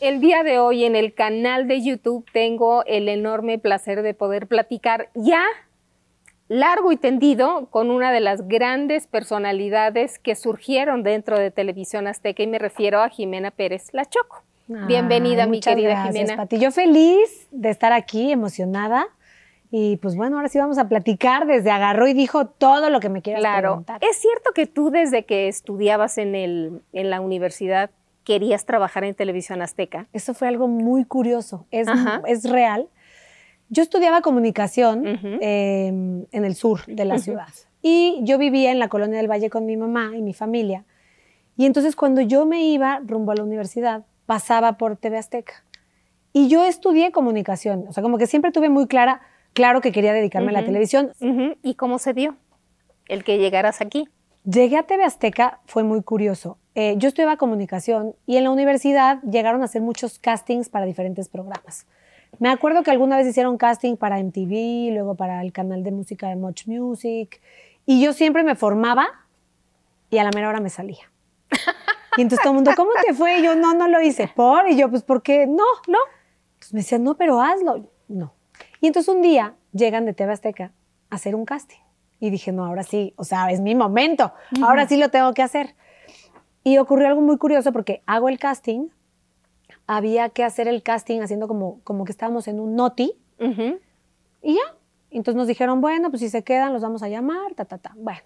[0.00, 4.46] El día de hoy en el canal de YouTube tengo el enorme placer de poder
[4.46, 5.44] platicar ya
[6.48, 12.42] largo y tendido con una de las grandes personalidades que surgieron dentro de Televisión Azteca
[12.42, 14.42] y me refiero a Jimena Pérez La Choco.
[14.66, 16.36] Bienvenida, mi querida gracias, Jimena.
[16.36, 16.58] Pati.
[16.58, 19.06] Yo feliz de estar aquí, emocionada.
[19.72, 21.46] Y pues bueno, ahora sí vamos a platicar.
[21.46, 23.68] Desde agarró y dijo todo lo que me quieras Claro.
[23.68, 23.98] preguntar.
[24.02, 27.90] ¿Es cierto que tú desde que estudiabas en, el, en la universidad
[28.30, 30.06] querías trabajar en Televisión Azteca?
[30.12, 31.66] Eso fue algo muy curioso.
[31.72, 31.88] Es,
[32.26, 32.88] es real.
[33.70, 35.28] Yo estudiaba comunicación Ujú.
[35.40, 37.22] eh, en el sur de la Ujú.
[37.24, 37.48] ciudad.
[37.82, 40.84] Y yo vivía en la colonia del Valle con mi mamá y mi familia.
[41.56, 45.64] Y entonces cuando yo me iba rumbo a la universidad, pasaba por TV Azteca.
[46.32, 47.84] Y yo estudié comunicación.
[47.88, 49.20] O sea, como que siempre tuve muy clara,
[49.54, 51.10] claro que quería dedicarme a la televisión.
[51.64, 52.36] ¿Y cómo se dio
[53.08, 54.08] el que llegaras aquí?
[54.44, 56.56] Llegué a TV Azteca, fue muy curioso.
[56.74, 61.28] Eh, yo estudiaba comunicación y en la universidad llegaron a hacer muchos castings para diferentes
[61.28, 61.86] programas.
[62.38, 66.28] Me acuerdo que alguna vez hicieron casting para MTV, luego para el canal de música
[66.28, 67.40] de Much Music,
[67.84, 69.08] y yo siempre me formaba
[70.08, 71.10] y a la mera hora me salía.
[72.16, 73.38] Y entonces todo el mundo, ¿cómo te fue?
[73.38, 74.28] Y yo, no, no lo hice.
[74.34, 74.68] ¿Por?
[74.68, 75.46] Y yo, pues, ¿por qué?
[75.46, 75.98] No, no.
[76.54, 77.88] Entonces me decían, no, pero hazlo.
[78.08, 78.34] No.
[78.80, 80.72] Y entonces un día llegan de TV Azteca
[81.08, 81.78] a hacer un casting.
[82.20, 84.32] Y dije, no, ahora sí, o sea, es mi momento.
[84.62, 85.74] Ahora sí lo tengo que hacer.
[86.62, 88.88] Y ocurrió algo muy curioso porque hago el casting.
[89.86, 93.14] Había que hacer el casting haciendo como, como que estábamos en un noti.
[93.40, 93.80] Ujú.
[94.42, 94.76] Y ya.
[95.10, 97.94] Entonces nos dijeron, bueno, pues si se quedan, los vamos a llamar, ta, ta, ta.
[97.96, 98.20] Bueno,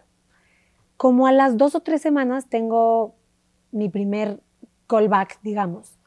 [0.97, 3.15] como a las dos o tres semanas tengo
[3.71, 4.41] mi primer
[4.87, 5.99] callback, digamos.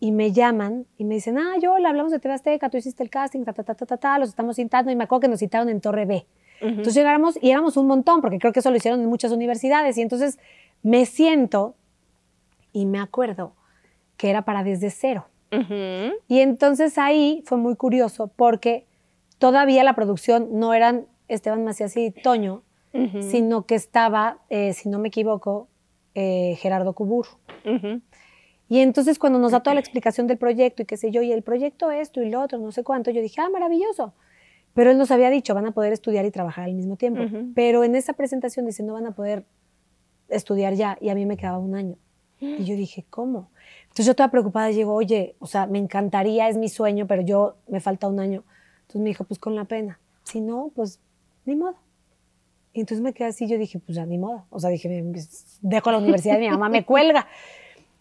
[0.00, 3.02] Y me llaman y me dicen, ah, yo le hablamos de TV Azteca, tú hiciste
[3.04, 4.90] el casting, ta, ta, ta, ta, ta, ta, los estamos citando.
[4.90, 6.26] Y me acuerdo que nos citaron en Torre B.
[6.62, 6.70] Ujú.
[6.70, 9.98] Entonces llegáramos y éramos un montón, porque creo que eso lo hicieron en muchas universidades.
[9.98, 10.38] Y entonces
[10.82, 11.74] me siento
[12.72, 13.52] y me acuerdo
[14.16, 15.26] que era para desde cero.
[16.28, 18.86] Y entonces ahí fue muy curioso porque
[19.38, 22.62] todavía la producción no eran Esteban Macías y Toño,
[23.20, 25.68] sino que estaba, eh, si no me equivoco,
[26.14, 27.26] eh, Gerardo Cubur.
[28.68, 31.32] Y entonces cuando nos da toda la explicación del proyecto y qué sé yo, y
[31.32, 34.14] el proyecto esto y lo otro, no sé cuánto, yo dije, ah, maravilloso.
[34.74, 37.22] Pero él nos había dicho, van a poder estudiar y trabajar al mismo tiempo.
[37.54, 39.44] Pero en esa presentación dice, no van a poder
[40.28, 40.96] estudiar ya.
[41.00, 41.96] Y a mí me quedaba un año.
[42.40, 43.50] Y yo dije, ¿cómo?
[43.82, 47.56] Entonces yo toda preocupada digo, oye, o sea, me encantaría, es mi sueño, pero yo
[47.68, 48.42] me falta un año.
[48.82, 50.00] Entonces me dijo, pues con la pena.
[50.24, 50.98] Si no, pues
[51.44, 51.76] ni modo.
[52.72, 54.46] Y entonces me quedé así, yo dije, pues ya ni modo.
[54.50, 55.04] O sea, dije,
[55.60, 57.26] dejo la universidad y mi mamá me cuelga.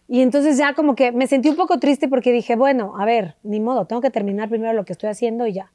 [0.07, 3.35] Y entonces ya como que me sentí un poco triste porque dije, bueno, a ver,
[3.43, 5.71] ni modo, tengo que terminar primero lo que estoy haciendo y ya.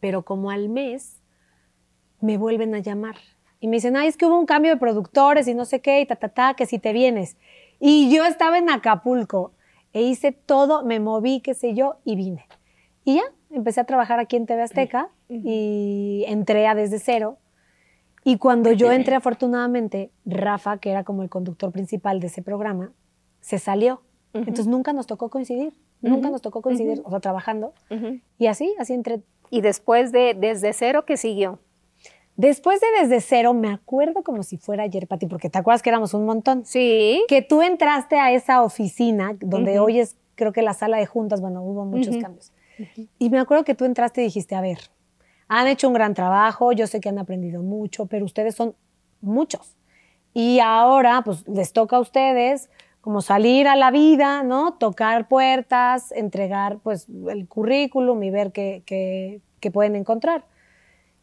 [0.00, 1.20] Pero como al mes
[2.20, 3.16] me vuelven a llamar
[3.60, 6.00] y me dicen, ay, es que hubo un cambio de productores y no sé qué,
[6.00, 7.36] y ta, ta, ta, que si te vienes.
[7.80, 9.52] Y yo estaba en Acapulco
[9.92, 12.46] e hice todo, me moví, qué sé yo, y vine.
[13.04, 17.38] Y ya, empecé a trabajar aquí en TV Azteca y entré a desde cero.
[18.24, 22.92] Y cuando yo entré, afortunadamente, Rafa, que era como el conductor principal de ese programa,
[23.40, 24.02] se salió.
[24.34, 25.72] Entonces nunca nos tocó coincidir,
[26.02, 26.32] nunca Ujú.
[26.32, 27.72] nos tocó coincidir, o sea, trabajando.
[28.38, 29.22] Y así, así entré.
[29.50, 31.58] Y después de desde cero, ¿qué siguió?
[32.38, 35.90] Después de Desde Cero, me acuerdo como si fuera ayer, Pati, porque te acuerdas que
[35.90, 36.64] éramos un montón.
[36.64, 37.24] Sí.
[37.26, 39.86] Que tú entraste a esa oficina, donde Ujú.
[39.86, 42.52] hoy es, creo que la sala de juntas, bueno, hubo muchos cambios.
[43.18, 44.78] Y me acuerdo que tú entraste y dijiste, a ver,
[45.48, 48.76] han hecho un gran trabajo, yo sé que han aprendido mucho, pero ustedes son
[49.20, 49.74] muchos.
[50.32, 52.70] Y ahora, pues, les toca a ustedes
[53.08, 54.74] como salir a la vida, ¿no?
[54.74, 60.44] Tocar puertas, entregar, pues, el currículum y ver qué, qué- qué pueden encontrar.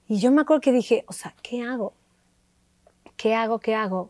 [0.08, 1.94] Y yo me acuerdo que dije, o sea, ¿qué hago?
[3.18, 3.60] ¿Qué hago?
[3.60, 4.10] ¿Qué hago?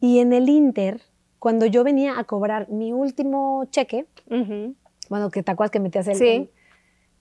[0.00, 1.00] Y en el Inter,
[1.38, 4.74] cuando yo venía a cobrar mi último cheque, Ujú.
[5.08, 6.26] bueno, que te acuerdas que metías el, Sí.
[6.28, 6.50] el-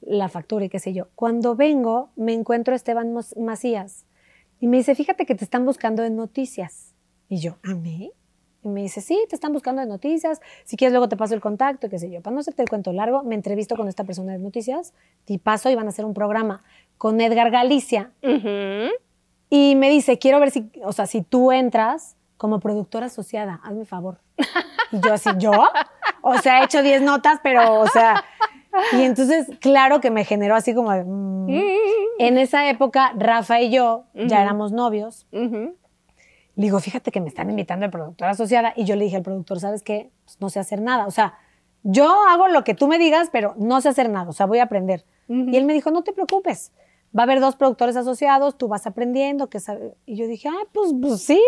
[0.02, 1.10] la factura y qué sé yo.
[1.14, 4.08] Cuando vengo, me encuentro a Esteban Macías
[4.60, 6.96] y me dice, fíjate que te están buscando en noticias.
[7.30, 8.12] Y yo, ¿a mí?
[8.66, 10.42] Y me dice, sí, te están buscando en noticias.
[10.64, 12.22] Si quieres, luego te paso el contacto, qué sé yo.
[12.22, 14.94] Para no hacerte el cuento largo, me entrevisto con esta persona de noticias
[15.28, 16.64] y paso y van a hacer un programa
[16.98, 18.12] con Edgar Galicia.
[19.52, 23.86] Y me dice, quiero ver si, o sea, si tú entras como productora asociada, hazme
[23.86, 24.18] favor.
[24.92, 25.52] Y yo así, ¿yo?
[26.22, 28.26] O sea, he hecho 10 notas, pero, o sea,
[28.94, 31.50] y entonces, claro que me generó así como, de, mm.
[32.18, 35.28] en esa época, Rafa y yo ya éramos novios.
[35.32, 35.76] Ujú.
[36.56, 38.74] Le digo, fíjate que me están invitando a productora asociada.
[38.76, 40.10] Y yo le dije al productor, ¿sabes qué?
[40.24, 41.06] Pues no sé hacer nada.
[41.06, 41.36] O sea,
[41.84, 44.30] yo hago lo que tú me digas, pero no sé hacer nada.
[44.30, 45.06] O sea, voy a aprender.
[45.28, 45.50] Ujú.
[45.50, 46.72] Y él me dijo, no te preocupes.
[47.18, 49.60] va a haber dos productores asociados, tú vas aprendiendo, que.
[50.06, 51.42] Y yo dije, ah, pues, pues sí.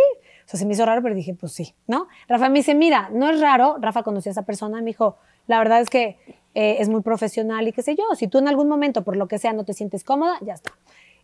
[0.46, 2.08] O sea, se me hizo raro, pero dije, pues sí, ¿no?
[2.30, 5.58] Rafa me dice, mira, no es raro, Rafa conocía a esa persona, me dijo, la
[5.60, 6.18] verdad es que
[6.54, 9.28] eh, es muy profesional y qué sé yo, si tú en algún momento, por lo
[9.28, 10.72] que sea, no te sientes cómoda, ya está.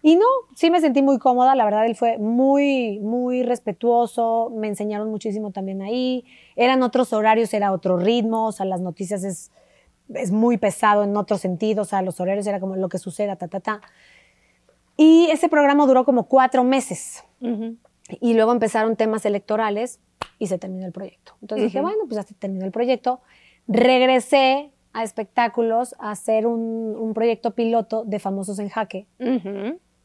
[0.05, 4.67] Y no, sí me sentí muy cómoda, la verdad él fue muy, muy respetuoso, me
[4.67, 6.25] enseñaron muchísimo también ahí,
[6.57, 9.49] eran otros horarios, era otro ritmo, o sea, las noticias es,
[10.13, 13.37] es muy pesado en otro sentido, o sea, los horarios era como lo que suceda,
[13.37, 13.81] ta, ta, ta.
[14.97, 17.23] Y ese programa duró como cuatro meses.
[18.19, 20.01] Y luego empezaron temas electorales
[20.37, 21.37] y se terminó el proyecto.
[21.41, 23.21] Entonces dije, bueno, pues ya se terminó el proyecto.
[23.69, 29.07] Regresé a espectáculos a hacer un, un proyecto piloto de Famosos en Jaque.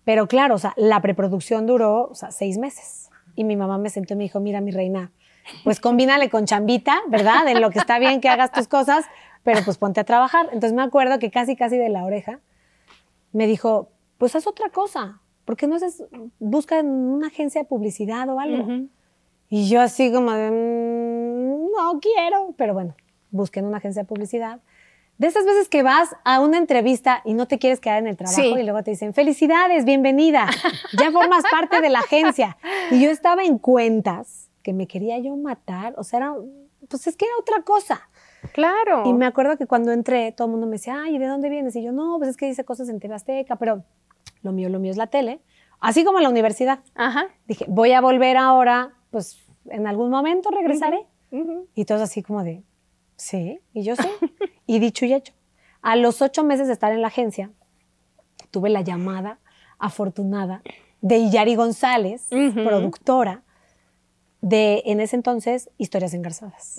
[0.08, 3.10] Pero claro, o sea, la preproducción duró o sea, seis meses.
[3.34, 5.12] Y mi mamá me sentó y me dijo, mira, mi reina,
[5.64, 7.46] pues combínale con chambita, ¿verdad?
[7.46, 9.04] En lo que está bien que hagas tus cosas,
[9.42, 10.46] pero pues ponte a trabajar.
[10.46, 12.40] Entonces me acuerdo que casi, casi de la oreja
[13.34, 15.20] me dijo, pues haz otra cosa.
[15.44, 16.02] ¿Por qué no haces,
[16.38, 18.88] busca en una agencia de publicidad o algo?
[19.50, 22.96] Y yo así como de, mm, no quiero, pero bueno,
[23.30, 24.60] busqué en una agencia de publicidad
[25.18, 28.16] de esas veces que vas a una entrevista y no te quieres quedar en el
[28.16, 30.48] trabajo y luego te dicen, felicidades, bienvenida,
[30.98, 32.56] ya formas parte de la agencia.
[32.92, 36.34] Y yo estaba en cuentas que me quería yo matar, o sea, era,
[36.88, 38.08] pues es que era otra cosa.
[38.52, 39.02] Claro.
[39.06, 41.74] Y me acuerdo que cuando entré, todo el mundo me decía, ay, ¿de dónde vienes?
[41.74, 43.82] Y yo, no, pues es que dice cosas en TV Azteca, pero
[44.42, 45.40] lo mío, lo mío es la tele,
[45.80, 46.78] así como la universidad.
[46.94, 47.26] Ajá.
[47.48, 51.06] Dije, voy a volver ahora, pues en algún momento regresaré.
[51.74, 52.62] Y todos así como de,
[53.18, 54.08] Sí, y yo sí.
[54.66, 55.34] y dicho y hecho.
[55.82, 57.50] A los ocho meses de estar en la agencia,
[58.50, 59.38] tuve la llamada
[59.78, 60.62] afortunada
[61.00, 63.42] de Yari González, productora
[64.40, 66.76] de, en ese entonces, Historias Engarzadas.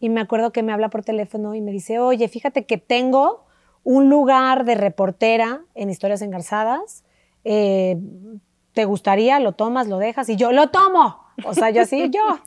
[0.00, 3.44] Y me acuerdo que me habla por teléfono y me dice, oye, fíjate que tengo
[3.82, 7.04] un lugar de reportera en Historias Engarzadas.
[7.44, 7.98] Eh,
[8.72, 9.38] ¿Te gustaría?
[9.40, 9.88] ¿Lo tomas?
[9.88, 10.28] ¿Lo dejas?
[10.28, 11.20] Y yo, lo tomo.
[11.44, 12.38] O sea, yo así, yo.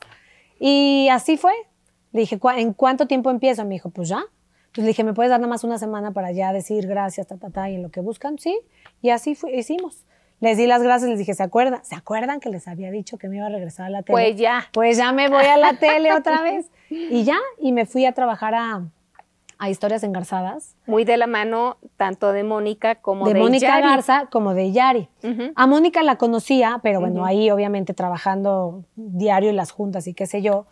[0.58, 1.52] Y así fue.
[2.12, 3.64] Le dije, ¿en cuánto tiempo empiezo?
[3.64, 4.24] Me dijo, pues ya.
[4.66, 7.36] Entonces le dije, ¿me puedes dar nada más una semana para ya decir gracias, ta,
[7.36, 8.38] ta, ta, y en lo que buscan?
[8.38, 8.58] Sí.
[9.02, 10.04] Y así hicimos.
[10.40, 11.84] Les di las gracias, les dije, ¿se acuerdan?
[11.84, 14.14] ¿Se acuerdan que les había dicho que me iba a regresar a la tele?
[14.14, 14.66] Pues ya.
[14.72, 16.70] Pues ya me voy a la tele otra vez.
[16.90, 18.84] Y ya, y me fui a trabajar a,
[19.58, 20.76] a Historias Engarzadas.
[20.86, 25.08] Muy de la mano tanto de Mónica como de, de Mónica Garza como de Yari.
[25.56, 30.26] A Mónica la conocía, pero bueno, ahí obviamente trabajando diario en las juntas y qué
[30.26, 30.66] sé yo,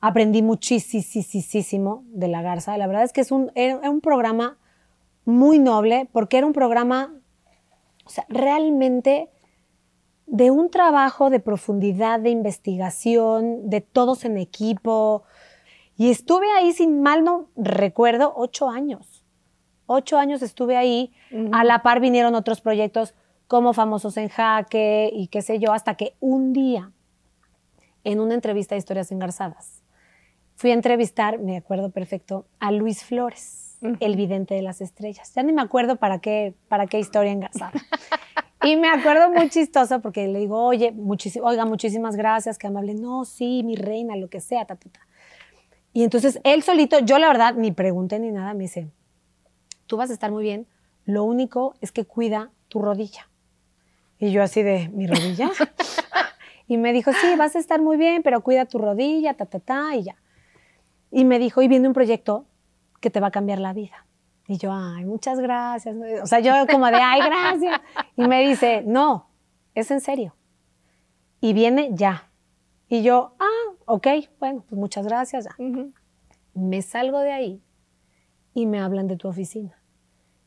[0.00, 2.76] aprendí muchísimo de La Garza.
[2.76, 4.58] La verdad es que es un, era un programa
[5.24, 7.14] muy noble porque era un programa,
[8.04, 9.30] o sea, realmente
[10.26, 15.22] de un trabajo de profundidad, de investigación, de todos en equipo.
[15.96, 19.24] Y estuve ahí, sin mal no recuerdo, ocho años.
[19.86, 21.12] Ocho años estuve ahí.
[21.52, 23.14] A la par vinieron otros proyectos
[23.46, 26.92] como Famosos en Jaque y qué sé yo, hasta que un día,
[28.02, 29.82] en una entrevista de Historias Engarzadas,
[30.56, 35.32] fui a entrevistar, me acuerdo perfecto, a Luis Flores, el vidente de las estrellas.
[35.34, 37.72] Ya ni me acuerdo para qué, para qué historia engasada.
[38.64, 40.94] y me acuerdo muy chistoso porque le digo, oye,
[41.42, 42.94] oiga, muchísimas gracias, que amable.
[42.94, 45.00] No, sí, mi reina, lo que sea, ta, ta, ta.
[45.92, 48.88] Y entonces él solito, yo la verdad ni pregunté ni nada, me dice,
[49.86, 50.66] tú vas a estar muy bien,
[51.04, 53.28] lo único es que cuida tu rodilla.
[54.18, 55.50] Y yo así de, ¿mi rodilla?
[56.66, 59.60] y me dijo, sí, vas a estar muy bien, pero cuida tu rodilla, ta, ta,
[59.60, 60.16] ta, y ya.
[61.10, 62.46] Y me dijo, y viene un proyecto
[63.00, 64.06] que te va a cambiar la vida.
[64.48, 65.96] Y yo, ay, muchas gracias.
[66.22, 67.80] O sea, yo como de, ay, gracias.
[68.16, 69.30] Y me dice, no,
[69.74, 70.36] es en serio.
[71.40, 72.30] Y viene ya.
[72.88, 74.06] Y yo, ah, ok,
[74.38, 75.48] bueno, pues muchas gracias.
[76.54, 77.62] Me salgo de ahí
[78.54, 79.76] y me hablan de tu oficina.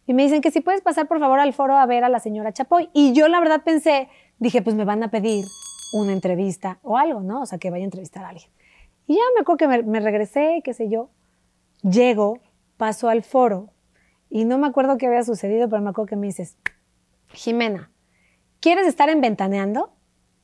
[0.07, 2.19] Y me dicen que si puedes pasar por favor al foro a ver a la
[2.19, 2.89] señora Chapoy.
[2.93, 5.45] Y yo la verdad pensé, dije, pues me van a pedir
[5.93, 7.41] una entrevista o algo, ¿no?
[7.41, 8.49] O sea, que vaya a entrevistar a alguien.
[9.09, 11.09] Y ya me acuerdo que me, regresé, qué sé yo.
[11.81, 12.37] Llego,
[12.77, 13.71] paso al foro
[14.29, 16.59] y no me acuerdo qué había sucedido, pero me acuerdo que me dices,
[17.29, 17.91] Jimena,
[18.59, 19.95] ¿quieres estar en Ventaneando?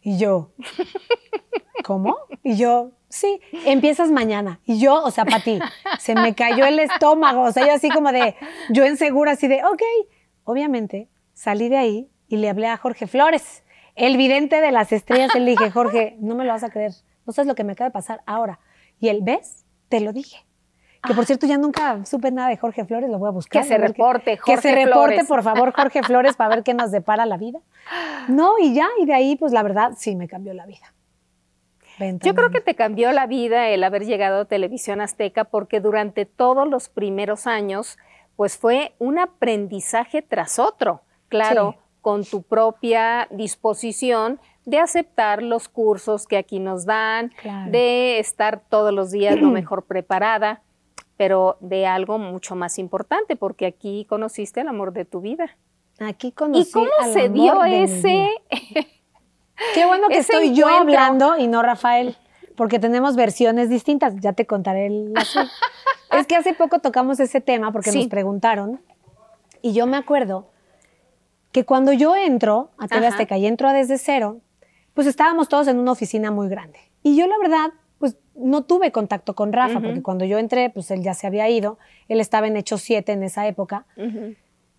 [0.02, 0.50] Y yo,
[1.84, 2.18] ¿cómo?
[2.42, 4.60] Y yo, sí, empiezas mañana.
[4.66, 5.60] Y yo, o sea, para ti,
[6.00, 7.44] se me cayó el estómago.
[7.44, 8.34] O sea, yo así como de,
[8.72, 9.84] yo en segura, así de, ok.
[10.44, 15.36] Obviamente, salí de ahí y le hablé a Jorge Flores, el vidente de las estrellas.
[15.36, 16.94] Le dije, Jorge, no me lo vas a creer.
[17.26, 18.60] No sabes lo que me acaba de pasar ahora.
[19.00, 19.66] Y él, ¿ves?
[19.90, 20.46] Te lo dije.
[21.06, 21.28] Que por ah.
[21.28, 23.62] cierto, ya nunca supe nada de Jorge Flores, lo voy a buscar.
[23.62, 26.92] Que se reporte, Jorge Que se reporte, por favor, Jorge Flores, para ver qué nos
[26.92, 27.60] depara la vida.
[28.28, 30.96] No, y ya, y de ahí, pues la verdad, sí me cambió la vida.
[32.00, 36.26] Yo creo que te cambió la vida el haber llegado a Televisión Azteca, porque durante
[36.26, 37.98] todos los primeros años,
[38.36, 41.02] pues fue un aprendizaje tras otro.
[41.30, 47.32] Claro, con tu propia disposición de aceptar los cursos que aquí nos dan,
[47.70, 50.62] de estar todos los días lo mejor preparada,
[51.18, 55.58] pero de algo mucho más importante, porque aquí conociste el amor de tu vida.
[56.00, 58.28] Aquí conocí ¿Y cómo se dio ese...
[59.74, 62.18] Qué bueno que estoy yo hablando y no Rafael,
[62.58, 64.14] porque tenemos versiones distintas.
[64.20, 65.14] Ya te contaré el
[66.12, 68.82] Es que hace poco tocamos ese tema porque nos preguntaron
[69.62, 70.50] y yo me acuerdo
[71.52, 74.42] que cuando yo entro a TV Azteca y entro a desde cero,
[74.96, 76.80] pues estábamos todos en una oficina muy grande.
[77.04, 80.90] Y yo la verdad, pues no tuve contacto con Rafa, porque cuando yo entré, pues
[80.90, 83.86] él ya se había ido, él estaba en Hecho 7 en esa época.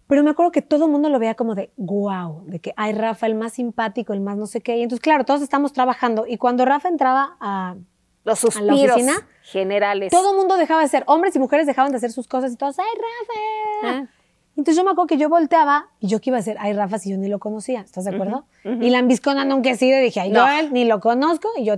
[0.08, 2.92] Pero me acuerdo que todo el mundo lo veía como de wow, de que ay,
[2.92, 4.78] Rafa, el más simpático, el más no sé qué.
[4.78, 6.26] Y entonces, claro, todos estamos trabajando.
[6.26, 7.76] Y cuando Rafa entraba a,
[8.24, 9.00] los suspiros
[9.42, 10.10] generales.
[10.10, 12.56] Todo el mundo dejaba de ser, hombres y mujeres dejaban de hacer sus cosas y
[12.56, 13.98] todos, ay, Rafa.
[13.98, 14.15] Ah.
[14.56, 16.98] Entonces yo me acuerdo que yo volteaba y yo que iba a decir, ay, Rafa,
[16.98, 18.46] si yo ni lo conocía, ¿estás de acuerdo?
[18.64, 21.48] Y la ambiscona nunca he sido dije, ay, no, él ni lo conozco.
[21.58, 21.74] Y yo,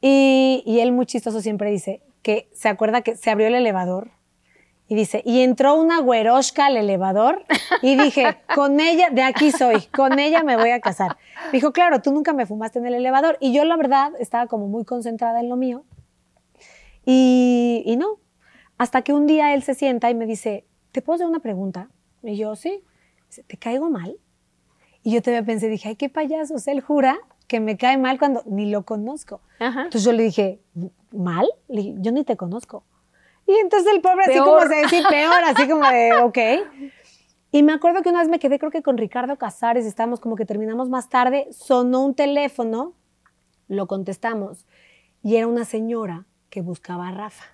[0.00, 4.12] y, y él muy chistoso siempre dice que se acuerda que se abrió el elevador
[4.86, 7.44] y dice, y entró una güeroshka al elevador
[7.82, 11.16] y dije, con ella, de aquí soy, con ella me voy a casar.
[11.46, 13.36] Me dijo, claro, tú nunca me fumaste en el elevador.
[13.40, 15.84] Y yo la verdad estaba como muy concentrada en lo mío.
[17.06, 18.18] Y, y no,
[18.78, 21.88] hasta que un día él se sienta y me dice, ¿te puedo hacer una pregunta?
[22.22, 22.82] Y yo, sí.
[23.46, 24.16] ¿te caigo mal?
[25.02, 26.54] Y yo todavía pensé, dije, ay, qué payaso.
[26.54, 29.40] O sea, él jura que me cae mal cuando ni lo conozco.
[29.58, 30.60] Entonces yo le dije,
[31.10, 31.48] ¿mal?
[31.68, 32.84] yo ni te conozco.
[33.46, 36.38] Y entonces el pobre así como se decía, peor, así como de, ok.
[37.50, 40.36] Y me acuerdo que una vez me quedé, creo que con Ricardo Casares, estábamos como
[40.36, 42.94] que terminamos más tarde, sonó un teléfono,
[43.66, 44.66] lo contestamos,
[45.22, 47.44] y era una señora que buscaba a Rafa.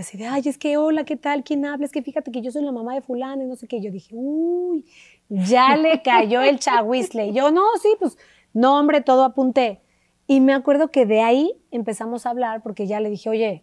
[0.00, 1.44] Y así de, ay, es que hola, ¿qué tal?
[1.44, 1.84] ¿Quién habla?
[1.84, 3.82] Es que fíjate que yo soy la mamá de fulano y no sé qué.
[3.82, 4.86] Yo dije, uy,
[5.28, 7.26] ya le cayó el chahuizle.
[7.26, 8.16] Y yo, no, sí, pues,
[8.54, 9.82] nombre, todo apunté.
[10.26, 13.62] Y me acuerdo que de ahí empezamos a hablar porque ya le dije, oye,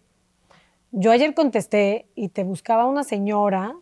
[0.92, 3.74] yo ayer contesté y te buscaba una señora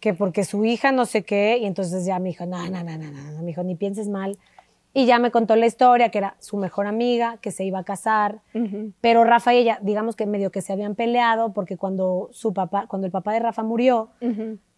[0.00, 2.96] que porque su hija no sé qué, y entonces ya me dijo, no, no, no,
[2.96, 4.38] no, no, me dijo, ni pienses mal.
[4.98, 7.84] Y ya me contó la historia, que era su mejor amiga, que se iba a
[7.84, 8.40] casar,
[9.02, 12.86] pero Rafa y ella, digamos que medio que se habían peleado, porque cuando su papá,
[12.88, 14.08] cuando el papá de Rafa murió,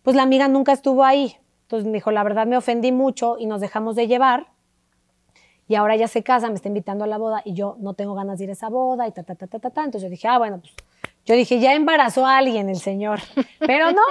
[0.02, 1.36] pues la amiga nunca estuvo ahí.
[1.62, 4.48] Entonces me dijo, la verdad me ofendí mucho y nos dejamos de llevar.
[5.68, 8.14] Y ahora ya se casa, me está invitando a la boda y yo no tengo
[8.14, 9.70] ganas de ir a esa boda y ta, ta, ta, ta, ta.
[9.70, 9.84] ta.
[9.84, 10.74] Entonces yo dije, ah, bueno, pues
[11.24, 13.20] yo dije, ya embarazó a alguien el señor.
[13.58, 14.02] Pero no,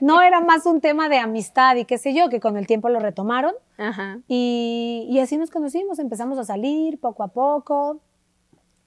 [0.00, 2.88] no era más un tema de amistad y qué sé yo, que con el tiempo
[2.88, 3.54] lo retomaron.
[4.28, 8.00] Y, así nos conocimos, empezamos a salir poco a poco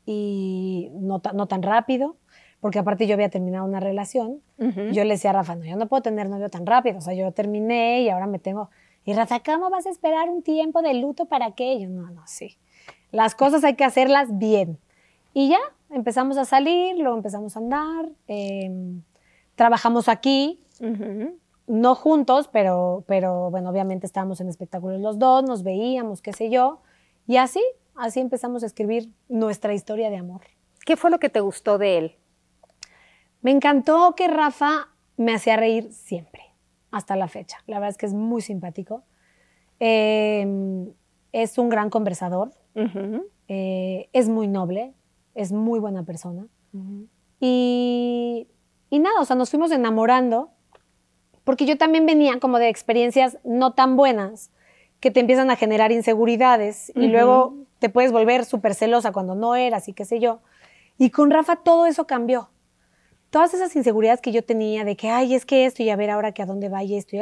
[0.05, 2.15] y no, no tan rápido,
[2.59, 4.41] porque aparte yo había terminado una relación.
[4.57, 6.97] Yo le decía a Rafa, no, yo no puedo tener novio tan rápido.
[6.97, 8.69] O sea, yo terminé y ahora me tengo...
[9.05, 11.89] Y Rafa, ¿cómo vas a esperar un tiempo de luto para aquello?
[11.89, 12.57] No, no, sí.
[13.11, 14.77] Las cosas hay que hacerlas bien.
[15.33, 19.01] Y ya, empezamos a salir, luego empezamos a andar, em,
[19.55, 20.63] trabajamos aquí,
[21.67, 26.49] no juntos, pero, pero bueno, obviamente estábamos en espectáculos los dos, nos veíamos, qué sé
[26.49, 26.81] yo,
[27.27, 27.63] y así,
[27.95, 30.41] así empezamos a escribir nuestra historia de amor.
[30.85, 32.15] ¿Qué fue lo que te gustó de él?
[33.41, 36.41] Me encantó que Rafa me hacía reír siempre,
[36.91, 37.57] hasta la fecha.
[37.67, 39.03] La verdad es que es muy simpático.
[39.79, 40.91] Em,
[41.31, 42.51] es un gran conversador,
[43.47, 44.93] eh, es muy noble,
[45.39, 46.47] es muy buena persona.
[47.39, 48.47] y,
[48.89, 50.49] y nada, o sea, nos fuimos enamorando,
[51.43, 54.51] porque yo también venía como de experiencias no tan buenas
[54.99, 59.55] que te empiezan a generar inseguridades y luego te puedes volver súper celosa cuando no
[59.55, 60.41] eras y qué sé yo.
[60.97, 62.49] Y con Rafa todo eso cambió.
[63.29, 66.09] Todas esas inseguridades que yo tenía de que, ay, es que esto y a ver
[66.09, 67.19] ahora que a dónde vaya esto, y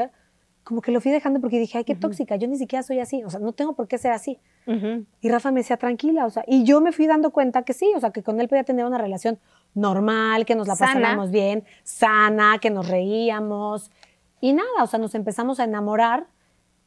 [0.67, 3.23] como que lo fui dejando porque dije, ay, qué tóxica, yo ni siquiera soy así,
[3.23, 4.37] o sea, no tengo por qué ser así.
[5.21, 7.89] Y Rafa me decía, tranquila, o sea, y yo me fui dando cuenta que sí,
[7.95, 9.39] o sea, que con él podía tener una relación
[9.75, 13.91] normal, que nos la pasábamos bien, sana, que nos reíamos.
[14.41, 16.27] Y nada, o sea, nos empezamos a enamorar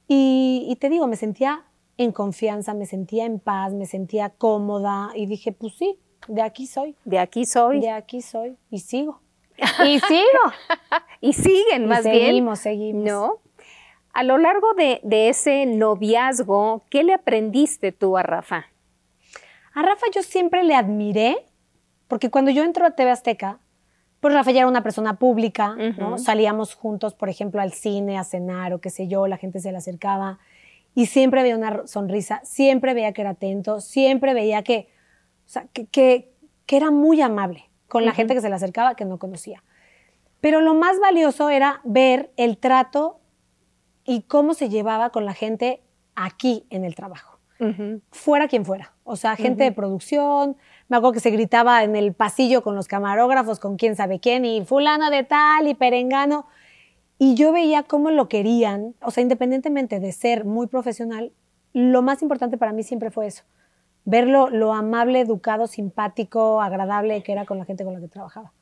[0.06, 1.64] y, y, te digo, me sentía
[1.96, 6.66] en confianza, me sentía en paz, me sentía cómoda y dije, pues sí, de aquí
[6.66, 6.96] soy.
[7.06, 7.80] De aquí soy.
[7.80, 9.22] De aquí soy y sigo.
[9.86, 10.44] Y sigo.
[11.20, 12.26] y siguen, más bien.
[12.26, 13.04] Seguimos, seguimos.
[13.04, 13.40] No.
[14.12, 18.66] A lo largo de, ese noviazgo, ¿qué le aprendiste tú a Rafa?
[19.72, 21.46] A Rafa yo siempre le admiré,
[22.08, 23.58] porque cuando yo entro a TV Azteca,
[24.18, 26.18] pues Rafa ya era una persona pública, ¿no?
[26.18, 29.70] Salíamos juntos, por ejemplo, al cine, a cenar o qué sé yo, la gente se
[29.70, 30.38] le acercaba
[30.94, 34.88] y siempre veía una sonrisa, siempre veía que era atento, siempre veía que,
[35.92, 36.32] que,
[36.66, 39.62] era muy amable con la gente que se le acercaba que no conocía.
[40.40, 43.19] Pero lo más valioso era ver el trato
[44.04, 45.80] y cómo se llevaba con la gente
[46.14, 47.38] aquí en el trabajo.
[48.10, 48.94] Fuera quien fuera.
[49.04, 50.56] O sea, gente de producción.
[50.88, 54.46] Me acuerdo que se gritaba en el pasillo con los camarógrafos, con quién sabe quién,
[54.46, 56.46] y fulano de tal, y perengano.
[57.18, 58.94] Y yo veía cómo lo querían.
[59.02, 61.32] O sea, independientemente de ser muy profesional,
[61.74, 63.44] lo más importante para mí siempre fue eso.
[64.06, 68.52] Verlo lo amable, educado, simpático, agradable que era con la gente con la que trabajaba.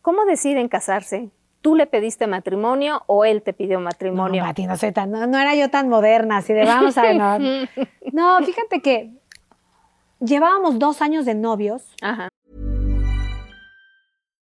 [0.00, 1.28] ¿Cómo deciden casarse?
[1.60, 4.44] ¿Tú le pediste matrimonio o él te pidió matrimonio?
[4.44, 7.38] No, no, soy tan, no, era yo tan moderna, así de vamos a no.
[8.12, 9.10] no, fíjate que
[10.20, 11.82] llevábamos dos años de novios.
[12.00, 12.28] Ajá.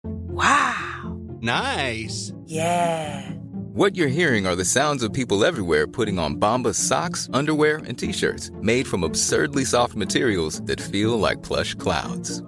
[0.03, 1.39] Wow.
[1.41, 2.33] Nice.
[2.47, 3.33] Yeah.
[3.75, 7.97] What you're hearing are the sounds of people everywhere putting on Bombas socks, underwear, and
[7.97, 12.43] t-shirts made from absurdly soft materials that feel like plush clouds.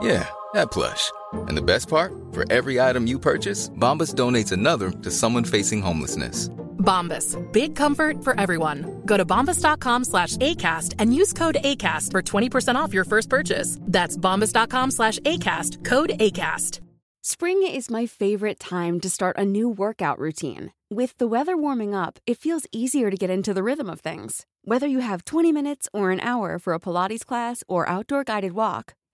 [0.00, 0.28] Yeah.
[0.56, 1.12] That plush.
[1.48, 5.82] And the best part, for every item you purchase, Bombas donates another to someone facing
[5.82, 6.48] homelessness.
[6.78, 9.02] Bombas, big comfort for everyone.
[9.04, 13.78] Go to bombas.com slash ACAST and use code ACAST for 20% off your first purchase.
[13.82, 16.80] That's bombas.com slash ACAST, code ACAST.
[17.22, 20.72] Spring is my favorite time to start a new workout routine.
[20.88, 24.46] With the weather warming up, it feels easier to get into the rhythm of things.
[24.62, 28.52] Whether you have 20 minutes or an hour for a Pilates class or outdoor guided
[28.52, 28.94] walk,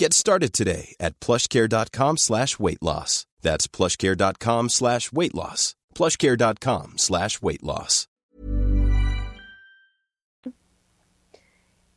[0.00, 3.26] Get started today at plushcare.com slash weight loss.
[3.42, 5.74] That's plushcare.com slash weight loss.
[5.96, 8.06] Plushcare.com slash weight loss.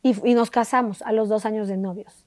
[0.02, 2.26] Y, y nos casamos a los dos años de novios.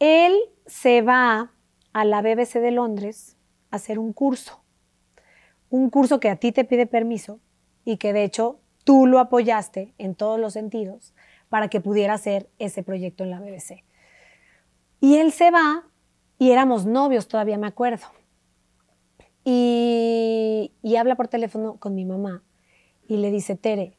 [0.00, 1.52] Él se va
[1.92, 3.36] a la BBC de Londres
[3.70, 4.64] a hacer un curso.
[5.70, 7.38] Un curso que a ti te pide permiso
[7.84, 11.14] y que de hecho tú lo apoyaste en todos los sentidos
[11.48, 13.84] para que pudiera hacer ese proyecto en la BBC.
[15.04, 15.84] Y él se va
[16.38, 18.06] y éramos novios, todavía me acuerdo.
[19.44, 22.42] Y, habla por teléfono con mi mamá
[23.06, 23.98] y le dice, Tere,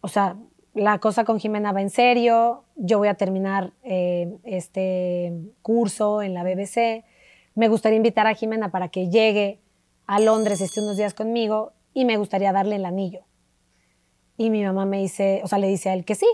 [0.00, 0.36] o sea,
[0.72, 5.32] la cosa con Jimena va en serio, yo voy a terminar eh, este
[5.62, 7.04] curso en la BBC,
[7.56, 9.60] me gustaría invitar a Jimena para que llegue
[10.06, 13.24] a Londres, esté unos días conmigo y me gustaría darle el anillo.
[14.36, 16.28] Y mi mamá me dice, o sea, le dice a él que sí,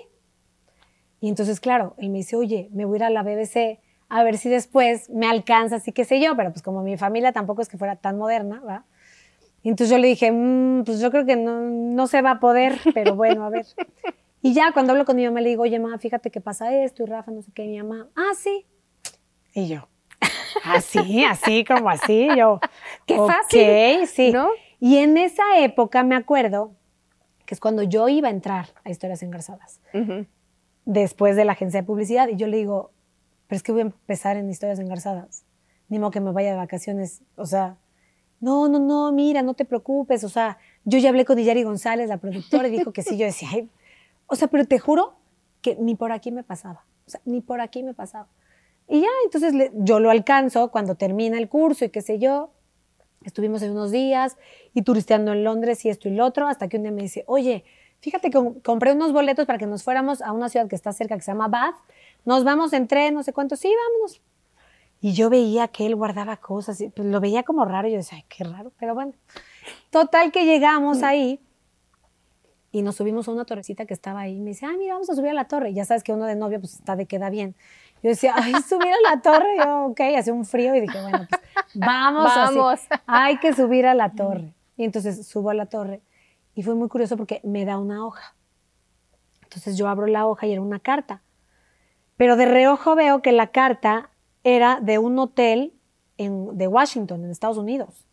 [1.25, 3.79] y entonces, claro, él me dice, oye, me voy a ir a la BBC
[4.11, 7.33] a ver si después me alcanza, así que sé yo, pero pues como mi familia
[7.33, 8.85] tampoco es que fuera tan moderna, ¿va?
[9.63, 12.41] Y entonces yo le dije, mm, pues yo creo que no, no se va a
[12.41, 13.65] poder, pero bueno, a ver.
[14.43, 17.03] Y ya cuando hablo con mi mamá le digo, oye, mamá, fíjate que pasa esto,
[17.03, 18.67] y Rafa, no sé qué, y mi mamá, ah, sí.
[19.55, 19.89] Y yo,
[20.63, 22.61] así, así, como así, yo.
[23.07, 24.07] Qué fácil.
[24.09, 24.31] sí.
[24.31, 24.51] ¿no?
[24.79, 26.73] Y en esa época me acuerdo
[27.47, 29.81] que es cuando yo iba a entrar a Historias Engarzadas
[30.85, 32.29] después de la agencia de publicidad.
[32.29, 32.91] Y yo le digo,
[33.47, 35.45] pero es que voy a empezar en historias engarzadas.
[35.89, 37.23] Ni modo que me vaya de vacaciones.
[37.37, 37.77] O sea,
[38.41, 40.25] no, no, no, mira, no te preocupes.
[40.25, 43.17] O sea, yo ya hablé con Yari González, la productora, y dijo que sí.
[43.17, 43.49] Yo decía,
[44.27, 45.15] o sea, pero te juro
[45.61, 46.85] que ni por aquí me pasaba.
[47.25, 48.29] Ni por aquí me pasaba.
[48.89, 52.51] Y ya, entonces yo lo alcanzo cuando termina el curso y qué sé yo.
[53.23, 54.37] Estuvimos en unos días
[54.75, 57.25] y turisteando en Londres y esto y lo otro, hasta que un día me dice,
[57.27, 57.65] oye,
[58.05, 61.17] fíjate que compré unos boletos para que nos fuéramos a una ciudad que está cerca,
[61.17, 61.77] que se llama Bath.
[62.27, 63.57] Nos vamos en tren, no sé cuánto.
[63.57, 64.21] Sí, vámonos.
[65.01, 67.89] Y yo veía que él guardaba cosas, y pues lo veía como raro.
[67.89, 69.15] Y yo decía, ay, qué raro, pero bueno.
[69.89, 71.05] Total que llegamos mm.
[71.05, 71.41] ahí
[72.73, 74.39] y nos subimos a una torrecita que estaba ahí.
[74.39, 75.71] Me dice, ay, mira, vamos a subir a la torre.
[75.71, 77.55] Y ya sabes que uno de novio pues está de queda bien.
[78.03, 79.57] Yo decía, ay, subir a la torre.
[79.65, 81.41] yo, ok, hace un frío y dije, bueno, pues
[81.73, 82.25] vamos.
[82.25, 82.81] Vamos.
[83.07, 84.53] Hay que subir a la torre.
[84.77, 86.03] Y entonces subo a la torre
[86.55, 88.35] y fue muy curioso porque me da una hoja.
[89.43, 91.23] Entonces yo abro la hoja y era una carta.
[92.17, 94.11] Pero de reojo veo que la carta
[94.45, 95.75] era de un hotel
[96.19, 98.07] en, de Washington, en Estados Unidos.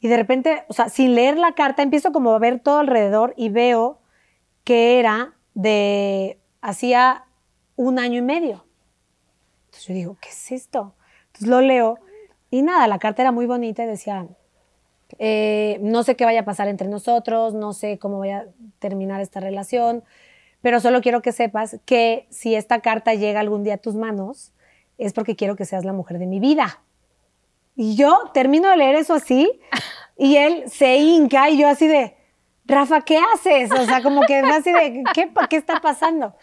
[0.00, 3.32] Y de repente, o sea, sin leer la carta, empiezo como a ver todo alrededor
[3.36, 4.00] y veo
[4.62, 7.24] que era de hacía
[7.76, 8.64] un año y medio.
[9.66, 10.94] Entonces yo digo, ¿qué es esto?
[11.26, 11.98] Entonces lo leo
[12.50, 14.26] y nada, la carta era muy bonita y decía,
[15.18, 18.44] eh, no sé qué vaya a pasar entre nosotros, no sé cómo vaya a
[18.78, 20.04] terminar esta relación,
[20.62, 24.52] pero solo quiero que sepas que si esta carta llega algún día a tus manos,
[24.98, 26.82] es porque quiero que seas la mujer de mi vida.
[27.76, 29.60] Y yo termino de leer eso así
[30.16, 32.16] y él se hinca y yo así de,
[32.66, 33.70] Rafa, ¿qué haces?
[33.72, 36.34] O sea, como que así de, ¿qué, ¿qué está pasando?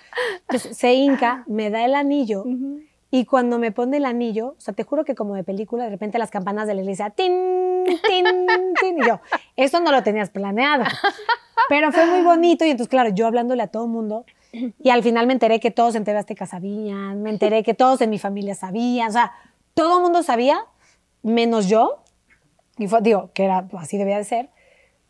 [0.41, 2.43] Entonces se hinca, me da el anillo
[3.12, 5.89] y cuando me pone el anillo, o sea, te juro que como de película, de
[5.89, 8.26] repente las campanas de la iglesia, tin, tin,
[8.80, 9.19] tin, y yo,
[9.58, 10.86] eso no lo tenías planeado.
[11.69, 15.04] Pero fue muy bonito y entonces, claro, yo hablándole a todo el mundo y al
[15.04, 18.17] final me enteré que todos en TV Azteca sabían, me enteré que todos en mi
[18.17, 19.34] familia sabían, o sea,
[19.74, 20.65] todo el mundo sabía,
[21.21, 22.04] menos yo.
[22.78, 24.50] Y fue, digo, que era, así debía de ser.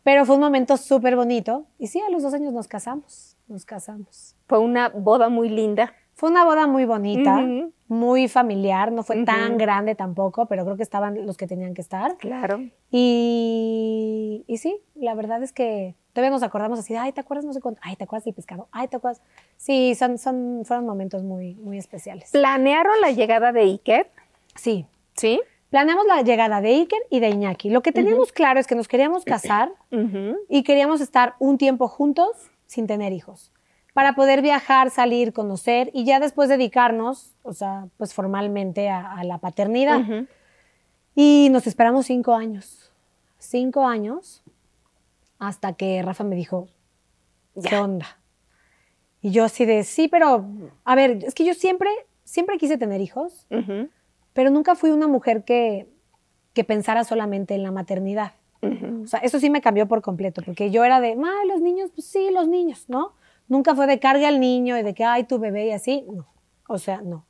[0.02, 1.66] Pero fue un momento súper bonito.
[1.78, 4.34] Y sí, a los dos años nos casamos, nos casamos.
[4.48, 5.94] Fue una boda muy linda.
[6.14, 7.42] Fue una boda muy bonita,
[7.88, 11.80] muy familiar, no fue tan grande tampoco, pero creo que estaban los que tenían que
[11.80, 12.16] estar.
[12.18, 12.60] Claro.
[12.90, 17.44] Y, y sí, la verdad es que todavía nos acordamos así, de, ay, ¿te acuerdas
[17.44, 17.80] no sé cuánto?
[17.82, 18.68] Ay, ¿te acuerdas del pescado?
[18.72, 19.22] Ay, ¿te acuerdas?
[19.56, 22.30] Sí, son, son, fueron momentos muy, muy especiales.
[22.30, 24.10] ¿Planearon la llegada de Iker?
[24.54, 25.40] Sí, Sí.
[25.68, 27.68] planeamos la llegada de Iker y de Iñaki.
[27.70, 29.72] Lo que teníamos claro es que nos queríamos casar
[30.48, 32.30] y queríamos estar un tiempo juntos
[32.66, 33.51] sin tener hijos,
[33.92, 39.24] para poder viajar, salir, conocer y ya después dedicarnos, o sea, pues formalmente a, a
[39.24, 40.00] la paternidad.
[41.14, 42.90] Y nos esperamos cinco años,
[43.38, 44.42] cinco años,
[45.38, 46.68] hasta que Rafa me dijo,
[47.68, 48.18] ¿qué onda?
[49.20, 50.46] Y yo así de, sí, pero,
[50.84, 51.90] a ver, es que yo siempre,
[52.24, 53.46] siempre quise tener hijos,
[54.32, 55.86] pero nunca fui una mujer que,
[56.54, 58.32] que pensara solamente en la maternidad.
[59.02, 61.90] O sea, eso sí me cambió por completo, porque yo era de, ay, los niños,
[61.94, 63.12] pues sí, los niños, ¿no?
[63.52, 66.26] Nunca fue de carga al niño y de que, ay, tu bebé y así, no.
[66.68, 67.26] O sea, no.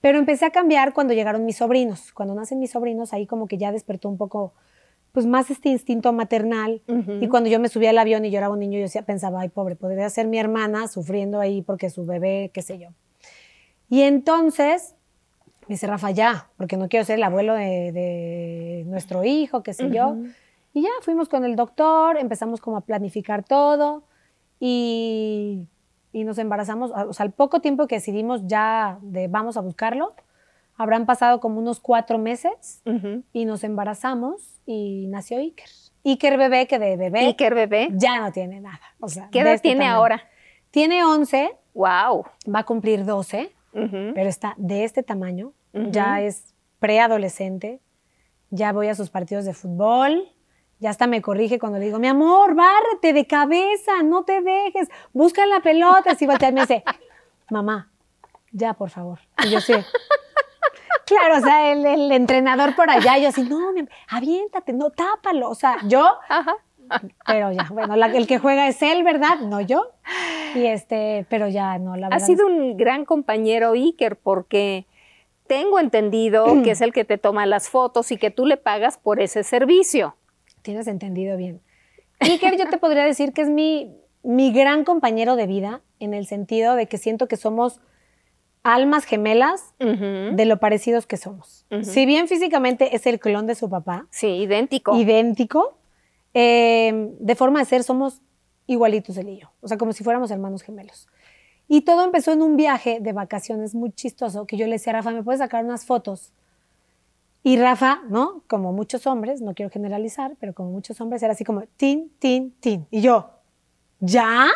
[0.00, 2.12] Pero empecé a cambiar cuando llegaron mis sobrinos.
[2.12, 4.54] Cuando nacen mis sobrinos, ahí como que ya despertó un poco,
[5.10, 6.82] pues más este instinto maternal.
[7.20, 9.40] Y cuando yo me subía al avión y yo era un niño, yo decía, pensaba,
[9.40, 12.90] ay, pobre, podría ser mi hermana sufriendo ahí porque su bebé, qué sé yo.
[13.90, 14.94] Y entonces
[15.62, 19.74] me dice, Rafa, ya, porque no quiero ser el abuelo de, de nuestro hijo, qué
[19.74, 20.16] sé yo.
[20.72, 24.04] Y ya fuimos con el doctor, empezamos como a planificar todo
[24.60, 25.66] y,
[26.12, 26.90] y nos embarazamos.
[26.90, 30.14] O sea, al poco tiempo que decidimos ya de vamos a buscarlo,
[30.76, 32.82] habrán pasado como unos cuatro meses
[33.32, 35.68] y nos embarazamos y nació Iker.
[36.04, 37.88] Iker bebé, que de bebé Iker bebé.
[37.94, 38.80] ya no tiene nada.
[39.00, 39.96] O sea, ¿Qué edad este tiene tamaño.
[39.98, 40.22] ahora?
[40.70, 42.24] Tiene 11, Wow.
[42.54, 44.12] va a cumplir 12, Ujú.
[44.14, 45.52] pero está de este tamaño.
[45.72, 45.90] Ujú.
[45.90, 47.80] Ya es preadolescente.
[48.50, 50.28] Ya voy a sus partidos de fútbol.
[50.78, 54.88] Ya hasta me corrige cuando le digo, mi amor, bárrete de cabeza, no te dejes,
[55.14, 56.10] busca la pelota.
[56.12, 56.84] Así voltea y me dice,
[57.50, 57.90] mamá,
[58.52, 59.18] ya, por favor.
[59.44, 59.72] Y yo sí.
[61.06, 65.48] Claro, o sea, el, el entrenador por allá, yo así, no, mi aviéntate, no, tápalo.
[65.48, 66.56] O sea, yo, Ajá.
[67.26, 69.38] pero ya, bueno, la- el que juega es él, ¿verdad?
[69.40, 69.92] No yo.
[70.56, 72.26] Y este, pero ya, no, la Ha verdad.
[72.26, 74.86] sido un gran compañero Iker porque
[75.46, 78.98] tengo entendido que es el que te toma las fotos y que tú le pagas
[78.98, 80.16] por ese servicio.
[80.66, 81.60] Tienes entendido bien.
[82.18, 86.26] Iker, yo te podría decir que es mi, mi gran compañero de vida, en el
[86.26, 87.80] sentido de que siento que somos
[88.64, 90.34] almas gemelas Ujú.
[90.34, 91.66] de lo parecidos que somos.
[91.70, 91.84] Ujú.
[91.84, 94.96] Si bien físicamente es el clon de su papá, Sí, idéntico.
[94.96, 95.78] idéntico,
[96.34, 98.20] eh, de forma de ser somos
[98.66, 101.06] igualitos él y yo, o sea, como si fuéramos hermanos gemelos.
[101.68, 104.96] Y todo empezó en un viaje de vacaciones muy chistoso, que yo le decía a
[104.96, 106.32] Rafa, ¿me puedes sacar unas fotos?
[107.46, 108.42] Y Rafa, ¿no?
[108.48, 112.50] Como muchos hombres, no quiero generalizar, pero como muchos hombres, era así como, tin, tin,
[112.58, 112.88] tin.
[112.90, 113.30] Y yo,
[114.00, 114.48] ¿ya?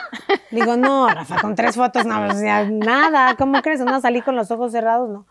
[0.50, 3.79] Digo, no, Rafa, con tres fotos, no, o sea, nada, ¿cómo crees?
[3.79, 5.24] No, salí con los ojos cerrados, no.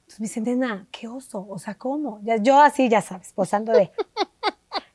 [0.00, 2.18] Entonces me dice, nena, qué oso, o sea, ¿cómo?
[2.24, 3.92] Ya- yo así, ya sabes, posando de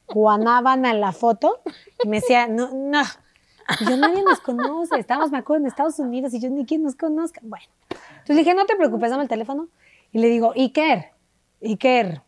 [0.10, 1.62] guanábana en la foto,
[2.04, 3.04] y me decía, no, no.
[3.80, 6.84] Y yo, nadie nos conoce, estábamos, me acuerdo, en Estados Unidos, y yo, ni quien
[6.84, 7.40] nos conozca.
[7.46, 7.66] Bueno,
[8.10, 9.70] entonces dije, no te preocupes, dame el teléfono.
[10.12, 11.13] Y le digo, Iker,
[11.64, 12.22] Iker,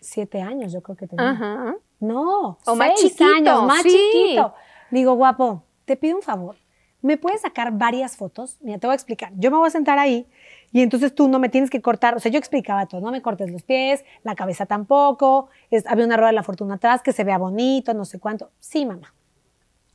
[0.00, 1.30] siete años yo creo que tenía.
[1.30, 1.74] Ajá.
[2.00, 3.90] No, O más seis chiquito, años, más sí.
[4.12, 4.54] chiquito.
[4.90, 6.56] Digo, guapo, te pido un favor.
[7.00, 8.58] ¿Me puedes sacar varias fotos?
[8.60, 9.32] Mira, te voy a explicar.
[9.36, 10.26] Yo me voy a sentar ahí
[10.70, 12.14] y entonces tú no me tienes que cortar.
[12.14, 13.00] O sea, yo explicaba todo.
[13.00, 15.48] No me cortes los pies, la cabeza tampoco.
[15.70, 18.50] es- había una rueda de la fortuna atrás que se vea bonito, no sé cuánto.
[18.60, 19.12] Sí, mamá.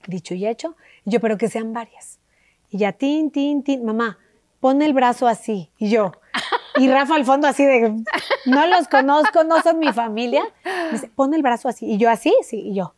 [0.07, 0.75] Dicho y hecho.
[1.05, 2.19] Y yo, pero que sean varias.
[2.69, 3.85] Y ya, tin, tin, tin.
[3.85, 4.17] Mamá,
[4.59, 5.71] pon el brazo así.
[5.77, 6.11] Y yo.
[6.79, 7.89] Y Rafa al fondo así de,
[8.45, 10.43] no los conozco, no son mi familia.
[10.63, 11.85] Me dice, pon el brazo así.
[11.85, 12.93] Y yo así, sí, y yo.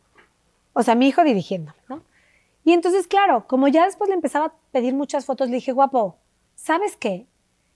[0.72, 2.02] O sea, mi hijo dirigiéndome, ¿no?
[2.64, 6.16] Y entonces, claro, como ya después le empezaba a pedir muchas fotos, le dije, guapo,
[6.54, 7.26] ¿sabes qué?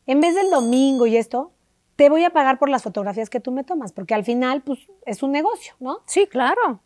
[0.07, 1.53] En vez del domingo y esto,
[1.97, 4.81] te voy a pagar por las fotografías que tú me tomas, porque al final, pues,
[5.07, 6.01] es un negocio, ¿no?
[6.07, 6.81] Sí, claro.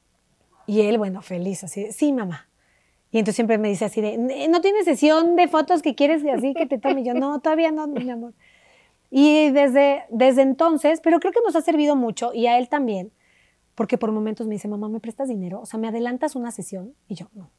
[0.66, 2.48] Y él, bueno, feliz, así, de, sí, mamá.
[3.10, 6.52] Y entonces siempre me dice así de, ¿no tienes sesión de fotos que quieres así
[6.52, 7.00] que te tome?
[7.00, 8.34] Y yo, no, todavía no, mi amor.
[9.10, 13.12] Y desde, desde entonces, pero creo que nos ha servido mucho, y a él también,
[13.74, 15.60] porque por momentos me dice, mamá, ¿me prestas dinero?
[15.60, 16.94] O sea, ¿me adelantas una sesión?
[17.06, 17.50] Y yo, no.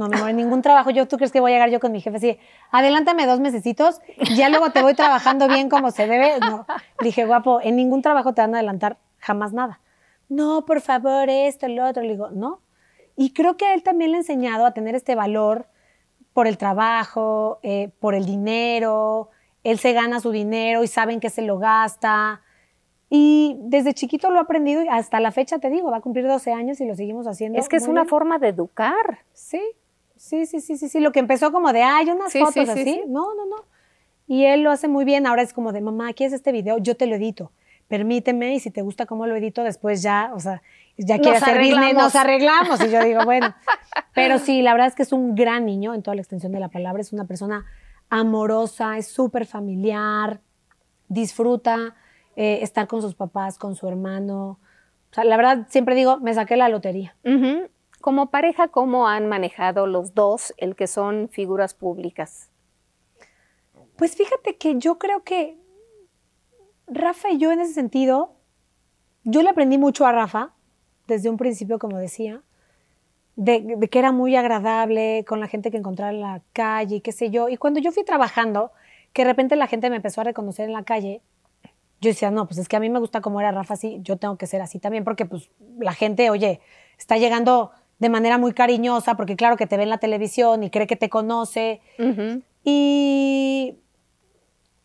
[0.00, 0.88] No, mi amor, en ningún trabajo.
[0.88, 2.38] Yo, ¿tú crees que voy a llegar yo con mi jefe así?
[2.70, 4.00] Adelántame dos mesecitos,
[4.34, 6.40] ya luego te voy trabajando bien como se debe.
[6.40, 6.64] No.
[7.02, 9.80] Dije, guapo, en ningún trabajo te van a adelantar jamás nada.
[10.30, 12.02] No, por favor, esto, lo otro.
[12.02, 12.62] Le digo, no.
[13.14, 15.66] Y creo que a él también le he enseñado a tener este valor
[16.32, 19.28] por el trabajo, eh, por el dinero.
[19.64, 22.40] Él se gana su dinero y saben que se lo gasta.
[23.08, 26.26] Y desde chiquito lo ha aprendido y hasta la fecha te digo, va a cumplir
[26.26, 27.58] 12 años y lo seguimos haciendo.
[27.58, 28.08] Es que es una bien.
[28.08, 29.20] forma de educar.
[29.32, 29.60] Sí,
[30.16, 31.00] sí, sí, sí, sí, sí.
[31.00, 32.84] Lo que empezó como de, ay, unas Sí, fotos sí, sí, así.
[32.84, 33.02] sí.
[33.08, 33.56] No, no, no.
[34.28, 35.26] Y él lo hace muy bien.
[35.26, 37.50] Ahora es como de, mamá, aquí es este video, yo te lo edito.
[37.88, 40.62] Permíteme y si te gusta cómo lo edito, después ya, o sea,
[40.96, 42.80] ya quiere hacer business, nos arreglamos.
[42.84, 43.52] Y yo digo, bueno.
[44.14, 46.60] Pero sí, la verdad es que es un gran niño en toda la extensión de
[46.60, 47.00] la palabra.
[47.00, 47.66] Es una persona
[48.10, 50.40] amorosa, es súper familiar,
[51.08, 51.94] disfruta
[52.36, 54.58] eh, estar con sus papás, con su hermano.
[55.10, 57.16] O sea, la verdad, siempre digo, me saqué la lotería.
[58.00, 62.50] Como pareja, ¿cómo han manejado los dos el que son figuras públicas?
[63.96, 65.58] Pues fíjate que yo creo que
[66.86, 68.34] Rafa y yo en ese sentido,
[69.24, 70.54] yo le aprendí mucho a Rafa
[71.06, 72.42] desde un principio, como decía,
[73.36, 77.00] de, de que era muy agradable con la gente que encontraba en la calle y
[77.00, 77.48] qué sé yo.
[77.48, 78.72] Y cuando yo fui trabajando,
[79.12, 81.22] que de repente la gente me empezó a reconocer en la calle,
[82.00, 84.16] yo decía, no, pues es que a mí me gusta cómo era Rafa así, yo
[84.16, 86.60] tengo que ser así también, porque pues la gente, oye,
[86.98, 90.70] está llegando de manera muy cariñosa, porque claro que te ve en la televisión y
[90.70, 91.82] cree que te conoce.
[92.64, 93.76] Y,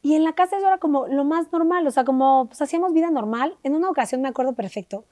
[0.02, 2.94] y en la casa eso era como lo más normal, o sea, como pues hacíamos
[2.94, 3.56] vida normal.
[3.64, 5.06] En una ocasión me acuerdo perfecto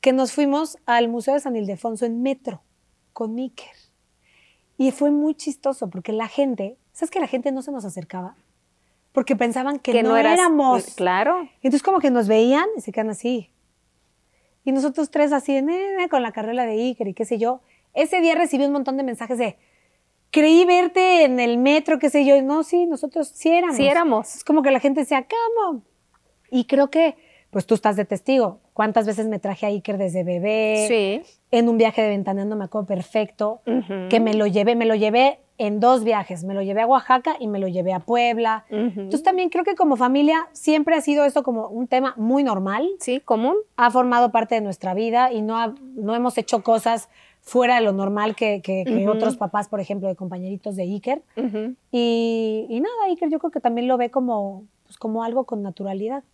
[0.00, 2.60] que nos fuimos al Museo de San Ildefonso en metro
[3.14, 3.70] con Iker.
[4.76, 8.36] Y fue muy chistoso porque la gente, ¿sabes que la gente no se nos acercaba?
[9.12, 10.84] Porque pensaban que, no, eras- éramos.
[10.96, 11.48] Claro.
[11.62, 13.48] Entonces como que nos veían y se quedan así.
[14.64, 17.60] Y nosotros tres así, "Nene", con la carrera de Iker y qué sé yo.
[17.94, 19.56] Ese día recibí un montón de mensajes de,
[20.32, 22.34] creí verte en el metro, qué sé yo.
[22.34, 23.76] Y no, sí, nosotros sí éramos.
[23.76, 24.34] Sí éramos.
[24.36, 25.82] Es como que la gente decía, ¿cómo?
[26.50, 27.16] Y creo que,
[27.50, 28.58] pues tú estás de testigo.
[28.72, 30.86] ¿Cuántas veces me traje a Iker desde bebé?
[30.88, 31.36] Sí.
[31.58, 33.60] En un viaje de ventaneando me acuerdo perfecto.
[34.10, 36.42] Que me lo llevé, me lo llevé en dos viajes.
[36.42, 38.64] Me lo llevé a Oaxaca y me lo llevé a Puebla.
[38.70, 38.78] Ujú.
[39.02, 42.88] Entonces también creo que como familia siempre ha sido eso como un tema muy normal
[42.98, 43.54] Sí, común.
[43.76, 47.08] ha formado parte de nuestra vida y no, ha- no hemos hecho cosas
[47.40, 49.10] fuera de lo normal que, que- que Ujú.
[49.12, 51.22] otros papás, por ejemplo, de compañeritos de Iker.
[51.92, 55.62] Y, y nada, Iker yo creo que también lo ve como, pues, como algo con
[55.62, 56.24] naturalidad.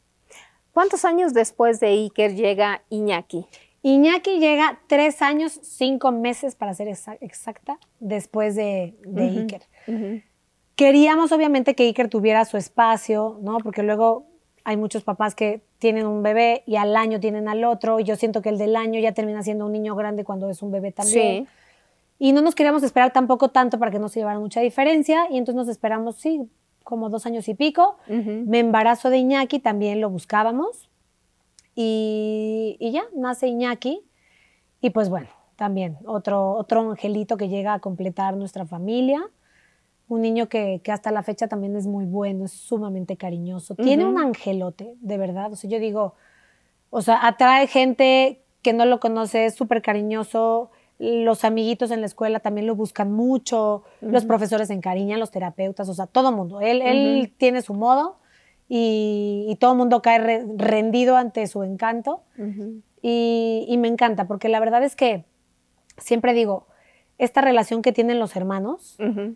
[0.73, 3.45] ¿Cuántos años después de Iker llega Iñaki?
[3.83, 8.95] Iñaki llega tres años, cinco meses, para ser exa- exacta, después de.
[9.17, 9.63] Iker.
[10.77, 13.59] Queríamos obviamente que Iker tuviera su espacio, ¿no?
[13.59, 14.27] Porque luego
[14.65, 18.17] hay muchos papás que tienen un bebé y al año tienen al otro, y yo
[18.17, 20.93] siento que el del año ya termina siendo un niño grande cuando es un bebé
[20.93, 21.45] también.
[21.45, 21.49] Sí.
[22.19, 25.39] Y no nos queríamos esperar tampoco tanto para que no se llevara mucha diferencia, y
[25.39, 26.43] entonces nos esperamos, sí,
[26.85, 27.97] como dos años y pico.
[28.07, 30.90] Me embarazo de Iñaki, también lo buscábamos.
[31.75, 34.03] Y, y ya, nace Iñaki.
[34.81, 39.23] Y pues bueno, también otro, otro angelito que llega a completar nuestra familia.
[40.09, 43.77] Un niño que, que hasta la fecha también es muy bueno, es sumamente cariñoso.
[43.77, 45.53] Tiene un angelote, de verdad.
[45.53, 46.15] O sea, yo digo,
[46.91, 50.71] o sea, atrae gente que no lo conoce, es súper cariñoso.
[50.99, 53.85] Los amiguitos en la escuela también lo buscan mucho.
[54.01, 56.61] Los profesores se encariñan, los terapeutas, o sea, todo mundo.
[56.61, 58.20] Él, él tiene su modo
[58.73, 62.23] y, y todo el mundo cae re- rendido ante su encanto.
[63.03, 65.25] Y, y me encanta, porque la verdad es que
[65.99, 66.67] siempre digo,
[67.19, 69.35] esta relación que tienen los hermanos, Ujú.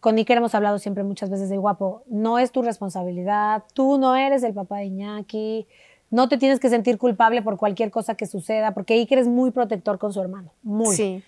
[0.00, 4.16] con Iker hemos hablado siempre muchas veces de guapo, no es tu responsabilidad, tú no
[4.16, 5.66] eres el papá de Iñaki,
[6.10, 9.50] no te tienes que sentir culpable por cualquier cosa que suceda, porque Iker es muy
[9.52, 10.96] protector con su hermano, muy.
[10.96, 11.22] Sí.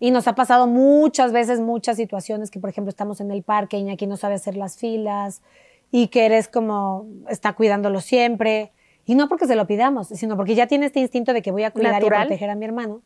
[0.00, 3.78] Y nos ha pasado muchas veces, muchas situaciones que, por ejemplo, estamos en el parque,
[3.78, 5.42] Iñaki no sabe hacer las filas,
[5.90, 8.72] y que eres como, está cuidándolo siempre.
[9.06, 11.64] Y no porque se lo pidamos, sino porque ya tiene este instinto de que voy
[11.64, 12.22] a cuidar Natural.
[12.22, 13.02] y proteger a mi hermano.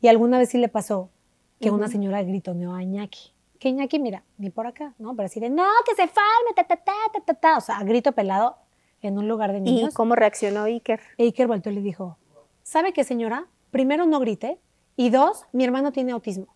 [0.00, 1.10] Y alguna vez sí le pasó
[1.60, 3.32] que una señora gritoneó a Iñaki.
[3.58, 5.14] Que Iñaki, mira, ni por acá, ¿no?
[5.16, 7.58] Pero así de, no, que se falme, ta, ta, ta, ta, ta, ta.
[7.58, 8.56] O sea, a grito pelado
[9.02, 9.94] en un lugar de ¿Y niños.
[9.94, 11.00] cómo reaccionó Iker?
[11.18, 12.18] Iker volteó y le dijo,
[12.62, 13.46] ¿sabe qué, señora?
[13.70, 14.58] Primero, no grite.
[14.96, 16.54] Y dos, mi hermano tiene autismo.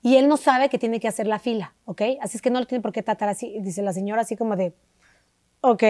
[0.00, 2.02] Y él no sabe que tiene que hacer la fila, ¿ok?
[2.20, 3.48] Así es que no lo tiene por qué tratar así.
[3.48, 4.74] Y Dice la señora así como de,
[5.60, 5.82] ok.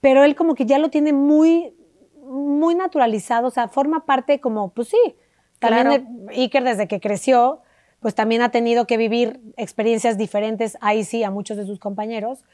[0.00, 1.74] Pero él como que ya lo tiene muy,
[2.22, 3.48] muy naturalizado.
[3.48, 5.16] O sea, forma parte como, pues sí.
[5.58, 6.04] También Claro.
[6.30, 7.62] Iker desde que creció,
[8.00, 12.44] pues también ha tenido que vivir experiencias diferentes, ahí sí, a muchos de sus compañeros.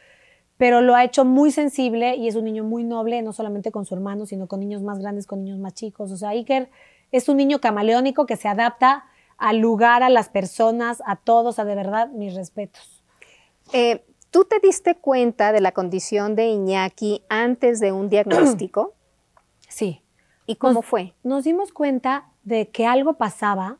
[0.57, 3.85] pero lo ha hecho muy sensible y es un niño muy noble, no solamente con
[3.87, 6.13] su hermano, sino con niños más grandes, con niños más chicos.
[6.13, 6.71] O sea, Iker
[7.11, 9.05] es un niño camaleónico que se adapta
[9.37, 13.03] al lugar, a las personas, a todos, a de verdad, mis respetos.
[13.73, 18.94] Eh, ¿Tú te diste cuenta de la condición de Iñaki antes de un diagnóstico?
[19.68, 20.03] Sí.
[20.47, 21.14] ¿Y cómo Nos- fue?
[21.23, 23.79] Nos dimos cuenta de que algo pasaba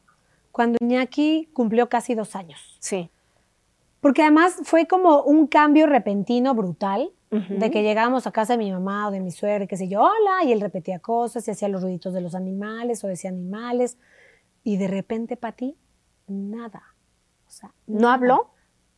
[0.53, 2.77] cuando Iñaki cumplió casi dos años.
[2.79, 3.11] Sí.
[4.01, 8.71] Porque además fue como un cambio repentino, brutal, de que llegábamos a casa de mi
[8.71, 11.51] mamá o de mi suegra y que sé yo, hola, y él repetía cosas y
[11.51, 13.99] hacía los ruiditos de los animales o decía animales.
[14.63, 15.77] Y de repente, Pati,
[16.29, 16.83] nada.
[17.49, 18.15] O sea, ¿No nada.
[18.15, 18.51] habló?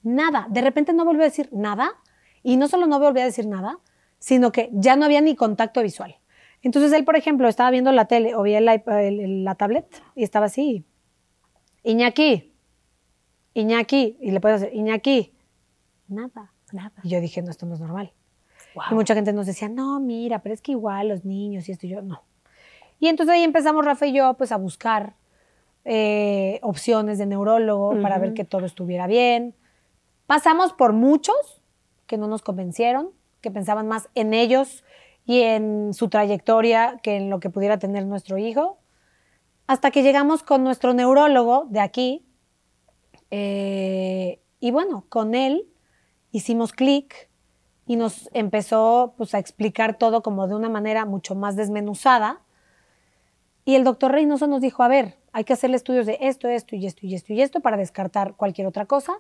[0.07, 0.47] Nada.
[0.49, 1.91] De repente no volvió a decir nada.
[2.45, 3.81] Y no solo no volvió a decir nada,
[4.21, 6.17] sino que ya no había ni contacto visual.
[6.63, 10.47] Entonces él, por ejemplo, estaba viendo la tele o veía el- la tablet y estaba
[10.47, 10.85] así.
[11.83, 12.53] Iñaki,
[13.55, 15.35] Iñaki, y le puedo decir, Iñaki,
[16.09, 16.53] nada.
[16.73, 16.93] Nada.
[17.03, 18.13] Y yo dije, no, esto no es normal.
[18.75, 18.85] Wow.
[18.91, 21.87] Y mucha gente nos decía, no, mira, pero es que igual los niños y esto
[21.87, 22.23] y yo, no.
[22.99, 25.15] Y entonces ahí empezamos Rafa y yo pues a buscar
[25.85, 29.55] eh, opciones de neurólogo para ver que todo estuviera bien.
[30.27, 31.63] Pasamos por muchos
[32.07, 33.11] que no nos convencieron,
[33.41, 34.85] que pensaban más en ellos
[35.25, 38.79] y en su trayectoria que en lo que pudiera tener nuestro hijo,
[39.67, 42.25] hasta que llegamos con nuestro neurólogo de aquí.
[43.31, 45.69] eh, y bueno, con él
[46.33, 47.29] hicimos clic
[47.87, 52.41] y nos empezó pues, a explicar todo como de una manera mucho más desmenuzada.
[53.65, 56.77] Y el doctor Reynoso nos dijo, a ver, hay que hacerle estudios de esto, esto
[56.77, 59.19] y esto y esto y esto para descartar cualquier otra cosa.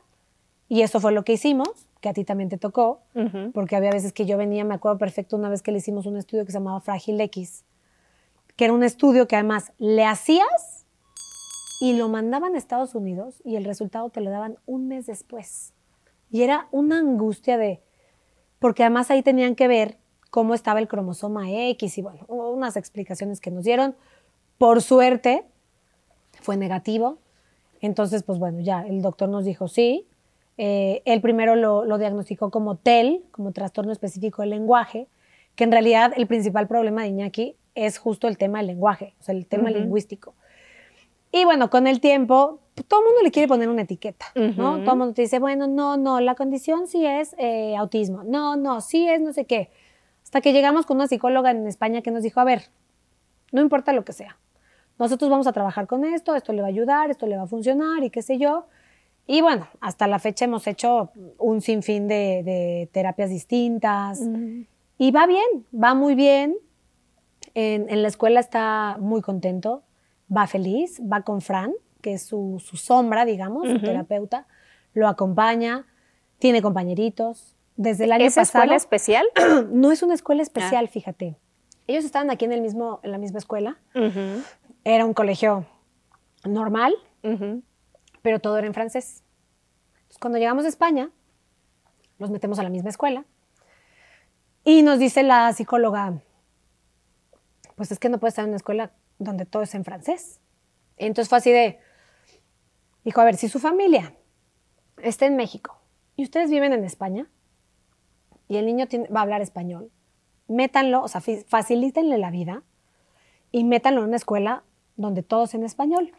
[0.68, 1.68] Y eso fue lo que hicimos,
[2.00, 3.00] que a ti también te tocó,
[3.52, 6.16] porque había veces que yo venía, me acuerdo perfecto, una vez que le hicimos un
[6.16, 7.64] estudio que se llamaba Frágil X,
[8.56, 10.86] que era un estudio que además le hacías
[11.80, 15.72] y lo mandaban a Estados Unidos y el resultado te lo daban un mes después.
[16.30, 17.80] Y era una angustia de,
[18.58, 19.98] porque además ahí tenían que ver
[20.30, 23.94] cómo estaba el cromosoma X y bueno, unas explicaciones que nos dieron.
[24.58, 25.46] Por suerte,
[26.40, 27.18] fue negativo.
[27.80, 30.06] Entonces, pues bueno, ya el doctor nos dijo sí.
[30.58, 35.06] Eh, él primero lo, lo diagnosticó como TEL, como trastorno específico del lenguaje,
[35.54, 39.22] que en realidad el principal problema de Iñaki es justo el tema del lenguaje, o
[39.22, 40.34] sea, el tema lingüístico.
[41.30, 44.78] Y bueno, con el tiempo, todo el mundo le quiere poner una etiqueta, ¿no?
[44.78, 48.56] Todo el mundo te dice, bueno, no, no, la condición sí es eh, autismo, no,
[48.56, 49.70] no, sí es no sé qué.
[50.22, 52.62] Hasta que llegamos con una psicóloga en España que nos dijo, a ver,
[53.52, 54.38] no importa lo que sea,
[54.98, 57.46] nosotros vamos a trabajar con esto, esto le va a ayudar, esto le va a
[57.46, 58.66] funcionar y qué sé yo.
[59.26, 64.20] Y bueno, hasta la fecha hemos hecho un sinfín de, de terapias distintas.
[64.98, 66.56] Y va bien, va muy bien.
[67.54, 69.82] En, en la escuela está muy contento,
[70.34, 74.46] va feliz, va con Fran, que es su, su sombra, digamos, su terapeuta.
[74.94, 75.86] Lo acompaña,
[76.38, 77.56] tiene compañeritos.
[77.76, 78.64] Desde el año ¿Esa pasado.
[78.64, 79.26] escuela especial?
[79.70, 81.36] no es una escuela especial, fíjate.
[81.86, 83.78] Ellos estaban aquí en, el mismo, en la misma escuela.
[84.84, 85.66] Era un colegio
[86.44, 86.94] normal.
[88.26, 89.22] Pero todo era en francés.
[89.98, 91.12] Entonces, cuando llegamos a España,
[92.18, 93.24] los metemos a la misma escuela
[94.64, 96.20] y nos dice la psicóloga,
[97.76, 100.40] pues es que no puede estar en una escuela donde todo es en francés.
[100.96, 101.78] Entonces fue así de,
[103.04, 104.16] dijo, a ver, si su familia
[105.00, 105.80] está en México
[106.16, 107.30] y ustedes viven en España
[108.48, 109.92] y el niño tiene- va a hablar español,
[110.48, 112.64] métanlo, o sea, facilítenle la vida
[113.52, 114.64] y métanlo en una escuela
[114.96, 116.12] donde todo es en español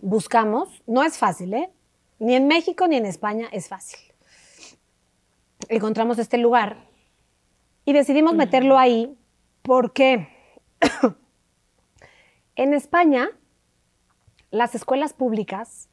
[0.00, 1.70] buscamos, no es fácil, ¿eh?
[2.18, 4.00] Ni en México ni en España es fácil.
[5.68, 6.86] Encontramos este lugar
[7.84, 9.16] y decidimos meterlo ahí
[9.62, 10.28] porque
[12.56, 13.30] en España
[14.50, 15.88] las escuelas públicas,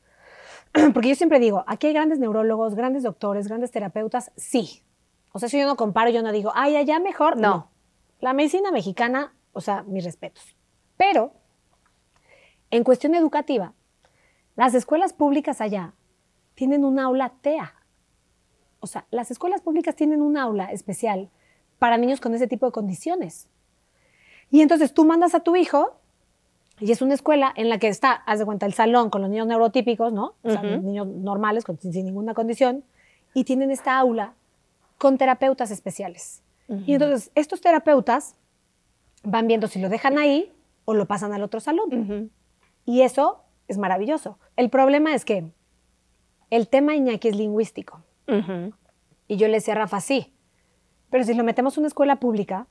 [0.93, 4.83] porque yo siempre digo, aquí hay grandes neurólogos, grandes doctores, grandes terapeutas, sí.
[5.31, 7.37] O sea, si yo no comparo, yo no digo, ay, allá mejor.
[7.37, 7.71] No.
[8.19, 10.55] La medicina mexicana, o sea, mis respetos.
[10.95, 11.33] Pero
[12.69, 13.73] en cuestión educativa,
[14.55, 15.93] las escuelas públicas allá
[16.55, 17.73] tienen un aula TEA.
[18.79, 21.29] O sea, las escuelas públicas tienen un aula especial
[21.79, 23.47] para niños con ese tipo de condiciones.
[24.51, 25.95] Y entonces tú mandas a tu hijo
[26.79, 29.29] y es una escuela en la que está, haz de cuenta, el salón con los
[29.29, 30.35] niños neurotípicos, ¿no?
[30.43, 32.83] O sea, los niños normales, con- sin, sin ninguna condición,
[33.33, 34.33] y tienen esta aula
[34.97, 36.41] con terapeutas especiales.
[36.85, 38.35] Y entonces estos terapeutas
[39.23, 40.51] van viendo si lo dejan ahí
[40.85, 42.31] o lo pasan al otro salón.
[42.85, 44.39] Y eso es maravilloso.
[44.55, 45.51] El problema es que
[46.49, 48.01] el tema Iñaki es lingüístico.
[49.27, 50.33] Y yo le decía a Rafa, sí,
[51.09, 52.67] pero si lo metemos en una escuela pública,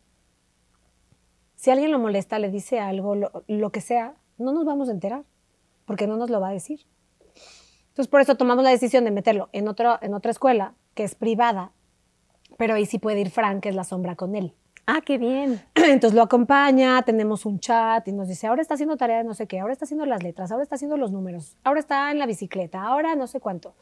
[1.54, 4.92] si alguien lo molesta, le dice algo, lo, lo que sea, no nos vamos a
[4.92, 5.24] enterar,
[5.84, 6.80] porque no nos lo va a decir.
[7.88, 11.14] Entonces, por eso tomamos la decisión de meterlo en, otro, en otra escuela que es
[11.14, 11.72] privada,
[12.58, 14.54] Pero ahí sí puede ir Frank, que es la sombra con él.
[14.86, 15.60] Ah, qué bien.
[15.74, 19.34] Entonces lo acompaña, tenemos un chat y nos dice, ahora está haciendo tarea de no
[19.34, 22.18] sé qué, ahora está haciendo las letras, ahora está haciendo los números, ahora está en
[22.18, 23.74] la bicicleta, ahora no sé cuánto.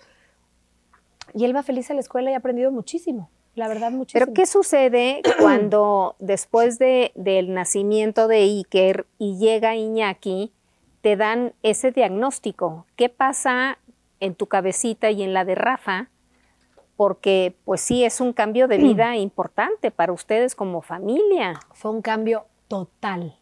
[1.35, 4.25] Y él va feliz a la escuela y ha aprendido muchísimo, la verdad muchísimo.
[4.25, 10.53] Pero ¿qué sucede cuando después de, del nacimiento de Iker y llega Iñaki,
[11.01, 12.85] te dan ese diagnóstico?
[12.97, 13.79] ¿Qué pasa
[14.21, 16.09] en tu cabecita y en la de Rafa?
[17.01, 21.59] Porque pues sí, es un cambio de vida importante para ustedes como familia.
[21.73, 23.39] Fue un cambio total,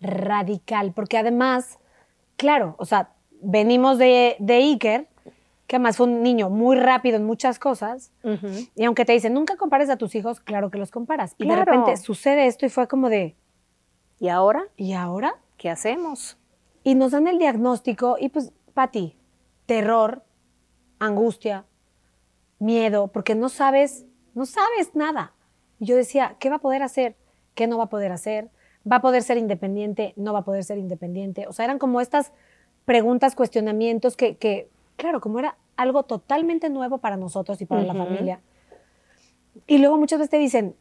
[0.00, 1.80] radical, porque además,
[2.36, 3.10] claro, o sea,
[3.42, 5.08] venimos de, de Iker,
[5.66, 8.12] que además fue un niño muy rápido en muchas cosas,
[8.76, 11.34] y aunque te dicen, nunca compares a tus hijos, claro que los comparas.
[11.36, 13.34] Y de repente sucede esto y fue como de,
[14.20, 15.34] ¿Y ahora ¿y ahora?
[15.56, 16.38] qué hacemos?
[16.84, 19.16] Y nos dan el diagnóstico y pues, Pati,
[19.66, 20.22] terror,
[21.00, 21.64] angustia,
[22.60, 25.34] miedo, porque no sabes, no sabes nada.
[25.80, 27.16] Y yo decía, ¿qué va a poder hacer?
[27.54, 28.50] ¿Qué no va a poder hacer?
[28.90, 30.12] ¿Va a poder ser independiente?
[30.16, 31.48] ¿No va a poder ser independiente?
[31.48, 32.32] O sea, eran como estas
[32.84, 37.94] preguntas, cuestionamientos que, que, claro, como era algo totalmente nuevo para nosotros y para la
[37.94, 38.40] familia.
[39.66, 40.76] Y luego muchas veces te dicen,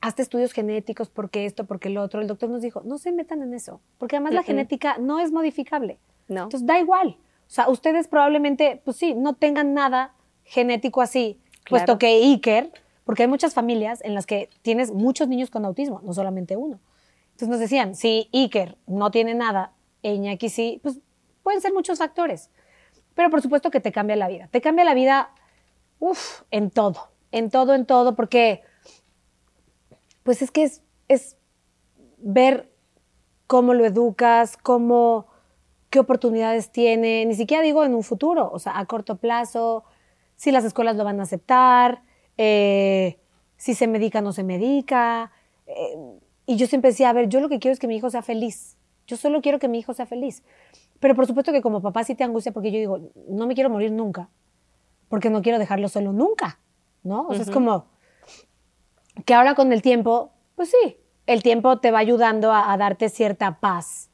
[0.00, 2.20] hazte estudios genéticos porque esto, porque lo otro.
[2.20, 5.32] El doctor nos dijo, no se metan en eso, porque además la genética no es
[5.32, 5.98] modificable.
[6.28, 6.44] No.
[6.44, 7.18] Entonces da igual.
[7.46, 10.14] O sea, ustedes probablemente, pues sí, no tengan nada
[10.50, 11.38] genético así,
[11.68, 12.72] puesto que Iker,
[13.04, 16.80] porque hay muchas familias en las que tienes muchos niños con autismo, no solamente uno.
[17.26, 19.72] Entonces nos decían, si Iker no tiene nada,
[20.02, 20.98] e Iñaki sí, pues
[21.44, 22.50] pueden ser muchos factores.
[23.14, 24.48] Pero por supuesto que te cambia la vida.
[24.50, 25.30] Te cambia la vida,
[26.00, 28.62] uff, en todo, en todo, en todo, porque
[30.24, 31.36] pues es que es, es
[32.18, 32.72] ver
[33.46, 35.28] cómo lo educas, cómo,
[35.90, 39.84] qué oportunidades tiene, ni siquiera digo en un futuro, o sea, a corto plazo,
[40.40, 42.00] si las escuelas lo van a aceptar,
[42.38, 43.18] eh,
[43.58, 45.32] si se medica o no se medica.
[45.66, 48.08] eh, y yo siempre decía, a ver, yo lo que quiero es que mi hijo
[48.08, 48.78] sea feliz.
[49.06, 50.42] Yo solo quiero que mi hijo sea feliz.
[50.98, 53.68] Pero por supuesto que como papá sí te angustia porque yo digo, no me quiero
[53.68, 54.30] morir nunca,
[55.10, 56.58] porque no quiero dejarlo solo nunca,
[57.02, 57.26] ¿no?
[57.26, 57.84] O sea, es como
[59.26, 63.10] que ahora con el tiempo, pues sí, el tiempo te va ayudando a, a darte
[63.10, 64.08] cierta paz,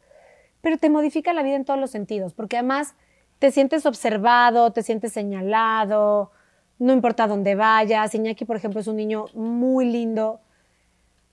[0.60, 2.96] pero te modifica la vida en todos los sentidos, porque además
[3.38, 6.30] te sientes observado, te sientes señalado,
[6.78, 8.14] no importa dónde vayas.
[8.14, 10.40] Iñaki, por ejemplo, es un niño muy lindo,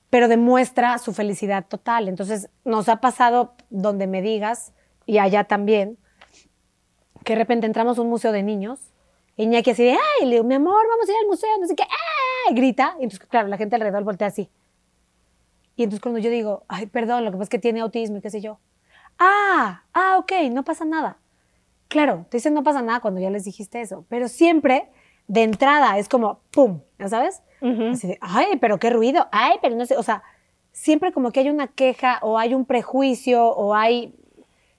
[0.10, 2.08] pero demuestra su felicidad total.
[2.08, 4.74] Entonces, nos ha pasado donde me digas,
[5.06, 5.98] y allá también,
[7.24, 8.80] que de repente entramos a un museo de niños,
[9.36, 12.54] Iñaki así de, ay, mi amor, vamos a ir al museo, no sé ¡ay!
[12.54, 14.50] grita, y entonces, claro, la gente alrededor voltea así.
[15.76, 18.22] Y entonces cuando yo digo, ay, perdón, lo que pasa es que tiene autismo y
[18.22, 18.60] qué sé yo.
[19.18, 21.18] Ah, ah, ok, no pasa nada.
[21.94, 24.90] Claro, te dicen no pasa nada cuando ya les dijiste eso, pero siempre
[25.28, 26.80] de entrada es como, ¡pum!
[26.98, 27.44] ¿Ya sabes?
[27.62, 30.24] Así de, ay, pero qué ruido, ay, pero no sé, o sea,
[30.72, 34.16] siempre como que hay una queja o hay un prejuicio o hay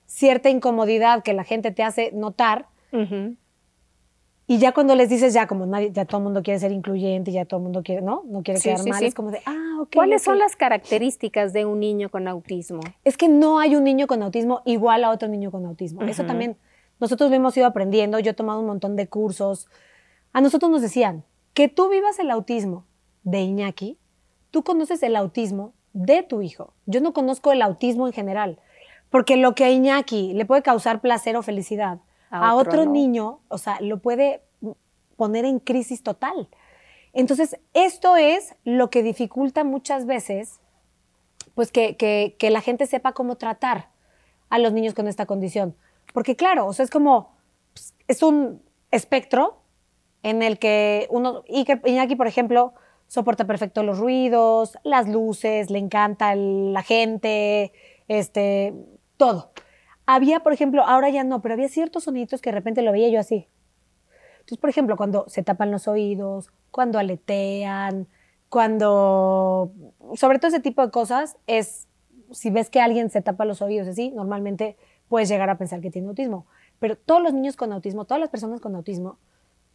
[0.07, 3.37] cierta incomodidad que la gente te hace notar Ujú.
[4.49, 7.31] y ya cuando les dices ya como nadie, ya todo el mundo quiere ser incluyente,
[7.31, 8.25] ya todo el mundo quiere, ¿no?
[8.27, 9.07] No quiere Sí, quedar sí, mal, sí.
[9.07, 9.91] es como de, ah, ok.
[9.95, 10.25] ¿Cuáles ok".
[10.25, 12.81] son las características de un niño con autismo?
[13.05, 16.03] Es que no hay un niño con autismo igual a otro niño con autismo.
[16.03, 16.57] Eso también
[17.01, 19.69] nosotros lo hemos ido aprendiendo, yo he tomado un montón de cursos.
[20.33, 22.85] A nosotros nos decían, que tú vivas el autismo
[23.23, 23.99] de Iñaki,
[24.51, 26.73] tú conoces el autismo de tu hijo.
[26.87, 28.59] Yo no conozco el autismo en general,
[29.11, 32.85] porque lo que a Iñaki le puede causar placer o felicidad, A a, otro otro
[32.87, 32.91] no.
[32.93, 34.43] niño, o sea, lo puede
[35.17, 36.49] poner en crisis total.
[37.13, 40.59] Entonces, esto es lo que dificulta muchas veces
[41.55, 43.91] pues que, que- que la gente sepa cómo tratar
[44.51, 45.77] a los niños con esta condición.
[46.13, 47.37] Porque claro, o sea, es como,
[47.73, 49.59] pues, es un espectro
[50.23, 52.75] en el que uno, Iñaki, por ejemplo,
[53.09, 57.73] soporta perfecto los ruidos, las luces, le encanta la gente,
[58.09, 58.75] este,
[59.17, 59.53] todo.
[60.07, 63.09] Había, por ejemplo, ahora ya no, pero había ciertos sonidos que de repente lo veía
[63.09, 63.49] yo así.
[64.35, 68.09] Entonces, por ejemplo, cuando se tapan los oídos, cuando aletean,
[68.49, 69.73] cuando,
[70.15, 71.89] sobre todo ese tipo de cosas, es,
[72.31, 74.77] si ves que alguien se tapa los oídos así, normalmente
[75.09, 76.47] puedes llegar a pensar que tiene autismo.
[76.79, 79.19] Pero todos los niños con autismo, todas las personas con autismo,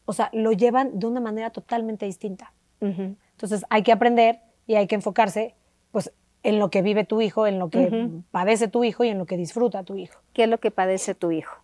[0.05, 2.53] o sea, lo llevan de una manera totalmente distinta.
[2.81, 5.55] Entonces, hay que aprender y hay que enfocarse,
[5.91, 6.11] pues,
[6.43, 9.25] en lo que vive tu hijo, en lo que padece tu hijo y en lo
[9.25, 10.21] que disfruta tu hijo.
[10.33, 11.57] ¿Qué es lo que padece tu hijo?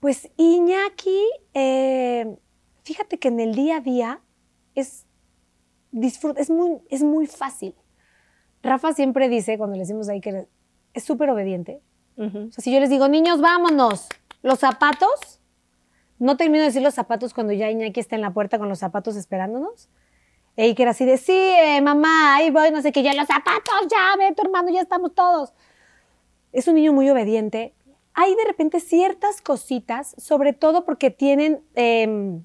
[0.00, 1.22] Pues Iñaki,
[1.54, 2.36] eh,
[2.82, 4.20] fíjate que en el día a día
[4.74, 5.06] es,
[5.90, 7.74] disfruta, es, muy, es muy fácil.
[8.62, 10.46] Rafa siempre dice, cuando le decimos ahí que
[10.94, 11.80] es súper obediente.
[12.18, 14.08] O sea, si yo les digo, niños, vámonos,
[14.42, 15.40] los zapatos,
[16.18, 18.80] no termino de decir los zapatos cuando ya Iñaki está en la puerta con los
[18.80, 19.88] zapatos esperándonos.
[20.56, 23.86] E Iker así de, sí, eh, mamá, ahí voy, no sé qué, ya los zapatos,
[23.88, 25.52] ya, ve tu hermano, ya estamos todos.
[26.52, 27.74] Es un niño muy obediente.
[28.14, 32.42] Hay de repente ciertas cositas, sobre todo porque tienen em,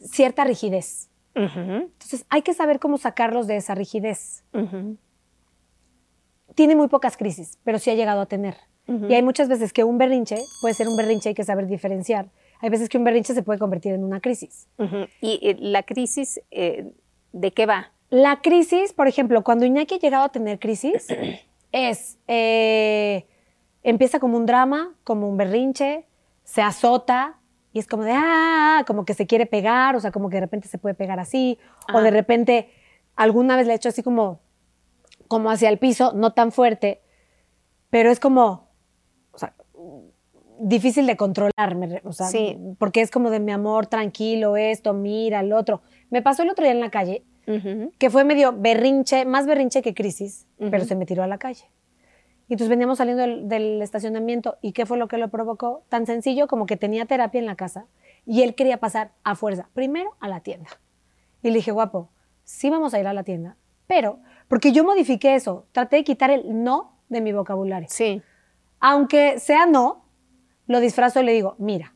[0.00, 1.08] cierta rigidez.
[1.34, 4.44] Entonces hay que saber cómo sacarlos de esa rigidez.
[6.58, 8.56] Tiene muy pocas crisis, pero sí ha llegado a tener.
[8.88, 12.30] Y hay muchas veces que un berrinche puede ser un berrinche, hay que saber diferenciar.
[12.58, 14.66] Hay veces que un berrinche se puede convertir en una crisis.
[15.20, 16.90] ¿Y eh, la crisis eh,
[17.32, 17.92] de qué va?
[18.10, 21.06] La crisis, por ejemplo, cuando Iñaki ha llegado a tener crisis,
[21.70, 23.24] es, eh,
[23.84, 26.06] empieza como un drama, como un berrinche,
[26.42, 27.38] se azota
[27.72, 30.40] y es como de, ah, como que se quiere pegar, o sea, como que de
[30.40, 31.56] repente se puede pegar así,
[31.94, 32.68] o de repente
[33.14, 34.40] alguna vez le he hecho así como,
[35.28, 37.02] como hacia el piso, no tan fuerte,
[37.90, 38.68] pero es como,
[40.60, 42.28] difícil de controlarme, o sea,
[42.78, 45.82] porque es como de mi amor, tranquilo, esto, mira, el otro.
[46.10, 47.24] Me pasó el otro día en la calle,
[47.98, 51.64] que fue medio berrinche, más berrinche que crisis, pero se me tiró a la calle.
[52.48, 55.84] Y entonces veníamos saliendo del, estacionamiento y ¿qué fue lo que lo provocó?
[55.88, 57.86] Tan sencillo como que tenía terapia en la casa
[58.24, 60.68] y él quería pasar a fuerza, primero a la tienda.
[61.42, 62.10] Y le dije, guapo,
[62.44, 63.56] sí vamos a ir a la tienda,
[63.86, 67.88] pero, porque yo modifiqué eso, traté de quitar el no de mi vocabulario.
[67.90, 68.22] Sí.
[68.80, 70.04] Aunque sea no,
[70.66, 71.94] lo disfrazo y le digo, mira,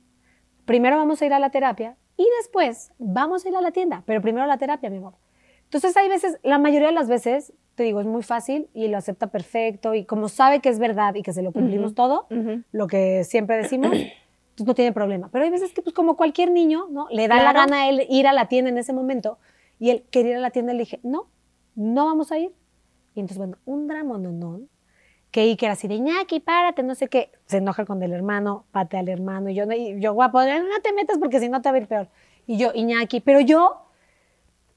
[0.64, 4.02] primero vamos a ir a la terapia y después vamos a ir a la tienda,
[4.06, 5.14] pero primero a la terapia, mi amor.
[5.64, 8.98] Entonces hay veces, la mayoría de las veces, te digo, es muy fácil y lo
[8.98, 12.26] acepta perfecto y como sabe que es verdad y que se lo cumplimos todo,
[12.72, 13.90] lo que siempre decimos,
[14.56, 15.30] pues no tiene problema.
[15.32, 17.06] Pero hay veces que pues como cualquier niño, ¿no?
[17.10, 19.38] Le da la gana a él ir a la tienda en ese momento
[19.78, 21.28] y él quería ir a la tienda y le dije, no,
[21.74, 22.54] no vamos a ir.
[23.14, 24.60] Y entonces, bueno, un drama no, no,
[25.30, 29.00] que Iker así de ñaki, párate, no sé qué, se enoja con el hermano, patea
[29.00, 31.80] al hermano, y yo, yo guapo, no te metas porque si no te va a
[31.80, 32.08] ir peor.
[32.46, 33.86] Y yo, Iñaki, pero yo,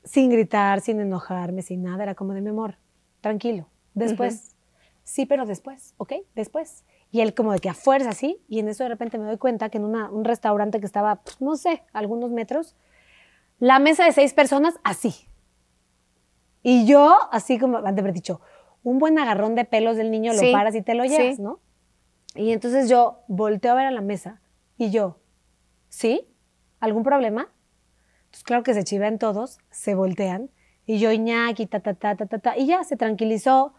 [0.03, 2.77] sin gritar, sin enojarme, sin nada, era como de mi amor,
[3.21, 4.55] tranquilo, después.
[5.03, 6.13] Sí, pero después, ¿ok?
[6.35, 6.83] Después.
[7.11, 9.37] Y él como de que a fuerza así, y en eso de repente me doy
[9.37, 12.75] cuenta que en un restaurante que estaba, pues, no sé, algunos metros,
[13.59, 15.13] la mesa de seis personas así.
[16.67, 18.41] Y yo, así como, antes de haber dicho,
[18.81, 21.59] un buen agarrón de pelos del niño, lo paras y te lo llevas, ¿no?
[22.33, 24.41] Y entonces yo volteo a ver a la mesa
[24.75, 25.19] y yo,
[25.89, 26.27] ¿sí?
[26.79, 27.53] ¿Algún problema?
[28.23, 30.49] Entonces claro que se chivean todos, se voltean
[30.87, 33.75] y yo, Iñaki, ta, ta, ta, ta, ta, ta, y ya se tranquilizó,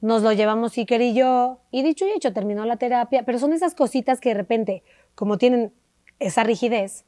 [0.00, 3.52] nos lo llevamos Iker y yo, y dicho y hecho, terminó la terapia, pero son
[3.52, 4.84] esas cositas que de repente,
[5.16, 5.74] como tienen
[6.20, 7.04] esa rigidez,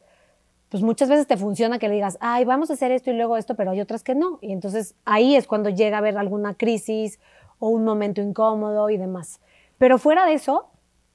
[0.71, 3.37] pues muchas veces te funciona que le digas, ay, vamos a hacer esto y luego
[3.37, 4.39] esto, pero hay otras que no.
[4.41, 7.18] Y entonces ahí es cuando llega a haber alguna crisis
[7.59, 9.41] o un momento incómodo y demás.
[9.79, 10.71] Pero fuera de eso,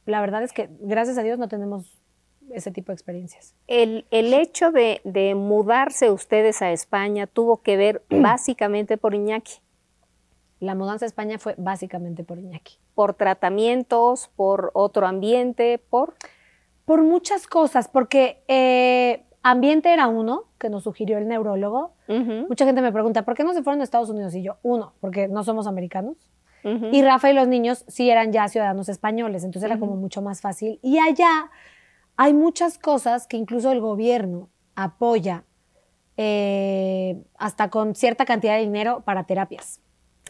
[0.06, 2.02] la verdad es que gracias a Dios no tenemos
[2.52, 3.56] ese tipo de experiencias.
[3.68, 5.02] El, hecho de,
[5.36, 9.60] mudarse ustedes a España tuvo que ver básicamente por Iñaki.
[10.60, 12.78] La mudanza a España fue básicamente por Iñaki.
[12.94, 16.14] Por tratamientos, por otro ambiente, por...
[16.86, 21.94] Por muchas cosas, porque eh, ambiente era uno que nos sugirió el neurólogo.
[22.50, 24.34] Mucha gente me pregunta, ¿por qué no se fueron a Estados Unidos?
[24.34, 26.18] Y yo, uno, porque no somos americanos.
[26.92, 30.42] Y Rafa y los niños sí eran ya ciudadanos españoles, entonces era como mucho más
[30.42, 30.80] fácil.
[30.82, 31.52] Y allá
[32.18, 35.44] hay muchas cosas que incluso el gobierno apoya
[36.18, 39.80] eh, hasta con cierta cantidad de dinero para terapias.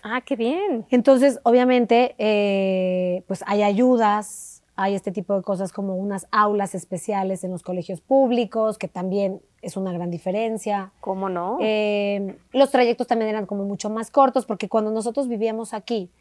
[0.04, 0.86] Ah, qué bien.
[0.90, 7.44] Entonces, obviamente, eh, pues hay ayudas, hay este tipo de cosas como unas aulas especiales
[7.44, 10.92] en los colegios públicos, que también es una gran diferencia.
[11.00, 11.58] ¿Cómo no?
[11.62, 16.12] Eh, los trayectos también eran como mucho más cortos, porque cuando nosotros vivíamos aquí,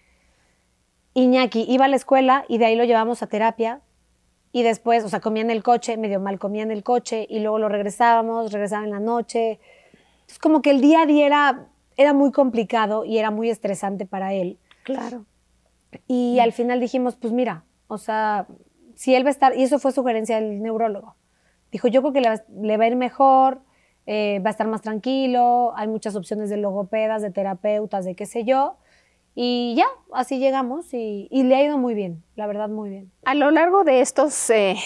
[1.14, 3.80] Iñaki iba a la escuela y de ahí lo llevamos a terapia
[4.52, 7.40] y después, o sea, comía en el coche, medio mal comía en el coche y
[7.40, 9.58] luego lo regresábamos, regresaba en la noche.
[10.28, 14.06] Es como que el día a día era, era muy complicado y era muy estresante
[14.06, 14.58] para él.
[14.84, 15.24] Claro.
[16.06, 18.46] Y al final dijimos, pues mira, o sea,
[18.94, 21.16] si él va a estar, y eso fue sugerencia del neurólogo,
[21.72, 23.60] dijo, yo creo que le va, a ir mejor,
[24.06, 28.26] eh, va a estar más tranquilo, hay muchas opciones de logopedas, de terapeutas, de qué
[28.26, 28.76] sé yo,
[29.34, 33.10] y ya, así llegamos y, le ha ido muy bien, la verdad muy bien.
[33.24, 34.76] A lo largo de estos eh,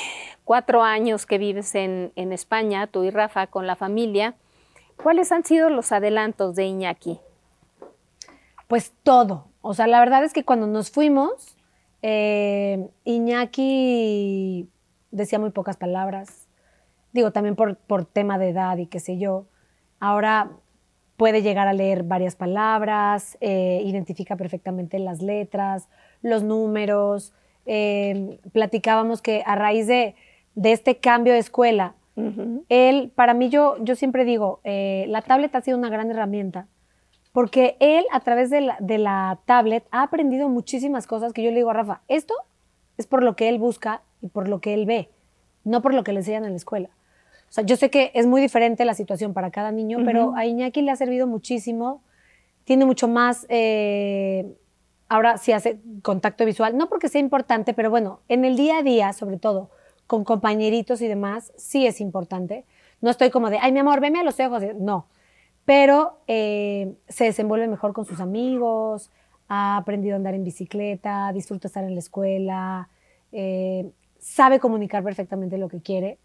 [0.44, 4.36] cuatro años que vives en, en, España, tú y Rafa, con la familia,
[4.96, 7.20] ¿cuáles han sido los adelantos de Iñaki?
[8.68, 9.48] Pues todo.
[9.60, 11.57] O sea, la verdad es que cuando nos fuimos,
[12.02, 14.68] eh, Iñaki
[15.10, 16.48] decía muy pocas palabras.
[17.12, 19.46] Digo, también por, por tema de edad y qué sé yo.
[20.00, 20.50] Ahora
[21.18, 25.88] puede llegar a leer varias palabras, eh, identifica perfectamente las letras,
[26.22, 27.34] los números.
[27.66, 30.14] Eh, platicábamos que a raíz de,
[30.62, 31.96] este cambio de escuela,
[32.68, 36.66] Él, para mí, yo, yo siempre digo, eh, la tablet ha sido una gran herramienta
[37.32, 41.50] porque él a través de la, de la tablet ha aprendido muchísimas cosas que yo
[41.50, 42.34] le digo a Rafa, esto
[42.96, 45.10] es por lo que él busca y por lo que él ve,
[45.64, 46.90] no por lo que le enseñan en la escuela.
[47.48, 50.44] O sea, yo sé que es muy diferente la situación para cada niño, pero a
[50.44, 52.02] Iñaki le ha servido muchísimo.
[52.64, 54.54] Tiene mucho más, eh,
[55.08, 58.82] ahora sí hace contacto visual, no porque sea importante, pero bueno, en el día a
[58.82, 59.70] día, sobre todo,
[60.06, 62.66] con compañeritos y demás, sí es importante.
[63.00, 64.62] No estoy como de, ay, mi amor, veme a los ojos.
[64.78, 65.06] No,
[65.68, 69.10] pero eh, se desenvuelve mejor con sus amigos,
[69.48, 72.88] ha aprendido a andar en bicicleta, disfruta estar en la escuela,
[73.32, 76.18] eh, sabe comunicar perfectamente lo que quiere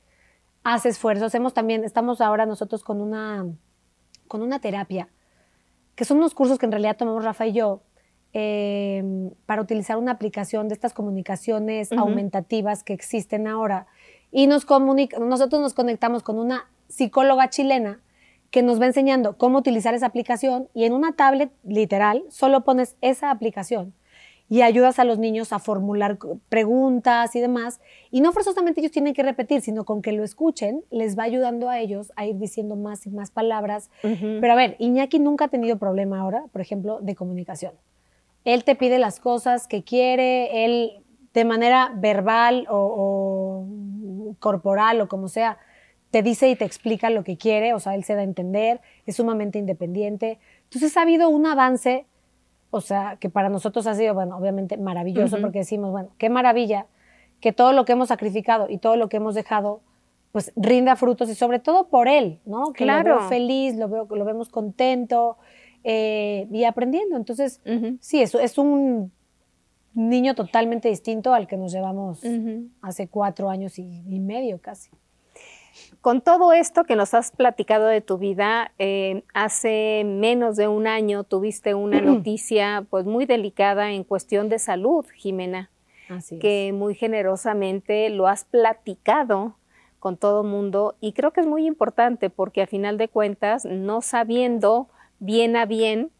[0.63, 1.25] hace esfuerzos.
[1.25, 3.45] Hacemos también, estamos ahora nosotros con una,
[4.29, 5.09] con una terapia,
[5.95, 7.81] que son unos cursos que en realidad tomamos Rafa y yo,
[8.31, 13.87] em, para utilizar una aplicación de estas comunicaciones aumentativas que existen ahora.
[14.31, 14.65] Y nos
[15.19, 17.99] nosotros nos conectamos con una psicóloga chilena
[18.53, 22.95] que nos va enseñando cómo utilizar esa aplicación y en una tablet literal solo pones
[23.01, 23.95] esa aplicación
[24.47, 27.81] y ayudas a los niños a formular preguntas y demás.
[28.11, 31.67] Y no forzosamente ellos tienen que repetir, sino con que lo escuchen, les va ayudando
[31.67, 33.89] a ellos a ir diciendo más y más palabras.
[34.03, 37.73] Pero a ver, Iñaki nunca ha tenido problema ahora, por ejemplo, de comunicación.
[38.45, 43.65] Él te pide las cosas que quiere, él de manera verbal o,
[44.29, 45.57] o corporal o como sea,
[46.13, 48.81] te dice y te explica lo que quiere, o sea, él se da a entender,
[49.07, 50.37] es sumamente independiente.
[50.65, 52.05] Entonces ha habido un avance
[52.69, 56.85] o sea, que para nosotros ha sido, bueno, obviamente maravilloso porque decimos, bueno, qué maravilla
[57.39, 59.81] que todo lo que hemos sacrificado y todo lo que hemos dejado,
[60.31, 62.73] pues rinda frutos y sobre todo por él, ¿no?
[62.73, 63.09] Que claro.
[63.09, 65.37] lo veo feliz, lo, veo, lo vemos contento
[65.83, 67.17] eh, y aprendiendo.
[67.17, 67.59] Entonces,
[67.99, 69.11] sí, eso es un
[69.95, 72.21] niño totalmente distinto al que nos llevamos
[72.83, 74.91] hace cuatro años y medio casi.
[76.01, 80.87] Con todo esto que nos has platicado de tu vida, eh, hace menos de un
[80.87, 85.69] año tuviste una noticia pues muy delicada en cuestión de salud, Jimena,
[86.09, 89.55] Así que muy generosamente lo has platicado
[89.99, 94.01] con todo mundo y creo que es muy importante porque a final de cuentas, no
[94.01, 96.11] sabiendo bien a bien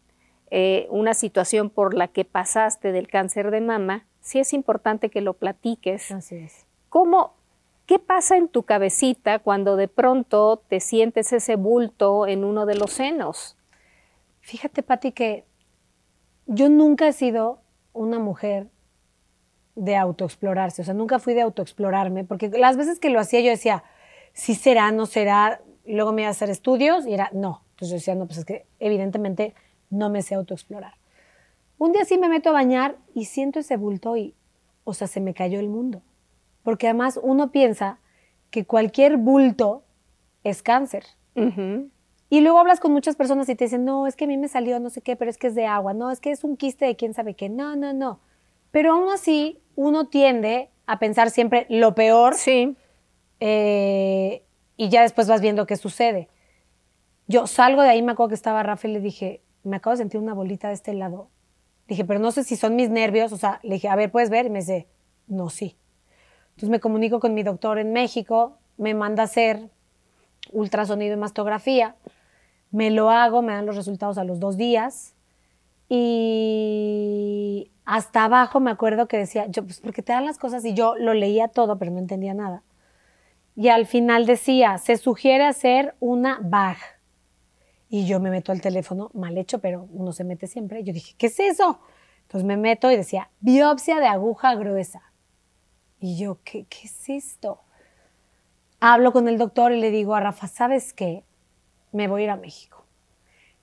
[0.50, 5.20] eh, una situación por la que pasaste del cáncer de mama, sí es importante que
[5.20, 6.10] lo platiques.
[6.10, 6.66] Así es.
[6.88, 7.34] ¿Cómo,
[7.86, 12.76] ¿Qué pasa en tu cabecita cuando de pronto te sientes ese bulto en uno de
[12.76, 13.58] los senos?
[14.40, 15.44] Fíjate, Patti, que
[16.46, 17.60] yo nunca he sido
[17.92, 18.68] una mujer
[19.74, 23.50] de autoexplorarse, o sea, nunca fui de autoexplorarme, porque las veces que lo hacía yo
[23.50, 23.84] decía,
[24.32, 27.64] sí será, no será, luego me iba a hacer estudios y era, no.
[27.72, 29.54] Entonces yo decía, no, pues es que evidentemente
[29.90, 30.94] no me sé autoexplorar.
[31.76, 34.34] Un día sí me meto a bañar y siento ese bulto y,
[34.84, 36.00] o sea, se me cayó el mundo
[36.64, 38.00] porque además uno piensa
[38.50, 39.84] que cualquier bulto
[40.42, 41.04] es cáncer.
[42.30, 44.48] Y luego hablas con muchas personas y te dicen, no, es que a mí me
[44.48, 46.56] salió no sé qué, pero es que es de agua, no, es que es un
[46.56, 48.20] quiste de quién sabe qué, no, no, no.
[48.70, 52.34] Pero aún así, uno tiende a pensar siempre lo peor.
[52.34, 52.76] Sí.
[53.40, 54.42] Eh,
[54.76, 56.28] y ya después vas viendo qué sucede.
[57.26, 59.98] Yo salgo de ahí, me acuerdo que estaba Rafael y le dije, me acabo de
[59.98, 61.28] sentir una bolita de este lado.
[61.88, 64.30] Dije, pero no sé si son mis nervios, o sea, le dije, a ver, ¿puedes
[64.30, 64.46] ver?
[64.46, 64.88] Y me dice,
[65.26, 65.76] no, sí.
[66.54, 69.70] Entonces me comunico con mi doctor en México, me manda a hacer
[70.52, 71.96] ultrasonido y mastografía,
[72.70, 75.14] me lo hago, me dan los resultados a los dos días
[75.88, 80.74] y hasta abajo me acuerdo que decía, yo, pues porque te dan las cosas y
[80.74, 82.62] yo lo leía todo, pero no entendía nada.
[83.56, 86.76] Y al final decía, se sugiere hacer una BAG.
[87.88, 90.82] Y yo me meto al teléfono, mal hecho, pero uno se mete siempre.
[90.82, 91.78] Yo dije, ¿qué es eso?
[92.22, 95.02] Entonces me meto y decía, biopsia de aguja gruesa.
[96.04, 97.60] Y yo, ¿qué, ¿qué es esto?
[98.78, 101.24] Hablo con el doctor y le digo a Rafa, ¿sabes qué?
[101.92, 102.84] Me voy a ir a México.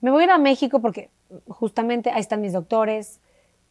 [0.00, 1.08] Me voy a ir a México porque
[1.46, 3.20] justamente ahí están mis doctores.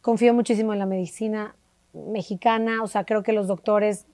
[0.00, 1.54] Confío muchísimo en la medicina
[1.92, 2.82] mexicana.
[2.82, 4.06] O sea, creo que los doctores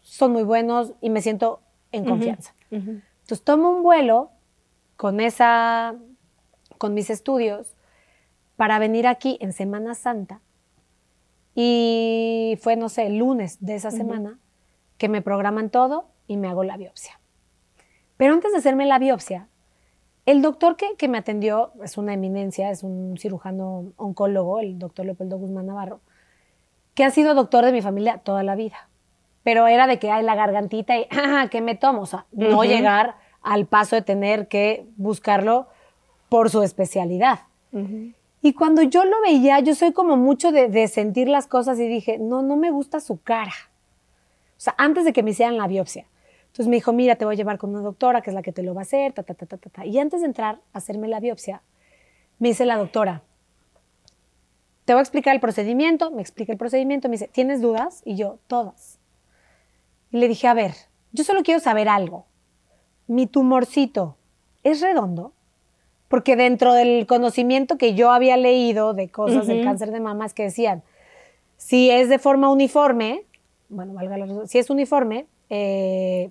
[0.00, 1.60] son muy buenos y me siento
[1.92, 2.54] en confianza.
[2.70, 4.30] Entonces tomo un vuelo
[4.96, 5.94] con esa,
[6.78, 7.74] con mis estudios
[8.56, 10.40] para venir aquí en Semana Santa
[11.58, 14.38] y fue, no sé, el lunes de esa semana
[14.98, 17.18] que me programan todo y me hago la biopsia.
[18.18, 19.48] Pero antes de hacerme la biopsia,
[20.26, 25.06] el doctor que, que me atendió es una eminencia, es un cirujano oncólogo, el doctor
[25.06, 26.00] Leopoldo Guzmán Navarro,
[26.94, 28.90] que ha sido doctor de mi familia toda la vida.
[29.42, 32.02] Pero era de que hay la gargantita y, ah, ¿qué me tomo?
[32.02, 35.68] O sea, no llegar al paso de tener que buscarlo
[36.28, 37.40] por su especialidad.
[38.46, 42.18] Y cuando yo lo veía, yo soy como mucho de, sentir las cosas y dije,
[42.18, 43.50] no, no me gusta su cara.
[44.56, 46.06] O sea, antes de que me hicieran la biopsia.
[46.42, 48.52] Entonces me dijo, mira, te voy a llevar con una doctora que es la que
[48.52, 49.84] te lo va a hacer, ta, ta, ta, ta, ta.
[49.84, 51.60] Y antes de entrar a hacerme la biopsia,
[52.38, 53.24] me dice la doctora,
[54.84, 58.02] te voy a explicar el procedimiento, me explica el procedimiento, me dice, ¿tienes dudas?
[58.04, 59.00] Y yo, todas.
[60.12, 60.72] Y le dije, a ver,
[61.10, 62.26] yo solo quiero saber algo.
[63.08, 64.16] Mi tumorcito
[64.62, 65.32] es redondo,
[66.08, 70.34] porque dentro del conocimiento que yo había leído de cosas del cáncer de mama es
[70.34, 70.82] que decían,
[71.56, 73.24] si es de forma uniforme,
[73.68, 76.30] bueno, valga la redundancia, si es uniforme, eh,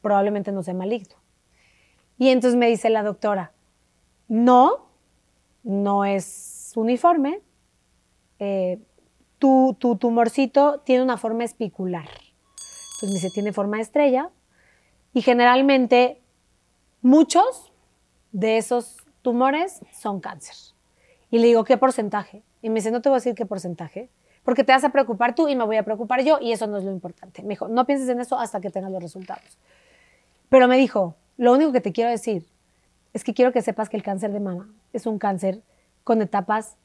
[0.00, 1.14] probablemente no sea maligno.
[2.18, 3.52] Y entonces me dice la doctora,
[4.26, 4.86] no,
[5.62, 7.40] no es uniforme,
[8.40, 8.78] eh,
[9.38, 12.08] tu, tu tumorcito tiene una forma espicular.
[12.08, 14.30] Entonces me dice, tiene forma de estrella
[15.14, 16.20] y generalmente
[17.00, 17.72] muchos
[18.32, 20.54] de esos tumores son cáncer.
[21.30, 22.42] Y le digo, ¿qué porcentaje?
[22.62, 24.08] Y me dice, no te voy a decir qué porcentaje,
[24.44, 26.78] porque te vas a preocupar tú y me voy a preocupar yo y eso no
[26.78, 27.42] es lo importante.
[27.42, 29.58] Me dijo, no pienses en eso hasta que tengas los resultados.
[30.48, 32.46] Pero me dijo, lo único que te quiero decir
[33.12, 35.62] es que quiero que sepas que el cáncer de mama es un cáncer
[36.04, 36.76] con etapas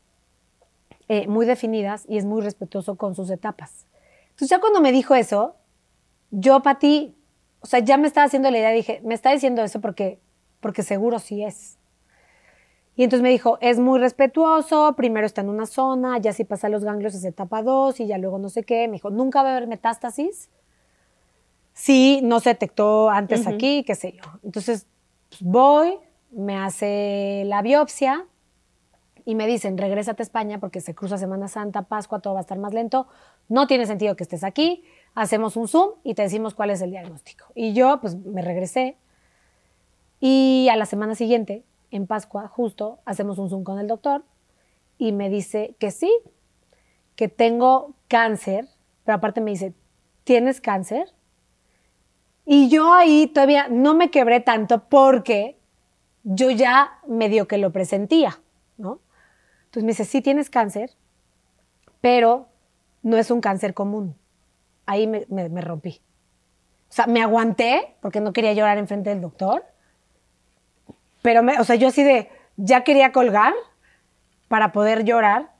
[1.07, 3.85] eh, muy definidas y es muy respetuoso con sus etapas.
[4.31, 5.55] Entonces ya cuando me dijo eso,
[6.31, 7.15] yo para ti,
[7.61, 10.19] o sea, ya me estaba haciendo la idea, dije, me está diciendo eso porque,
[10.63, 11.77] porque seguro sí es.
[12.95, 16.69] Y entonces me dijo, es muy respetuoso, primero está en una zona, ya si pasa
[16.69, 18.87] los ganglios es etapa 2 y ya luego no sé qué.
[18.87, 20.49] Me dijo, nunca va a haber metástasis.
[21.73, 24.23] Sí, no se detectó antes aquí, qué sé yo.
[24.43, 24.87] Entonces
[25.29, 25.97] pues, voy,
[26.31, 28.27] me hace la biopsia
[29.25, 32.41] y me dicen, regrésate a España porque se cruza Semana Santa, Pascua, todo va a
[32.41, 33.07] estar más lento.
[33.49, 34.83] No tiene sentido que estés aquí.
[35.15, 37.45] Hacemos un Zoom y te decimos cuál es el diagnóstico.
[37.55, 38.97] Y yo, pues, me regresé.
[40.25, 44.23] Y a la semana siguiente, en Pascua, justo, hacemos un Zoom con el doctor
[44.97, 46.09] y me dice que sí,
[47.17, 48.69] que tengo cáncer,
[49.03, 49.73] pero aparte me dice,
[50.23, 51.09] ¿tienes cáncer?
[52.45, 55.59] Y yo ahí todavía no me quebré tanto porque
[56.23, 58.39] yo ya medio que lo presentía,
[58.77, 59.01] ¿no?
[59.65, 60.91] Entonces me dice, sí tienes cáncer,
[61.99, 62.47] pero
[63.01, 64.15] no es un cáncer común.
[64.85, 66.01] Ahí me, me- rompí.
[66.89, 69.65] O sea, me aguanté porque no quería llorar enfrente del doctor,
[71.23, 73.53] pero, me, o sea, yo así de, ya quería colgar
[74.49, 75.51] para poder llorar.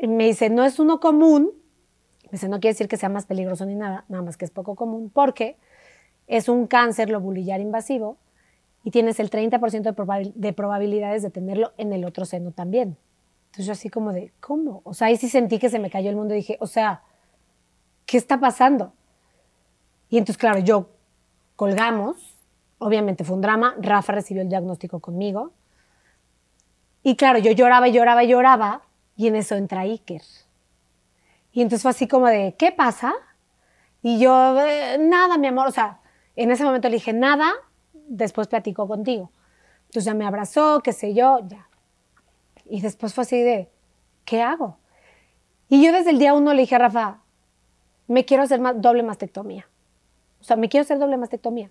[0.00, 1.50] Me dice, no es uno común.
[2.26, 4.52] Me dice, no quiere decir que sea más peligroso ni nada, nada más que es
[4.52, 5.56] poco común, porque
[6.28, 8.18] es un cáncer lobulillar invasivo
[8.84, 12.96] y tienes el 30% de, de probabilidades de tenerlo en el otro seno también.
[13.46, 14.82] Entonces yo así como de, ¿cómo?
[14.84, 17.02] O sea, ahí sí sentí que se me cayó el mundo y dije, o sea,
[18.04, 18.92] ¿qué está pasando?
[20.10, 20.90] Y entonces, claro, yo
[21.56, 22.33] colgamos,
[22.78, 25.52] obviamente fue un drama, Rafa recibió el diagnóstico conmigo.
[27.02, 28.82] Y claro, yo lloraba y lloraba y lloraba
[29.16, 30.22] y en eso entra Iker.
[31.52, 33.14] Y entonces fue así como de, ¿qué pasa?
[34.02, 36.00] Y yo, "Eh, nada, mi amor, o sea,
[36.36, 37.52] en ese momento le dije, nada,
[37.92, 39.30] después platico contigo.
[39.86, 41.68] Entonces ya me abrazó, qué sé yo, ya.
[42.64, 43.70] Y después fue así de,
[44.24, 44.78] ¿qué hago?
[45.68, 47.18] Y yo desde el día uno le dije a Rafa,
[48.06, 49.68] me quiero hacer doble mastectomía.
[50.40, 51.70] O sea, me quiero hacer doble mastectomía.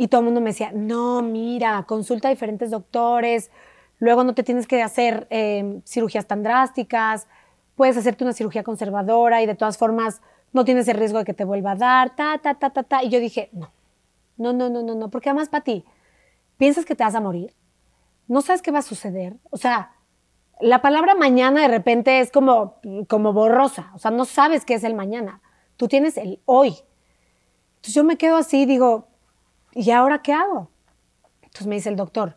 [0.00, 3.50] Y todo el mundo me decía, no, mira, consulta a diferentes doctores,
[3.98, 7.28] luego no te tienes que hacer eh, cirugías tan drásticas,
[7.74, 10.22] puedes hacerte una cirugía conservadora y de todas formas
[10.54, 13.04] no tienes el riesgo de que te vuelva a dar, ta, ta, ta, ta, ta.
[13.04, 13.70] Y yo dije, no,
[14.38, 15.84] no, no, no, no, no, porque además para ti,
[16.56, 17.54] piensas que te vas a morir,
[18.26, 19.36] no sabes qué va a suceder.
[19.50, 19.96] O sea,
[20.62, 22.76] la palabra mañana de repente es como,
[23.06, 25.42] como borrosa, o sea, no sabes qué es el mañana,
[25.76, 26.76] tú tienes el hoy.
[27.76, 29.09] Entonces yo me quedo así digo,
[29.72, 30.70] ¿y ahora qué hago?
[31.42, 32.36] Entonces me dice el doctor,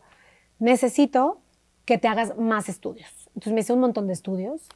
[0.58, 1.40] necesito
[1.84, 3.28] que te hagas más estudios.
[3.28, 4.68] Entonces me hice un montón de estudios.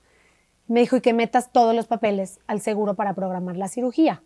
[0.67, 4.23] Me dijo, y que metas todos los papeles al seguro para programar la cirugía.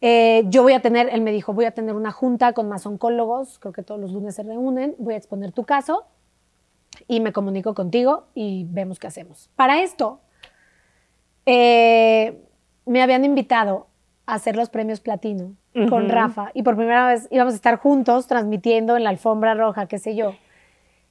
[0.00, 2.86] Eh, yo voy a tener, él me dijo, voy a tener una junta con más
[2.86, 6.06] oncólogos, creo que todos los lunes se reúnen, voy a exponer tu caso
[7.06, 9.50] y me comunico contigo y vemos qué hacemos.
[9.56, 10.20] Para esto,
[11.44, 12.42] eh,
[12.86, 13.88] me habían invitado
[14.24, 15.54] a hacer los premios platino
[15.88, 16.08] con.
[16.08, 19.98] Rafa y por primera vez íbamos a estar juntos transmitiendo en la alfombra roja, qué
[19.98, 20.34] sé yo.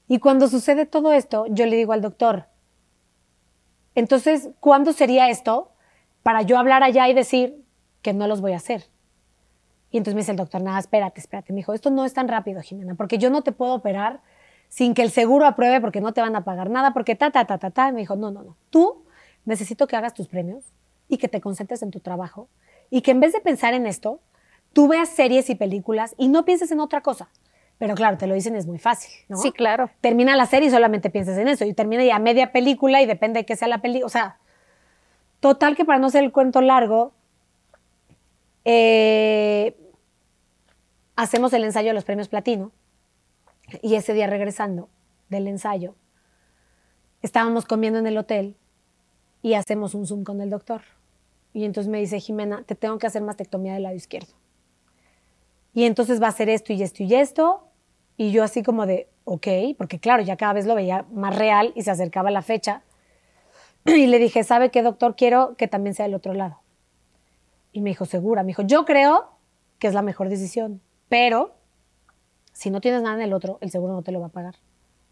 [0.07, 2.45] Y cuando sucede todo esto, yo le digo al doctor,
[3.95, 5.71] entonces, ¿cuándo sería esto
[6.23, 7.63] para yo hablar allá y decir
[8.01, 8.85] que no los voy a hacer?
[9.91, 11.51] Y entonces me dice el doctor, nada, espérate, espérate.
[11.51, 14.21] Me dijo, esto no es tan rápido, Jimena, porque yo no te puedo operar
[14.67, 17.45] sin que el seguro apruebe porque no te van a pagar nada, porque ta, ta,
[17.45, 17.89] ta, ta, ta.
[17.89, 18.55] Y me dijo, no, no, no.
[18.69, 19.03] Tú
[19.45, 20.63] necesito que hagas tus premios
[21.07, 22.47] y que te concentres en tu trabajo
[22.91, 24.21] y que en vez de pensar en esto,
[24.73, 27.29] tú veas series y películas y no pienses en otra cosa.
[27.77, 29.37] Pero claro, te lo dicen es muy fácil, ¿no?
[29.37, 29.89] Sí, claro.
[30.01, 31.65] termina la serie y solamente piensas en eso.
[31.65, 34.05] Y termina ya media película y depende de qué sea la película.
[34.05, 34.37] O sea,
[35.39, 37.13] total que para no hacer el cuento largo,
[38.65, 39.73] Eh,
[41.15, 42.71] hacemos el ensayo de los premios platino
[43.81, 44.89] y ese día regresando
[45.29, 45.95] del ensayo,
[47.21, 48.57] estábamos comiendo en el hotel
[49.41, 50.81] y hacemos un Zoom con el doctor.
[51.53, 54.33] Y entonces me dice, Jimena, te tengo que hacer mastectomía del lado izquierdo.
[55.73, 57.67] Y entonces va a hacer esto y esto y esto.
[58.17, 59.47] Y yo así como de, ok,
[59.77, 62.83] porque claro, ya cada vez lo veía más real y se acercaba la fecha.
[63.85, 65.15] Y le dije, ¿sabe qué, doctor?
[65.15, 66.59] Quiero que también sea del otro lado.
[67.71, 68.43] Y me dijo, segura.
[68.43, 69.29] Me dijo, yo creo
[69.79, 71.55] que es la mejor decisión, pero
[72.51, 74.55] si no tienes nada en el otro, el seguro no te lo va a pagar.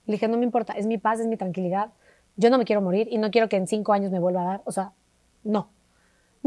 [0.05, 1.91] Le dije, no me importa, es mi paz, es mi tranquilidad.
[2.36, 4.45] Yo no me quiero morir y no quiero que en cinco años me vuelva a
[4.45, 4.62] dar.
[4.66, 4.91] O sea,
[5.43, 5.70] no.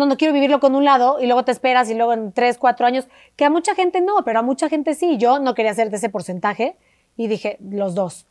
[0.01, 2.57] No, no quiero vivirlo con un lado y luego te esperas y luego en tres,
[2.57, 5.19] cuatro años, que a mucha gente no, pero a mucha gente sí.
[5.19, 6.75] Yo no quería hacer de ese porcentaje
[7.19, 8.27] y dije, los dos.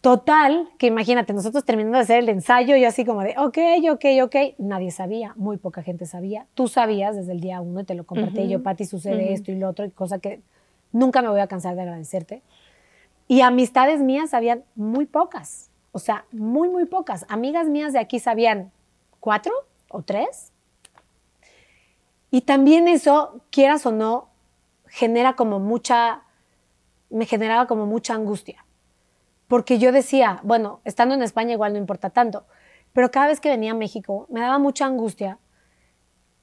[0.00, 3.58] Total, que imagínate, nosotros terminando de hacer el ensayo, yo así como de, ok,
[3.92, 6.46] ok, ok, nadie sabía, muy poca gente sabía.
[6.54, 9.56] Tú sabías desde el día uno y te lo compartí yo, Pati, sucede esto y
[9.56, 10.40] lo otro, y cosa que
[10.90, 12.42] nunca me voy a cansar de agradecerte.
[13.28, 17.26] Y amistades mías sabían muy pocas, o sea, muy, muy pocas.
[17.28, 18.72] Amigas mías de aquí sabían
[19.20, 19.52] cuatro
[19.88, 20.52] o tres.
[22.30, 24.28] Y también eso, quieras o no,
[24.86, 26.22] genera como mucha,
[27.10, 28.64] me generaba como mucha angustia
[29.48, 32.46] porque yo decía, bueno, estando en España igual no importa tanto,
[32.92, 35.38] pero cada vez que venía a México me daba mucha angustia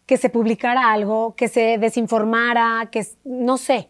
[0.07, 3.89] que se publicara algo, que se desinformara, que no sé,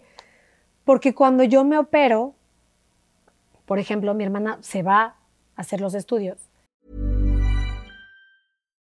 [0.83, 2.35] porque cuando yo me opero,
[3.65, 5.15] por ejemplo, mi hermana se va a
[5.55, 6.44] hacer los estudios.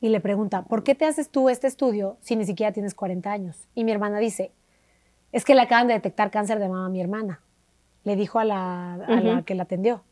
[0.00, 3.30] Y le pregunta, ¿por qué te haces tú este estudio si ni siquiera tienes 40
[3.30, 3.68] años?
[3.74, 4.52] Y mi hermana dice,
[5.32, 7.40] es que le acaban de detectar cáncer de mama a mi hermana.
[8.04, 10.02] Le dijo a la, a la que la atendió.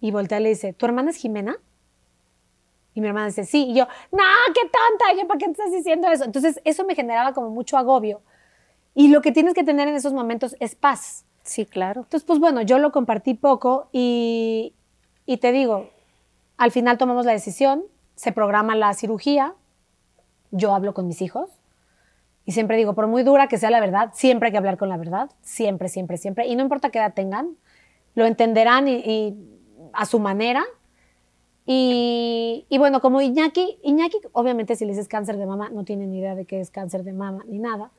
[0.00, 1.58] Y voltea y le dice, ¿tu hermana es Jimena?
[2.94, 3.66] Y mi hermana dice, sí.
[3.68, 4.24] Y yo, no,
[4.54, 6.24] qué tonta, yo, ¿para qué te estás diciendo eso?
[6.24, 8.22] Entonces, eso me generaba como mucho agobio.
[8.94, 11.26] Y lo que tienes que tener en esos momentos es paz.
[11.42, 12.00] Sí, claro.
[12.00, 14.74] Entonces, pues bueno, yo lo compartí poco y,
[15.26, 15.90] y te digo,
[16.56, 17.84] al final tomamos la decisión,
[18.18, 19.54] se programa la cirugía,
[20.50, 21.50] yo hablo con mis hijos
[22.44, 24.88] y siempre digo, por muy dura que sea la verdad, siempre hay que hablar con
[24.88, 26.48] la verdad, siempre, siempre, siempre.
[26.48, 27.56] Y no importa qué edad tengan,
[28.16, 29.38] lo entenderán y,
[29.92, 30.64] a su manera.
[31.64, 36.08] Y, y, bueno, como Iñaki, Iñaki, obviamente si le dices cáncer de mama, no tiene
[36.08, 37.92] ni idea de qué es cáncer de mama ni nada,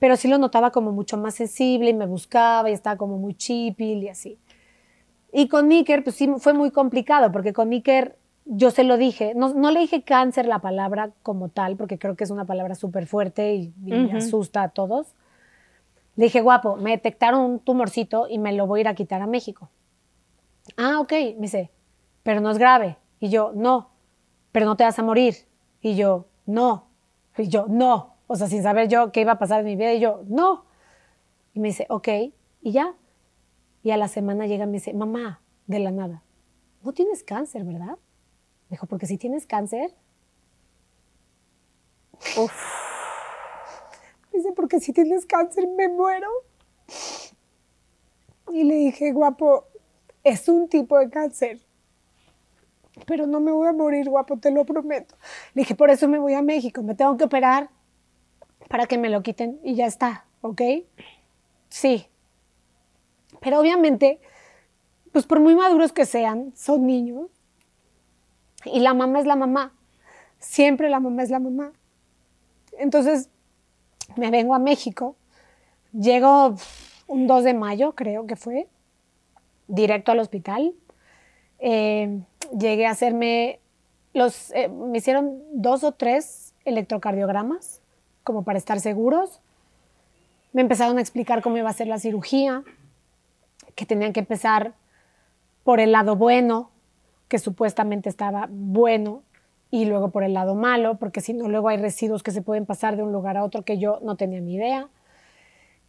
[0.00, 3.34] pero sí lo notaba como mucho más sensible y me buscaba y estaba como muy
[3.34, 4.38] chipil y así.
[5.32, 8.16] Y con Miker, pues sí, fue muy complicado, porque con Miker
[8.54, 12.16] yo se lo dije, no, no, le dije cáncer la palabra como tal, porque creo
[12.16, 13.72] que es una palabra súper fuerte y,
[14.14, 15.14] asusta a todos.
[16.16, 19.22] Le dije, guapo, me detectaron un tumorcito y me lo voy a ir a quitar
[19.22, 19.70] a México.
[20.76, 21.70] Ah, ok, me dice,
[22.22, 22.98] pero no es grave.
[23.20, 23.88] Y yo, no,
[24.52, 25.34] pero no te vas a morir.
[25.80, 26.88] Y yo, no.
[27.38, 28.16] Y yo, no.
[28.26, 29.94] O sea, sin saber yo qué iba a pasar en mi vida.
[29.94, 30.66] Y yo, no.
[31.54, 32.08] Y me dice, ok,
[32.60, 32.94] y ya.
[33.82, 36.22] Y a la semana llega y me dice, mamá, de la nada,
[36.82, 37.96] no tienes cáncer, ¿verdad?
[38.72, 39.94] Dijo, porque si tienes cáncer.
[42.36, 42.52] Uf.
[44.32, 46.28] Dice, porque si tienes cáncer me muero.
[48.50, 49.66] Y le dije, guapo,
[50.24, 51.60] es un tipo de cáncer.
[53.06, 55.16] Pero no me voy a morir, guapo, te lo prometo.
[55.54, 57.70] Le dije, por eso me voy a México, me tengo que operar
[58.68, 60.62] para que me lo quiten y ya está, ¿ok?
[61.68, 62.06] Sí.
[63.40, 64.20] Pero obviamente,
[65.12, 67.41] pues por muy maduros que sean, son niños
[68.64, 69.72] y la mamá es la mamá.
[70.38, 71.72] Siempre la mamá es la mamá.
[72.78, 73.28] Entonces,
[74.16, 75.16] me vengo a México.
[75.92, 76.54] Llego
[77.06, 78.68] un 2 de mayo, creo que fue,
[79.68, 80.74] directo al hospital.
[81.58, 82.20] Eh,
[82.58, 83.60] llegué a hacerme
[84.14, 87.80] los, eh, me hicieron dos o tres electrocardiogramas,
[88.24, 89.40] como para estar seguros.
[90.52, 92.62] Me empezaron a explicar cómo iba a ser la cirugía,
[93.74, 94.74] que tenían que empezar
[95.64, 96.70] por el lado bueno,
[97.32, 99.22] que supuestamente estaba bueno,
[99.70, 102.66] y luego por el lado malo, porque si no, luego hay residuos que se pueden
[102.66, 104.88] pasar de un lugar a otro que yo no tenía ni idea.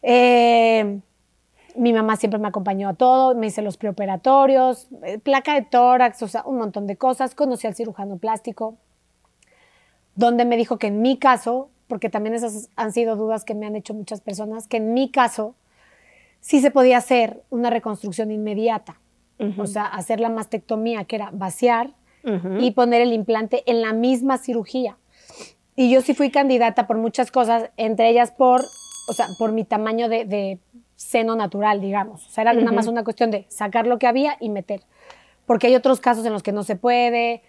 [0.04, 1.02] Eh,
[1.76, 6.24] mi mamá siempre me acompañó a todo, me hice los preoperatorios, eh, placa de tórax,
[6.24, 7.36] o sea, un montón de cosas.
[7.36, 8.78] Conocí al cirujano plástico,
[10.16, 13.66] donde me dijo que en mi caso, porque también esas han sido dudas que me
[13.66, 15.56] han hecho muchas personas, que en mi caso
[16.40, 18.96] sí se podía hacer una reconstrucción inmediata.
[19.58, 21.92] O sea, hacer la mastectomía, que era vaciar
[22.60, 24.98] y poner el implante en la misma cirugía.
[25.76, 28.62] Y yo sí fui candidata por muchas cosas, entre ellas por,
[29.10, 30.60] o sea, por mi tamaño de,
[30.96, 32.26] seno natural, digamos.
[32.28, 34.82] O sea, era nada más una cuestión de sacar lo que había y meter.
[35.46, 37.42] Porque hay otros casos en los que no se puede,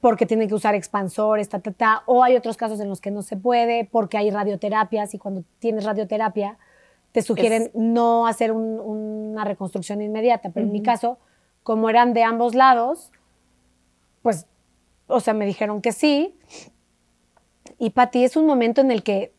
[0.00, 3.10] porque tienen que usar expansores, ta, ta, ta, o hay otros casos en los que
[3.10, 6.56] no se puede, porque hay radioterapias y cuando tienes radioterapia
[7.12, 10.50] te sugieren no hacer una reconstrucción inmediata.
[10.50, 11.18] Pero en mi caso,
[11.62, 13.10] como eran de ambos lados,
[14.22, 14.46] pues,
[15.06, 16.38] o sea, me dijeron que sí.
[17.78, 19.32] Y para ti es un momento en el que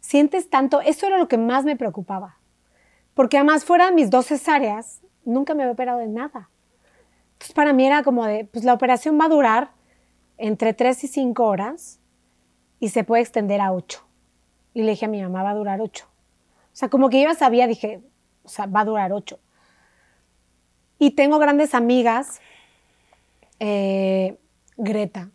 [0.00, 2.38] sientes tanto, eso era lo que más me preocupaba.
[3.14, 6.50] Porque además fuera de mis dos cesáreas, nunca me había operado de nada.
[7.32, 9.70] Entonces para mí era como de, pues la operación va a durar
[10.38, 12.00] entre tres y cinco horas
[12.80, 14.06] y se puede extender a ocho.
[14.74, 16.06] Y le dije a mi mamá, va a durar ocho.
[16.72, 18.00] O sea, como que yo ya sabía, dije,
[18.44, 19.40] o sea, va a durar ocho.
[20.98, 22.40] Y tengo grandes amigas,
[23.60, 24.38] eh,
[24.76, 25.30] Greta,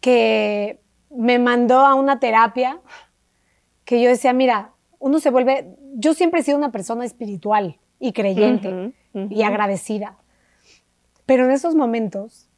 [0.00, 0.80] que
[1.10, 2.80] me mandó a una terapia
[3.84, 8.12] que yo decía, mira, uno se vuelve, yo siempre he sido una persona espiritual y
[8.12, 10.18] creyente y agradecida,
[11.24, 12.50] pero en esos momentos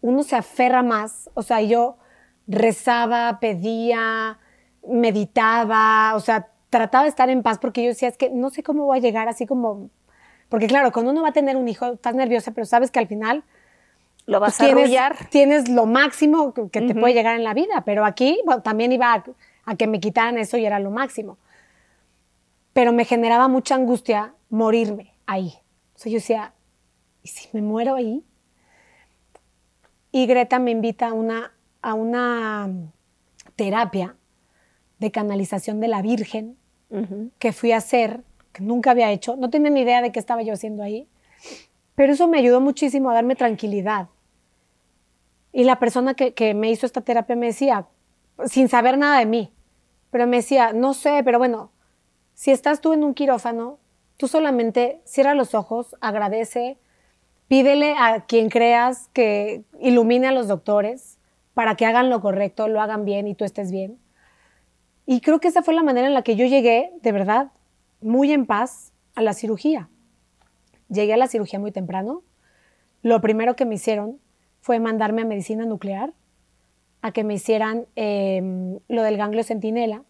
[0.00, 1.96] uno se aferra más, o sea, yo
[2.46, 4.38] rezaba, pedía,
[4.86, 8.62] meditaba, o sea, trataba de estar en paz porque yo decía, es que no sé
[8.62, 9.90] cómo voy a llegar así como
[10.48, 13.08] porque claro, cuando uno va a tener un hijo, estás nerviosa, pero sabes que al
[13.08, 13.44] final
[14.26, 17.82] lo vas pues, a tienes, tienes lo máximo que, te puede llegar en la vida.
[17.84, 19.24] Pero aquí también iba
[19.64, 21.38] a, que me quitaran eso y era lo máximo.
[22.72, 25.54] Pero me generaba mucha angustia morirme ahí.
[25.94, 26.52] O sea, yo decía,
[27.22, 28.24] ¿y si me muero ahí?
[30.12, 32.68] Y Greta me invita a una, a una
[33.54, 34.16] terapia
[34.98, 36.56] de canalización de la Virgen
[37.38, 38.22] que fui a hacer
[38.56, 39.36] que nunca había hecho.
[39.36, 41.06] No tenía idea de qué estaba yo haciendo ahí.
[41.94, 44.08] Pero eso me ayudó muchísimo a darme tranquilidad.
[45.52, 47.86] Y la persona que, que me hizo esta terapia me decía,
[48.46, 49.52] sin saber nada de mí,
[50.10, 51.70] pero me decía, no sé, pero bueno,
[52.34, 53.78] si estás tú en un quirófano,
[54.16, 56.78] tú solamente cierra los ojos, agradece,
[57.48, 61.18] pídele a quien creas que ilumine a los doctores
[61.54, 63.98] para que hagan lo correcto, lo hagan bien y tú estés bien.
[65.06, 67.52] Y creo que esa fue la manera en la que yo llegué, de verdad,
[68.06, 69.88] muy en paz a la cirugía.
[70.88, 72.22] Llegué a la cirugía muy temprano.
[73.02, 74.20] Lo primero que me hicieron
[74.60, 76.14] fue mandarme a medicina nuclear,
[77.02, 80.04] a que me hicieran em, lo del ganglio centinela.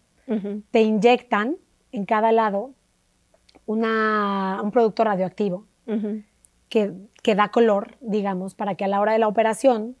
[0.71, 1.55] Te inyectan
[1.93, 2.71] en cada lado
[3.65, 5.65] un producto radioactivo
[6.67, 6.93] que,
[7.23, 9.95] que, da color, digamos, para que a la hora de la operación,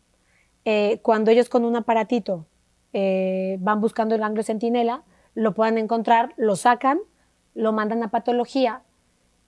[0.65, 2.45] eh, cuando ellos con un aparatito
[2.91, 6.99] eh, van buscando el ganglio centinela, lo puedan encontrar, lo sacan
[7.57, 8.83] lo mandan a patología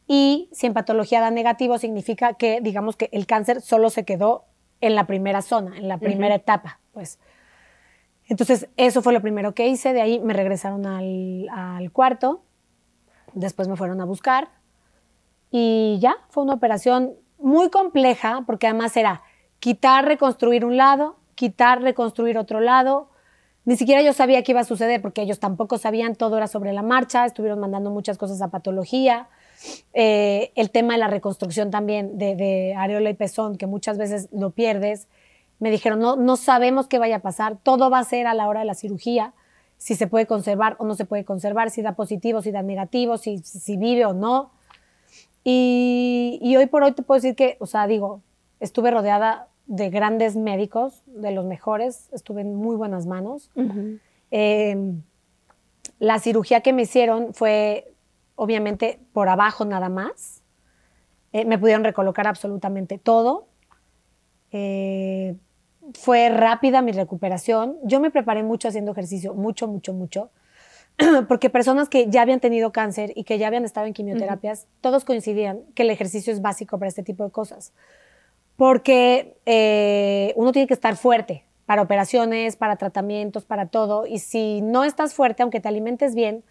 [0.07, 4.45] y si en patología da negativo significa que digamos que el cáncer solo se quedó
[4.81, 7.19] en la primera zona, en la primera etapa, pues.
[8.27, 12.43] Entonces, eso fue lo primero que hice, de ahí me regresaron al, cuarto,
[13.33, 14.49] después me fueron a buscar
[15.51, 19.21] y ya, fue una operación muy compleja porque además era
[19.59, 23.08] quitar, reconstruir un lado, quitar, reconstruir otro lado,
[23.69, 26.73] ni siquiera yo sabía qué iba a suceder porque ellos tampoco sabían, todo era sobre
[26.73, 29.27] la marcha, estuvieron mandando muchas cosas a patología.
[29.93, 34.49] Eh, el tema de la reconstrucción también de, areola y pezón, que muchas veces lo
[34.49, 35.07] pierdes.
[35.59, 38.47] Me dijeron, no, no sabemos qué vaya a pasar, todo va a ser a la
[38.47, 39.33] hora de la cirugía,
[39.77, 43.19] si se puede conservar o no se puede conservar, si da positivo, si da negativo,
[43.19, 44.49] si, si vive o no.
[45.43, 48.23] Y, y hoy por hoy te puedo decir que, o sea, digo,
[48.59, 53.51] estuve rodeada de grandes médicos, de los mejores, estuve en muy buenas manos.
[54.31, 55.03] Em,
[55.99, 57.93] la cirugía que me hicieron fue
[58.33, 60.41] obviamente por abajo nada más.
[61.33, 63.45] Eh, me pudieron recolocar absolutamente todo.
[64.51, 65.35] Eh,
[65.93, 67.77] fue rápida mi recuperación.
[67.83, 70.31] Yo me preparé mucho haciendo ejercicio, mucho, mucho, mucho.
[71.27, 75.05] Porque personas que ya habían tenido cáncer y que ya habían estado en quimioterapias, todos
[75.05, 77.71] coincidían que el ejercicio es básico para este tipo de cosas
[78.59, 84.05] Porque eh, uno tiene que estar fuerte para operaciones, para tratamientos, para todo.
[84.05, 86.43] Y si no estás fuerte, aunque te alimentes bien,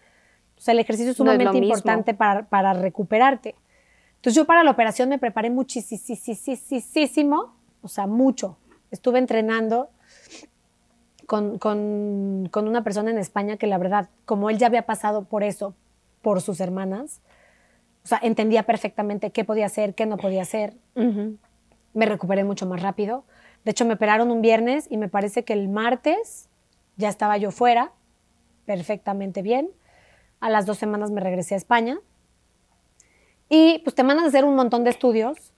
[0.55, 3.53] pues el ejercicio es No es sumamente importante para, para recuperarte.
[4.15, 8.57] Entonces yo para la operación me preparé muchísimo, o sea, mucho.
[8.91, 9.89] Estuve entrenando
[11.27, 15.25] con, con- con una persona en España que la verdad, como él ya había pasado
[15.25, 15.75] por eso,
[16.23, 17.21] por sus hermanas,
[18.03, 20.73] o sea, entendía perfectamente qué podía hacer, qué no podía hacer.
[21.93, 23.25] Me recuperé mucho más rápido.
[23.65, 26.49] De hecho, me operaron un viernes y me parece que el martes
[26.95, 27.91] ya estaba yo fuera,
[28.65, 29.69] perfectamente bien.
[30.39, 31.99] A las dos semanas me regresé a España.
[33.49, 35.53] Y pues te mandan a hacer un montón de estudios.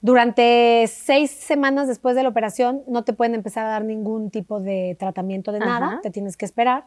[0.00, 4.60] Durante seis semanas después de la operación no te pueden empezar a dar ningún tipo
[4.60, 6.86] de tratamiento de nada, te tienes que esperar.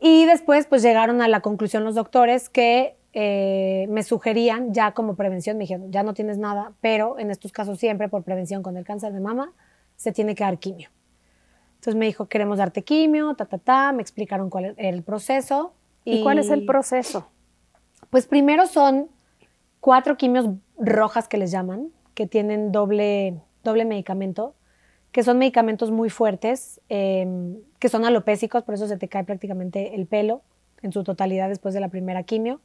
[0.00, 5.14] Y después pues llegaron a la conclusión los doctores que eh, me sugerían ya como
[5.14, 8.76] prevención, me dijeron, ya no tienes nada, pero en estos casos siempre por prevención con
[8.76, 9.52] el cáncer de mama
[9.94, 10.90] se tiene que dar quimio.
[11.76, 15.74] Entonces me dijo, queremos darte quimio, ta, ta, ta, me explicaron cuál era el proceso.
[16.04, 17.28] ¿Y, cuál es el proceso?
[18.10, 19.08] Pues primero son
[19.80, 24.54] cuatro quimios rojas que les llaman, que tienen doble, doble medicamento,
[25.12, 29.94] que son medicamentos muy fuertes, eh, que son alopésicos, por eso se te cae prácticamente
[29.94, 30.42] el pelo
[30.82, 32.60] en su totalidad después de la primera quimio.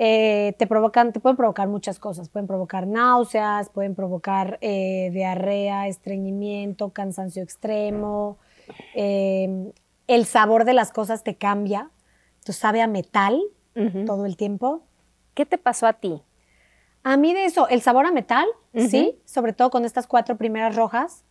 [0.00, 5.88] Eh, te provocan, te pueden provocar muchas cosas, pueden provocar náuseas, pueden provocar eh, diarrea,
[5.88, 8.38] estreñimiento, cansancio extremo,
[8.94, 9.72] eh,
[10.06, 11.90] el sabor de las cosas te cambia,
[12.44, 13.40] tú sabe a metal
[14.06, 14.82] todo el tiempo.
[15.34, 16.20] ¿Qué te pasó a ti?
[17.04, 20.74] A mí de eso, el sabor a metal, sí, sobre todo con estas cuatro primeras
[20.74, 21.24] rojas,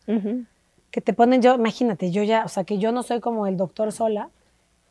[0.91, 3.57] que te ponen yo, imagínate, yo ya, o sea, que yo no soy como el
[3.57, 4.29] doctor sola,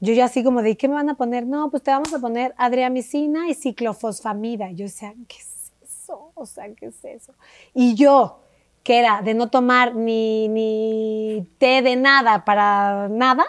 [0.00, 1.46] yo ya así como de, ¿y ¿qué me van a poner?
[1.46, 4.70] No, pues te vamos a poner adriamicina y ciclofosfamida.
[4.72, 6.32] Yo decía, ¿qué es eso?
[6.34, 7.34] O sea, ¿qué es eso?
[7.74, 8.40] Y yo,
[8.82, 13.44] que era de no tomar ni, ni té de nada para nada,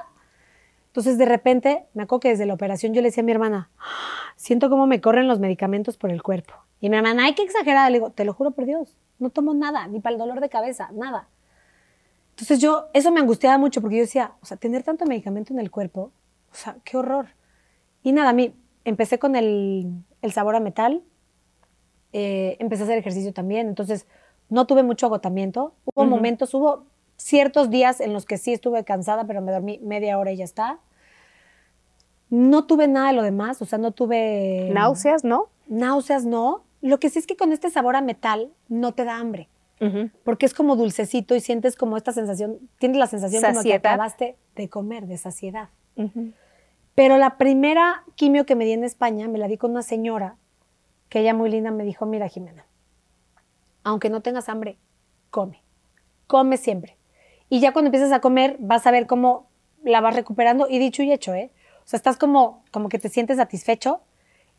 [0.97, 3.69] entonces de repente, me acuerdo que desde la operación yo le decía a mi hermana,
[4.35, 6.55] siento como me corren los medicamentos por el cuerpo.
[6.79, 7.89] Y mi hermana, ay, qué exagerada.
[7.91, 10.49] Le digo, te lo juro por Dios, no tomo nada, ni para el dolor de
[10.49, 11.27] cabeza, nada.
[12.31, 15.59] Entonces yo, eso me angustiaba mucho porque yo decía, o sea, tener tanto medicamento en
[15.59, 16.11] el cuerpo,
[16.57, 17.27] o sea, qué horror.
[18.01, 18.53] Y nada, a mí
[18.83, 19.91] empecé con el,
[20.21, 21.03] el sabor a metal,
[22.13, 24.07] eh, empecé a hacer ejercicio también, entonces
[24.49, 25.73] no tuve mucho agotamiento.
[25.85, 26.85] Hubo momentos, hubo
[27.17, 30.45] ciertos días en los que sí estuve cansada, pero me dormí media hora y ya
[30.45, 30.79] está.
[32.29, 34.69] No tuve nada de lo demás, o sea, no tuve...
[34.73, 35.49] ¿Náuseas, no?
[35.67, 36.63] Náuseas, no.
[36.81, 39.47] Lo que sí es que con este sabor a metal no te da hambre
[40.23, 43.77] porque es como dulcecito y sientes como esta sensación, tienes la sensación como que Saciedad.
[43.77, 45.69] acabaste de comer, de saciedad.
[46.97, 50.35] Pero la primera quimio que me di en España me la di con una señora
[51.09, 52.65] que ella muy linda me dijo, mira Jimena,
[53.83, 54.79] aunque no tengas hambre,
[55.29, 55.61] come,
[56.25, 56.97] come siempre.
[57.49, 59.47] Y ya cuando empiezas a comer vas a ver cómo
[59.83, 61.51] la vas recuperando y dicho y hecho, ¿eh?
[61.85, 64.01] O sea, estás como, como que te sientes satisfecho,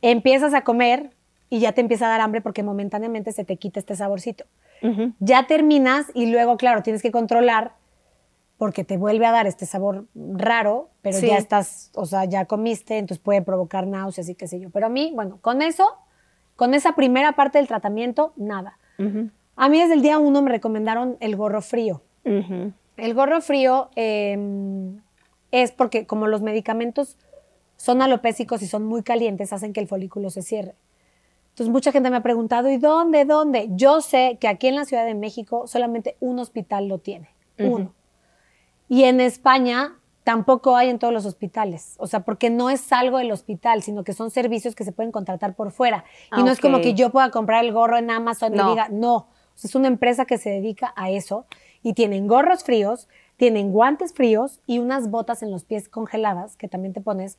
[0.00, 1.10] empiezas a comer
[1.50, 4.44] y ya te empieza a dar hambre porque momentáneamente se te quita este saborcito
[5.18, 7.72] ya terminas y luego, claro, tienes que controlar
[8.58, 11.28] porque te vuelve a dar este sabor raro, pero Sí.
[11.28, 14.68] ya estás, o sea, ya comiste, entonces puede provocar náuseas y qué sé yo.
[14.70, 15.86] Pero a mí, bueno, con eso,
[16.56, 18.78] con esa primera parte del tratamiento, nada.
[19.56, 22.02] A mí desde el día uno me recomendaron el gorro frío.
[22.24, 24.36] El gorro frío eh,
[25.52, 27.16] es porque como los medicamentos
[27.76, 30.74] son alopésicos y son muy calientes, hacen que el folículo se cierre.
[31.50, 33.68] Entonces mucha gente me ha preguntado, ¿y dónde, dónde?
[33.70, 37.28] Yo sé que aquí en la Ciudad de México solamente un hospital lo tiene,
[37.58, 37.94] uno.
[38.88, 39.94] Y en España
[40.24, 44.04] tampoco hay en todos los hospitales, o sea, porque no es algo del hospital, sino
[44.04, 46.04] que son servicios que se pueden contratar por fuera.
[46.24, 48.66] Y Ah, no es como que yo pueda comprar el gorro en Amazon No.
[48.66, 51.46] y diga, no, O sea, es una empresa que se dedica a eso
[51.82, 56.68] y tienen gorros fríos, tienen guantes fríos y unas botas en los pies congeladas que
[56.68, 57.38] también te pones,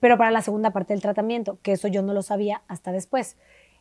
[0.00, 3.36] pero para la segunda parte del tratamiento, que eso yo no lo sabía hasta después.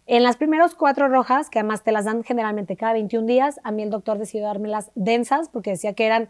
[0.06, 3.72] En las primeros cuatro rojas, que además te las dan generalmente cada 21 días, a
[3.72, 6.30] mí el doctor decidió dármelas densas porque decía que eran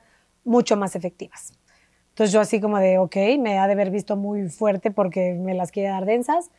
[0.49, 1.53] mucho más efectivas.
[2.09, 5.53] Entonces yo así como de, ok, me ha de haber visto muy fuerte porque me
[5.53, 6.49] las quiere dar densas.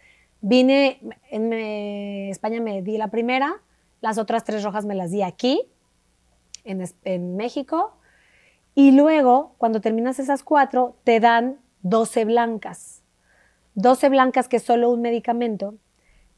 [0.41, 1.01] Vine,
[1.31, 3.61] en me- España me di la primera,
[4.01, 5.61] las otras tres rojas me las di aquí,
[6.65, 7.97] en, en México.
[8.75, 13.03] Y luego, cuando terminas esas cuatro, te dan 12 blancas.
[13.75, 15.75] 12 blancas que es solo un medicamento,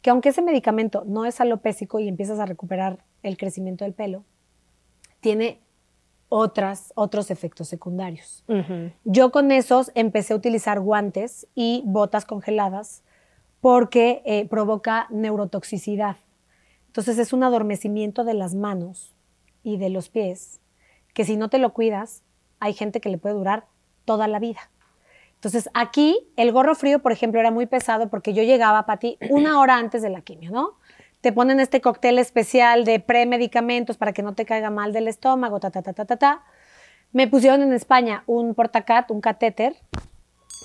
[0.01, 4.25] que aunque ese medicamento no es alopésico y empiezas a recuperar el crecimiento del pelo,
[5.21, 5.61] tiene
[6.35, 8.43] otras, otros efectos secundarios.
[9.05, 13.03] Yo con esos empecé a utilizar guantes y botas congeladas
[13.61, 16.17] porque eh, provoca neurotoxicidad.
[16.87, 19.15] Entonces es un adormecimiento de las manos
[19.63, 20.63] y de los pies,
[21.13, 22.23] que si no te lo cuidas,
[22.61, 23.67] hay gente que le puede durar
[24.07, 24.71] toda la vida.
[25.35, 29.19] Entonces aquí el gorro frío, por ejemplo, era muy pesado porque yo llegaba, para ti
[29.29, 30.79] una hora antes de la quimio, ¿no?
[31.23, 35.61] Te ponen este cóctel especial de premedicamentos para que no te caiga mal del estómago,
[35.61, 36.45] ta, ta, ta, ta, ta, ta.
[37.13, 39.77] Me pusieron en España un portacat, un catéter,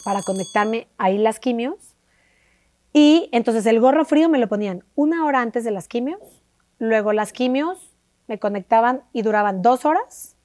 [0.03, 1.95] para conectarme ahí las quimios.
[2.91, 6.41] Y entonces el gorro frío me lo ponían una hora antes de las quimios.
[6.79, 10.37] Luego las quimios me conectaban y duraban dos horas.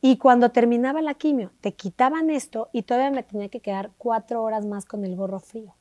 [0.00, 4.44] Y cuando terminaba la quimio, te quitaban esto y todavía me tenía que quedar cuatro
[4.44, 5.74] horas más con el gorro frío.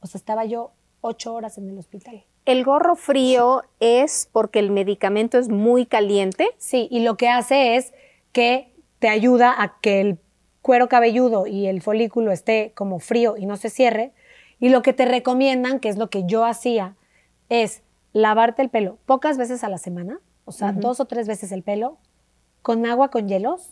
[0.00, 2.24] O sea, estaba yo ocho horas en el hospital.
[2.44, 6.48] El gorro frío es porque el medicamento es muy caliente.
[6.58, 7.92] Sí, y lo que hace es
[8.32, 10.18] que te ayuda a que el
[10.60, 14.12] cuero cabelludo y el folículo esté como frío y no se cierre.
[14.58, 16.96] Y lo que te recomiendan, que es lo que yo hacía,
[17.48, 17.82] es
[18.12, 21.62] lavarte el pelo pocas veces a la semana, o sea, dos o tres veces el
[21.62, 21.98] pelo,
[22.62, 23.70] con agua con hielos,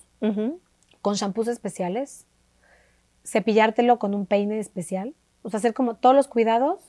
[1.01, 2.27] con shampoos especiales,
[3.25, 6.81] cepillártelo con un peine especial, o sea, hacer como todos los cuidados.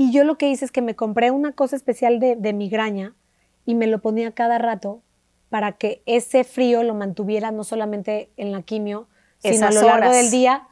[0.00, 3.12] Y yo lo que hice es que me compré una cosa especial de, de migraña
[3.66, 5.02] y me lo ponía cada rato
[5.50, 9.08] para que ese frío lo mantuviera no solamente en la quimio,
[9.40, 10.16] sino a lo largo horas.
[10.16, 10.68] del día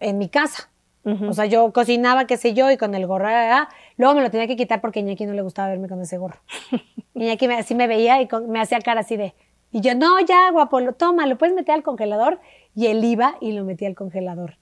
[0.00, 0.70] en mi casa.
[1.04, 4.22] O sea, yo cocinaba, qué sé yo, y con el gorro, ah, ah, luego me
[4.22, 6.40] lo tenía que quitar porque a Iñaki no le gustaba verme con ese gorro.
[7.14, 9.34] Iñaki me, así me veía y con- me hacía cara así de,
[9.70, 12.40] y yo, no, ya, guapo, lo toma, lo puedes meter al congelador.
[12.74, 14.56] Y él iba y lo metía al congelador.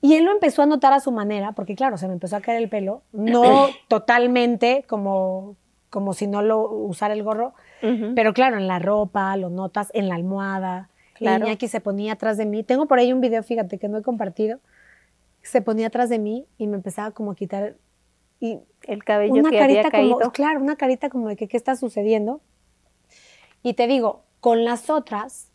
[0.00, 2.40] Y él lo empezó a notar a su manera, porque claro, se me empezó a
[2.40, 5.56] caer el pelo, no totalmente como,
[5.90, 7.54] como si no lo usara el gorro,
[8.14, 10.90] pero claro, en la ropa, lo notas, en la almohada.
[11.14, 11.44] Claro.
[11.44, 12.62] Y Iñaki se ponía atrás de mí.
[12.62, 14.58] Tengo por ahí un video, fíjate, que no he compartido.
[15.42, 17.76] Se ponía atrás de mí y me empezaba como a quitar
[18.40, 20.18] y El cabello una que carita había caído.
[20.18, 22.40] como, claro, una carita como de que qué está sucediendo.
[23.62, 25.50] Y te digo, con las otras,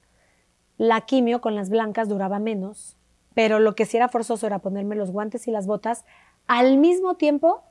[0.77, 2.95] la quimio con las blancas duraba menos,
[3.35, 6.05] pero lo que sí era forzoso era ponerme los guantes y las botas
[6.47, 7.61] al mismo tiempo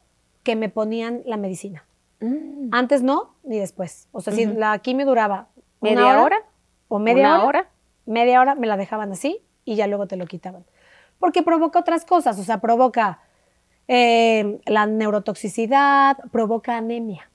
[0.45, 1.85] que me ponían la medicina.
[2.71, 4.09] Antes no, ni después.
[4.13, 5.49] O sea, si la quimio duraba
[5.81, 6.37] una ¿Media hora?
[6.89, 7.71] o media ¿Una hora, hora?
[8.07, 10.65] media hora me la dejaban así y ya luego te lo quitaban.
[11.19, 13.21] Porque provoca otras cosas, o sea, provoca
[13.89, 17.31] eh, la neurotoxicidad, provoca anemia.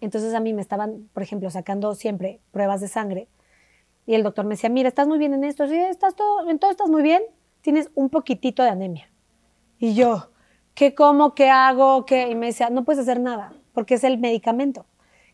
[0.00, 3.28] Entonces a mí me estaban, por ejemplo, sacando siempre pruebas de sangre
[4.06, 6.58] y el doctor me decía, mira, estás muy bien en esto, sí, estás todo, en
[6.58, 7.22] todo estás muy bien,
[7.60, 9.10] tienes un poquitito de anemia.
[9.78, 10.30] Y yo,
[10.74, 11.34] ¿qué como?
[11.34, 12.04] ¿Qué hago?
[12.04, 12.28] ¿Qué?
[12.28, 14.86] Y me decía, no puedes hacer nada, porque es el medicamento.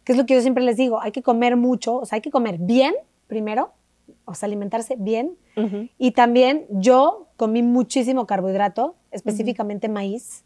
[0.04, 2.22] Que es lo que yo siempre les digo, hay que comer mucho, o sea, hay
[2.22, 2.94] que comer bien
[3.26, 3.72] primero,
[4.24, 5.36] o sea, alimentarse bien.
[5.98, 10.44] Y también yo comí muchísimo carbohidrato, específicamente maíz,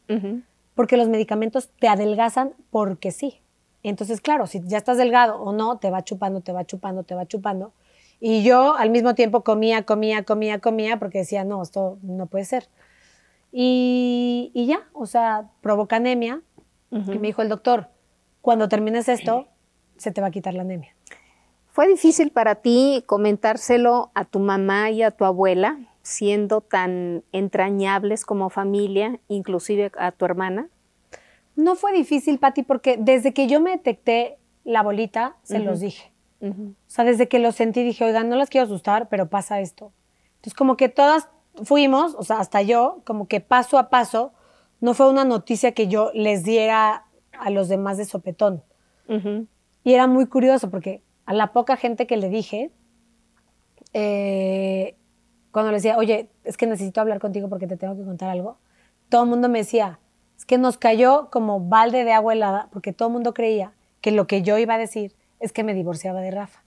[0.74, 3.42] porque los medicamentos te adelgazan porque sí.
[3.82, 7.14] Entonces, claro, si ya estás delgado o no, te va chupando, te va chupando, te
[7.14, 7.72] va chupando.
[8.20, 12.44] Y yo al mismo tiempo comía, comía, comía, comía, porque decía, no, esto no puede
[12.44, 12.68] ser.
[13.50, 16.42] Y, y ya, o sea, provoca anemia.
[16.90, 17.88] Y me dijo el doctor,
[18.42, 19.46] cuando termines esto,
[19.96, 20.94] se te va a quitar la anemia.
[21.68, 28.24] ¿Fue difícil para ti comentárselo a tu mamá y a tu abuela, siendo tan entrañables
[28.24, 30.68] como familia, inclusive a tu hermana?
[31.54, 36.09] No fue difícil, Patti, porque desde que yo me detecté la bolita, se los dije.
[36.42, 39.92] O sea, desde que lo sentí dije, oigan, no las quiero asustar, pero pasa esto.
[40.36, 41.28] Entonces, como que todas
[41.64, 44.32] fuimos, o sea, hasta yo, como que paso a paso,
[44.80, 47.04] no fue una noticia que yo les diera
[47.38, 48.62] a los demás de sopetón.
[49.82, 52.70] Y era muy curioso porque a la poca gente que le dije,
[53.92, 54.96] eh,
[55.50, 58.58] cuando le decía, oye, es que necesito hablar contigo porque te tengo que contar algo,
[59.08, 59.98] todo el mundo me decía,
[60.38, 64.12] es que nos cayó como balde de agua helada porque todo el mundo creía que
[64.12, 66.62] lo que yo iba a decir es que me divorciaba de Rafa.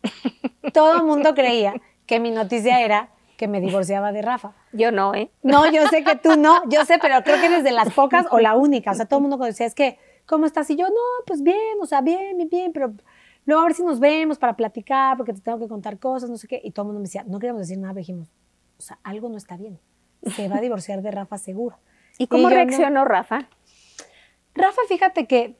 [0.74, 1.76] todo el mundo creía
[2.06, 4.54] que mi noticia era que me divorciaba de Rafa.
[4.74, 5.32] Yo no, ¿eh?
[5.42, 8.26] No, yo sé que tú no, yo sé, pero creo que eres de las pocas
[8.32, 8.92] o la única.
[8.92, 10.70] O sea, todo el mundo decía, es que, ¿cómo estás?
[10.70, 12.94] Y yo, no, pues bien, o sea, bien, bien, bien, pero
[13.46, 16.38] luego a ver si nos vemos para platicar, porque te tengo que contar cosas, no
[16.38, 16.62] sé qué.
[16.64, 18.30] Y todo el mundo me decía, no queríamos decir nada, pero dijimos,
[18.78, 19.80] o sea, algo no está bien.
[20.36, 21.78] Se va a divorciar de Rafa seguro.
[22.18, 22.56] ¿Y cómo yo no.
[22.56, 23.50] reaccionó Rafa?
[24.56, 25.58] Rafa, fíjate que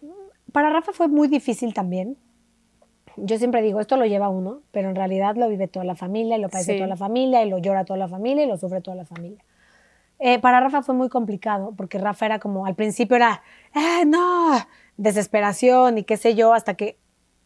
[0.52, 2.18] para Rafa fue muy difícil también.
[3.18, 6.38] Yo siempre digo, esto lo lleva uno, pero en realidad lo vive toda la familia,
[6.38, 6.78] y lo padece Sí.
[6.78, 9.44] toda la familia, y lo llora toda la familia, y lo sufre toda la familia.
[10.20, 13.42] Eh, para Rafa fue muy complicado, porque Rafa era como, al principio era,
[13.76, 14.52] "Eh, no,
[14.98, 16.98] desesperación y qué sé yo, hasta que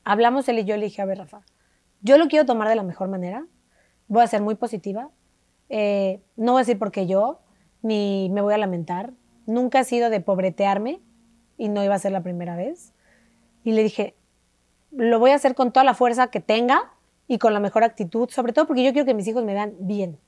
[0.03, 1.41] hablamos él y yo le dije, a ver, Rafa,
[2.02, 3.45] yo lo quiero tomar de la mejor manera,
[4.07, 5.10] voy a ser muy positiva,
[5.69, 7.39] eh, no voy a decir porque yo,
[7.81, 9.11] ni me voy a lamentar,
[9.45, 10.99] nunca he sido de pobretearme
[11.57, 12.94] y no iba a ser la primera vez.
[13.64, 14.15] Y le dije,
[14.98, 16.91] lo voy a hacer con toda la fuerza que tenga
[17.28, 19.76] y con la mejor actitud, sobre todo porque yo quiero que mis hijos me vean
[19.80, 20.19] bien.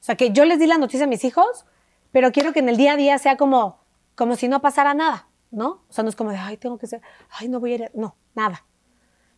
[0.00, 1.66] O sea, que yo les di la noticia a mis hijos,
[2.12, 3.80] pero quiero que en el día a día sea como,
[4.14, 5.82] como si no pasara nada, ¿no?
[5.88, 7.90] O sea, no es como de, ay, tengo que ser, ay, no voy a ir,
[7.94, 8.64] no, nada.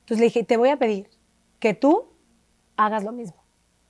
[0.01, 1.11] Entonces le dije, te voy a pedir
[1.59, 2.09] que tú
[2.77, 3.37] hagas lo mismo.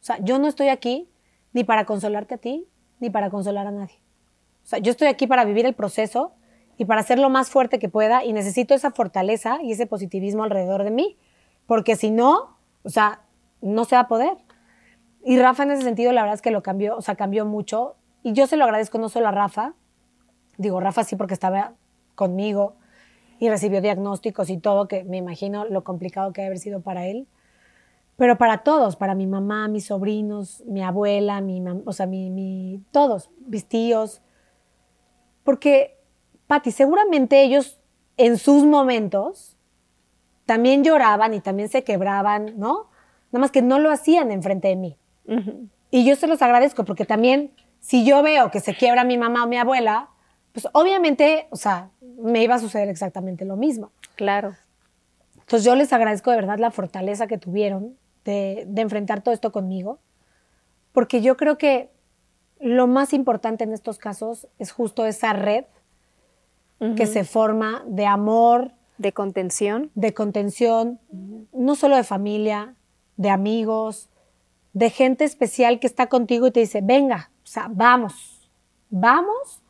[0.01, 1.11] O sea, yo no estoy aquí
[1.53, 2.69] ni para consolarte a ti,
[3.01, 4.01] ni para consolar a nadie.
[4.65, 6.33] O sea, yo estoy aquí para vivir el proceso
[6.79, 10.45] y para ser lo más fuerte que pueda y necesito esa fortaleza y ese positivismo
[10.45, 11.17] alrededor de mí,
[11.67, 13.23] porque si no, o sea,
[13.61, 14.37] no se va a poder.
[15.25, 17.97] Y Rafa en ese sentido, la verdad es que lo cambió, o sea, cambió mucho.
[18.23, 19.75] Y yo se lo agradezco no solo a Rafa,
[20.59, 21.75] digo Rafa sí porque estaba
[22.15, 22.75] conmigo
[23.39, 27.07] y recibió diagnósticos y todo, que me imagino lo complicado que debe haber sido para
[27.07, 27.27] él,
[28.17, 32.83] pero para todos, para mi mamá, mis sobrinos, mi abuela, mi o sea, mi, mi,
[32.91, 34.23] todos, mis tíos.
[35.45, 35.96] Porque,
[36.47, 37.79] Patti, seguramente ellos
[38.17, 39.57] en sus momentos
[40.47, 42.89] también lloraban y también se quebraban, ¿no?
[43.33, 44.97] Nada más que no lo hacían enfrente de mí.
[45.91, 49.45] Y yo se los agradezco porque también, si yo veo que se quiebra mi mamá
[49.45, 50.11] o mi abuela,
[50.53, 53.91] pues obviamente, o sea, me iba a suceder exactamente lo mismo.
[54.15, 54.55] Claro.
[55.35, 59.99] Entonces yo les agradezco de verdad la fortaleza que tuvieron de, enfrentar todo esto conmigo,
[60.93, 61.91] porque yo creo que
[62.59, 65.67] lo más importante en estos casos es justo esa red
[66.97, 68.73] que se forma de amor.
[68.99, 69.91] De contención.
[69.95, 71.01] De contención,
[71.53, 72.75] no solo de familia,
[73.17, 74.09] de amigos,
[74.73, 78.51] de gente especial que está contigo y te dice, venga, o sea, vamos,
[78.91, 79.63] vamos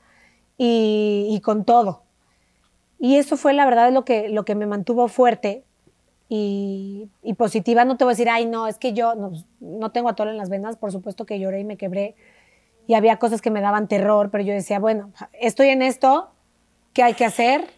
[0.58, 2.02] y, con todo.
[2.98, 5.62] Y eso fue la verdad lo que, lo que me mantuvo fuerte
[6.28, 7.84] y, positiva.
[7.84, 9.14] No te voy a decir, ay, no, es que yo
[9.60, 10.76] no, tengo atole en las venas.
[10.76, 12.16] Por supuesto que lloré y me quebré.
[12.86, 16.30] Y había cosas que me daban terror, pero yo decía, bueno, estoy en esto,
[16.96, 17.68] ¿qué hay que hacer?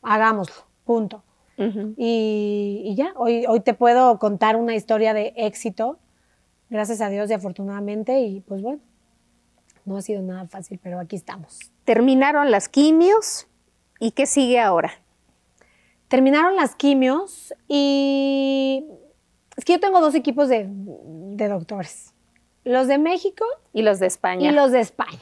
[0.00, 0.54] Hagámoslo,
[0.84, 1.22] punto.
[1.58, 5.98] y, ya, hoy, hoy te puedo contar una historia de éxito,
[6.70, 8.80] gracias a Dios y afortunadamente, y pues bueno,
[9.84, 11.58] no ha sido nada fácil, pero aquí estamos.
[11.84, 13.48] Terminaron las quimios,
[14.00, 14.92] ¿y qué sigue ahora?
[16.08, 18.86] Terminaron las quimios y
[19.58, 20.70] es que yo tengo dos equipos de,
[21.36, 22.14] doctores.
[22.64, 23.44] Los de México.
[23.74, 24.48] Y los de España.
[24.48, 25.20] Y los de España.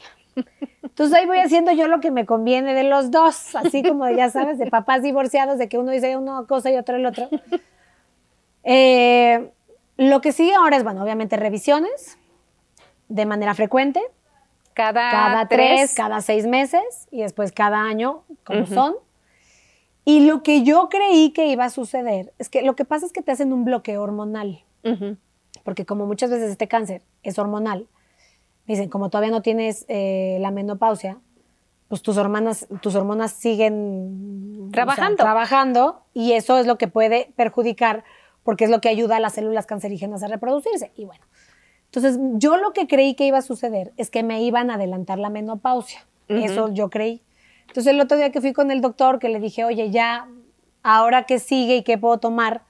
[0.81, 4.29] Entonces ahí voy haciendo yo lo que me conviene de los dos, así como ya
[4.29, 7.29] sabes, de papás divorciados, de que uno dice una cosa y otro el otro.
[8.69, 9.49] Eh,
[9.95, 12.17] lo que sigue ahora es, bueno, obviamente revisiones
[13.07, 14.01] de manera frecuente.
[14.73, 18.95] Cada, cada tres, cada seis meses y después cada año, como son.
[20.03, 23.11] Y lo que yo creí que iba a suceder es que lo que pasa es
[23.11, 24.63] que te hacen un bloqueo hormonal.
[25.63, 27.87] Porque como muchas veces este cáncer es hormonal,
[28.67, 31.17] dicen, como todavía no tienes eh, la menopausia,
[31.87, 35.23] pues tus hormonas, tus hormonas siguen trabajando.
[35.23, 38.03] trabajando y eso es lo que puede perjudicar
[38.43, 40.91] porque es lo que ayuda a las células cancerígenas a reproducirse.
[40.95, 41.25] Y bueno,
[41.85, 45.17] entonces yo lo que creí que iba a suceder es que me iban a adelantar
[45.17, 46.05] la menopausia.
[46.27, 47.21] Eso yo creí.
[47.67, 50.27] Entonces el otro día que fui con el doctor, que le dije, oye, ya,
[50.83, 52.63] ahora qué sigue y qué puedo tomar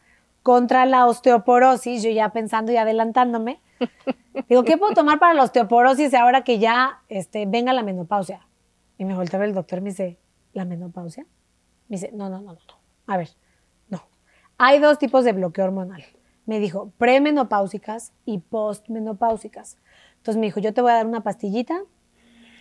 [0.47, 3.59] contra la osteoporosis, yo ya pensando y adelantándome,
[4.47, 8.47] digo, ¿qué puedo tomar para la osteoporosis ahora que ya este, venga la menopausia?
[8.97, 10.17] Y me volteó el doctor y me dice,
[10.53, 11.25] ¿la menopausia?
[11.89, 12.79] Me dice, no, no, no, no, no.
[13.07, 13.31] A ver,
[13.89, 14.03] no.
[14.57, 16.05] Hay dos tipos de bloqueo hormonal.
[16.45, 19.77] Me dijo, premenopáusicas y postmenopáusicas.
[20.15, 21.81] Entonces me dijo, yo te voy a dar una pastillita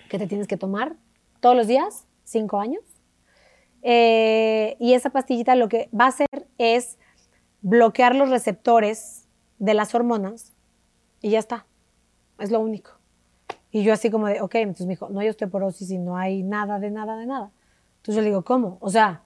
[0.09, 0.97] que te tienes que tomar
[1.39, 2.83] todos los días cinco años.
[3.83, 6.99] Eh, y esa pastillita lo que va a hacer es
[7.67, 9.27] bloquear los receptores
[9.59, 10.55] de las hormonas
[11.21, 11.67] y ya está.
[12.39, 12.93] Es lo único.
[13.73, 16.45] Y yo así como de, ok, entonces me dijo, no hay osteoporosis y no hay
[16.45, 17.51] nada de nada de nada.
[17.97, 18.79] Entonces yo le digo, ¿cómo?
[18.81, 19.23] O sea,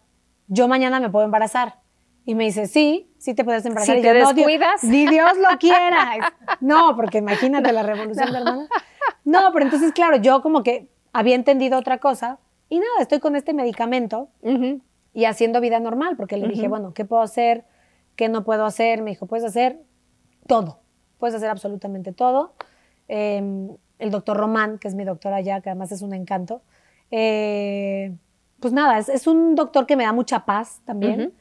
[0.49, 1.81] yo mañana me puedo embarazar.
[2.25, 3.97] Y me dice, sí, sí te puedes embarazar.
[3.97, 4.85] Si te descuidas.
[4.85, 6.33] ni Dios lo quiera.
[6.61, 8.69] no, porque imagínate la revolución de hermana.
[9.25, 12.39] No, pero entonces, claro, yo como que había entendido otra cosa
[12.71, 14.31] y nada, estoy con este medicamento
[15.13, 17.65] y haciendo vida normal, porque le dije, bueno, ¿qué puedo hacer?
[18.21, 19.01] ¿Qué no puedo hacer?
[19.01, 19.81] Me dijo, puedes hacer
[20.47, 20.81] todo,
[21.17, 22.53] puedes hacer absolutamente todo.
[23.09, 26.61] Em, el doctor Román, que es mi doctor allá, que además es un encanto,
[27.11, 28.15] eh,
[28.61, 31.33] pues nada, es, un doctor que me da mucha paz también,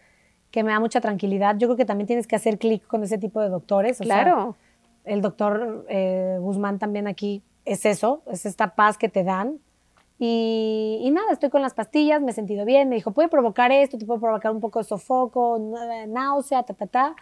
[0.51, 1.57] que me da mucha tranquilidad.
[1.57, 3.97] Yo creo que también tienes que hacer clic con ese tipo de doctores.
[3.97, 4.55] claro.
[5.03, 9.59] el doctor eh, Guzmán también aquí es eso, es esta paz que te dan
[10.21, 12.89] y, nada, estoy con las pastillas, me he sentido bien.
[12.89, 15.57] Me dijo, puede provocar esto, te puede provocar un poco de sofoco,
[16.07, 17.15] náusea, ta, ta, ta.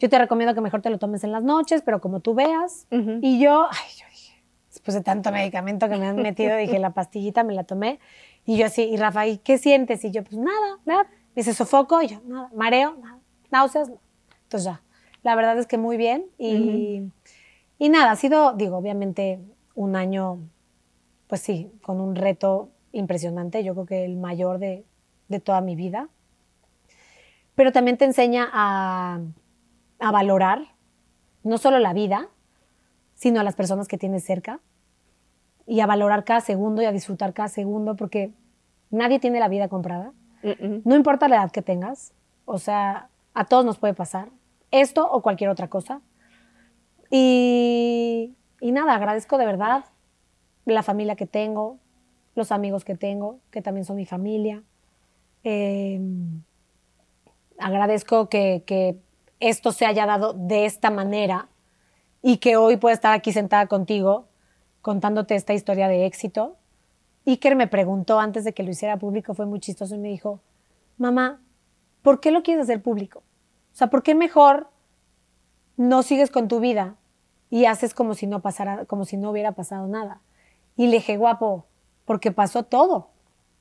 [0.00, 2.88] Yo te recomiendo que mejor te lo tomes en las noches, pero como tú veas.
[2.90, 6.90] Y yo, ay, yo dije, después de tanto medicamento que me han metido, dije, la
[6.90, 8.00] pastillita me la tomé.
[8.44, 10.04] Y yo así, y Rafa, ¿y qué sientes?
[10.04, 11.04] Y yo, pues nada, nada.
[11.04, 13.18] Me dice, sofoco, y yo, nada, mareo, nada,
[13.52, 14.00] náuseas, no.
[14.44, 14.82] Entonces ya,
[15.22, 16.26] la verdad es que muy bien.
[16.38, 17.02] Y,
[17.78, 19.38] y nada, ha sido, digo, obviamente
[19.76, 20.38] un año,
[21.30, 24.84] pues sí, con un reto impresionante, yo creo que el mayor de,
[25.28, 26.08] de toda mi vida.
[27.54, 29.20] Pero también te enseña a,
[30.00, 30.74] a valorar
[31.44, 32.28] no solo la vida,
[33.14, 34.58] sino a las personas que tienes cerca
[35.68, 38.32] y a valorar cada segundo y a disfrutar cada segundo porque
[38.90, 40.12] nadie tiene la vida comprada.
[40.84, 42.12] No importa la edad que tengas,
[42.44, 44.30] o sea, a todos nos puede pasar
[44.72, 46.00] esto o cualquier otra cosa.
[47.08, 49.84] Y, y nada, agradezco de verdad
[50.64, 51.78] la familia que tengo,
[52.34, 54.62] los amigos que tengo, que también son mi familia.
[55.42, 56.42] Em,
[57.58, 58.98] agradezco que, que,
[59.40, 61.48] esto se haya dado de esta manera
[62.20, 64.26] y que hoy pueda estar aquí sentada contigo
[64.82, 66.56] contándote esta historia de éxito.
[67.26, 70.40] Iker me preguntó antes de que lo hiciera público, fue muy chistoso y me dijo,
[70.98, 71.40] mamá,
[72.02, 73.20] ¿por qué lo quieres hacer público?
[73.72, 74.68] O sea, ¿por qué mejor
[75.76, 76.96] no sigues con tu vida
[77.48, 80.20] y haces como si no pasara, como si no hubiera pasado nada?
[80.80, 81.66] Y le dije, guapo,
[82.06, 83.10] porque pasó todo.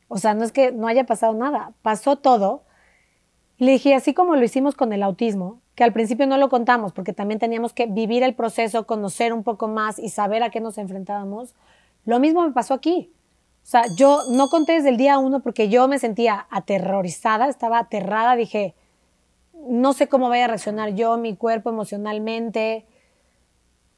[0.07, 2.63] O sea, no es que no haya pasado nada, pasó todo.
[3.57, 6.47] Y le dije, así como lo hicimos con el autismo, que al principio no lo
[6.47, 10.49] contamos porque también teníamos que vivir el proceso, conocer un poco más y saber a
[10.49, 11.55] qué nos enfrentábamos,
[12.05, 13.11] lo mismo me pasó aquí.
[13.63, 17.79] O sea, yo no conté desde el día uno porque yo me sentía aterrorizada, estaba
[17.79, 18.75] aterrada, dije,
[19.67, 22.85] no sé cómo vaya a reaccionar yo, mi cuerpo emocionalmente.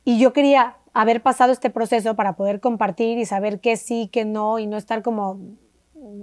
[0.06, 4.26] Y yo quería haber pasado este proceso para poder compartir y saber qué sí, qué
[4.26, 5.40] no, y no estar como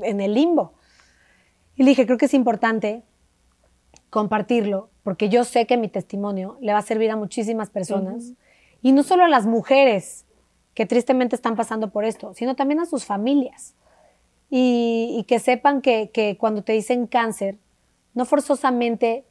[0.02, 0.74] en el limbo.
[1.76, 3.02] Y le dije, creo que es importante
[4.10, 8.32] compartirlo, porque yo sé que mi testimonio le va a servir a muchísimas personas,
[8.82, 10.24] y no solo a las mujeres
[10.74, 13.74] que tristemente están pasando por esto, sino también a sus familias.
[14.50, 17.58] Y, que sepan que, que cuando te dicen cáncer,
[18.14, 19.24] no forzosamente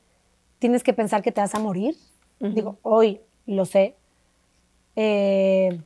[0.59, 1.95] tienes que pensar que te vas a morir.
[2.39, 3.95] Digo, hoy lo sé,
[4.99, 5.79] eh,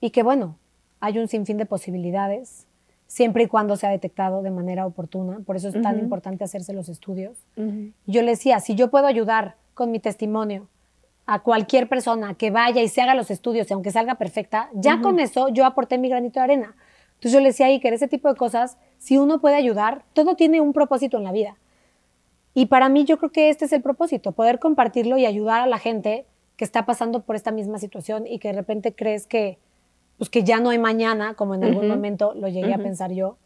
[0.00, 0.56] y que bueno,
[1.00, 2.66] hay un sinfín de posibilidades,
[3.08, 5.40] siempre y cuando sea detectado de manera oportuna.
[5.44, 7.36] Por eso es tan importante hacerse los estudios.
[8.06, 10.68] Yo le decía, si yo puedo ayudar con mi testimonio
[11.26, 15.00] a cualquier persona que vaya y se haga los estudios, y aunque salga perfecta, ya
[15.00, 16.76] con eso yo aporté mi granito de arena.
[17.14, 20.36] Entonces yo le decía a que ese tipo de cosas, si uno puede ayudar, todo
[20.36, 21.56] tiene un propósito en la vida.
[22.54, 25.66] Y para mí yo creo que este es el propósito, poder compartirlo y ayudar a
[25.66, 26.26] la gente
[26.60, 29.58] que está pasando por esta misma situación y que de repente crees que,
[30.18, 33.38] pues que ya no hay mañana, como en algún momento lo llegué a pensar yo.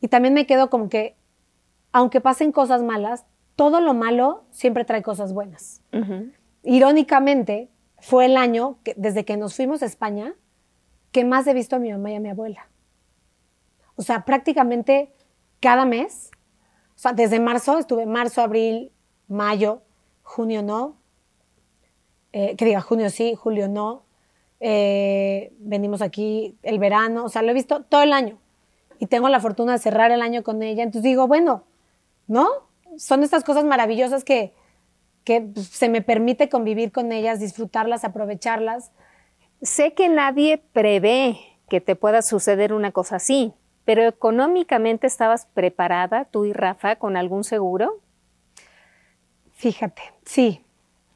[0.00, 1.16] Y también me quedo como que,
[1.90, 5.82] aunque pasen cosas malas, todo lo malo siempre trae cosas buenas.
[6.62, 10.36] Irónicamente, fue el año, que, desde que nos fuimos a España,
[11.10, 12.68] que más he visto a mi mamá y a mi abuela.
[13.96, 15.12] O sea, prácticamente
[15.58, 16.30] cada mes,
[16.94, 18.92] o sea, desde marzo, estuve marzo, abril,
[19.26, 19.82] mayo,
[20.22, 20.97] junio no,
[22.38, 24.04] eh, que diga junio sí, julio no.
[24.60, 28.38] Eh, venimos aquí el verano, o sea, lo he visto todo el año
[29.00, 30.84] y tengo la fortuna de cerrar el año con ella.
[30.84, 31.64] Entonces digo, bueno,
[32.28, 32.46] ¿no?
[32.96, 34.54] Son estas cosas maravillosas que,
[35.24, 38.92] que pues, se me permite convivir con ellas, disfrutarlas, aprovecharlas.
[39.60, 43.52] Sé que nadie prevé que te pueda suceder una cosa así,
[43.84, 48.00] pero económicamente estabas preparada tú y Rafa con algún seguro?
[49.54, 50.64] Fíjate, sí,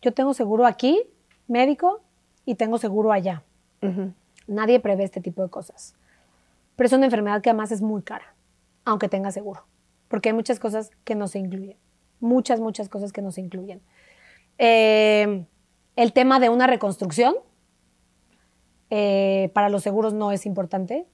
[0.02, 1.00] yo tengo seguro aquí,
[1.52, 2.00] médico,
[2.44, 3.42] y tengo seguro allá.
[4.46, 5.94] Nadie prevé este tipo de cosas.
[6.76, 8.34] Pero es una enfermedad que además es muy cara,
[8.84, 9.64] aunque tenga seguro,
[10.08, 11.76] porque hay muchas cosas que no se incluyen.
[12.20, 13.80] Muchas, muchas cosas que no se incluyen.
[14.58, 15.44] Eh,
[15.96, 17.34] el tema de una reconstrucción
[18.90, 21.06] eh, para los seguros no es importante,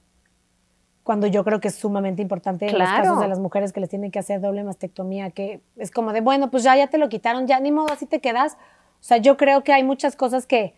[1.03, 3.89] cuando yo creo que es sumamente importante en los casos de las mujeres que les
[3.89, 7.09] tienen que hacer doble mastectomía, que es como de, bueno, pues ya, ya te lo
[7.09, 8.57] quitaron, ya ni modo, así te quedas.
[8.99, 10.75] O sea, yo creo que hay muchas cosas que,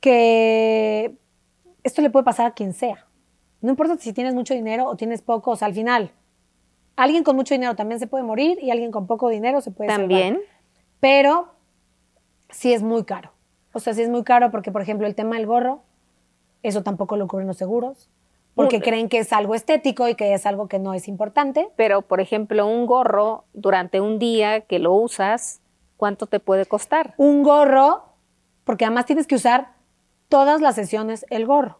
[0.00, 1.16] que
[1.82, 3.06] esto le puede pasar a quien sea.
[3.60, 6.12] No importa si tienes mucho dinero o tienes poco, o sea, al final,
[6.96, 9.88] alguien con mucho dinero también se puede morir y alguien con poco dinero se puede
[9.88, 10.40] También.
[11.00, 11.54] Pero
[12.50, 13.32] sí es muy caro.
[13.72, 15.82] O sea, sí es muy caro porque, por ejemplo, el tema del gorro,
[16.62, 18.10] eso tampoco lo cubren los seguros
[18.54, 21.68] porque creen que es algo estético y que es algo que no es importante.
[21.76, 25.60] Pero, por ejemplo, un gorro durante un día que lo usas,
[26.00, 27.12] ¿cuánto te puede costar?
[27.18, 28.14] Un gorro,
[28.64, 29.74] porque además tienes que usar
[30.30, 31.78] todas las sesiones el gorro.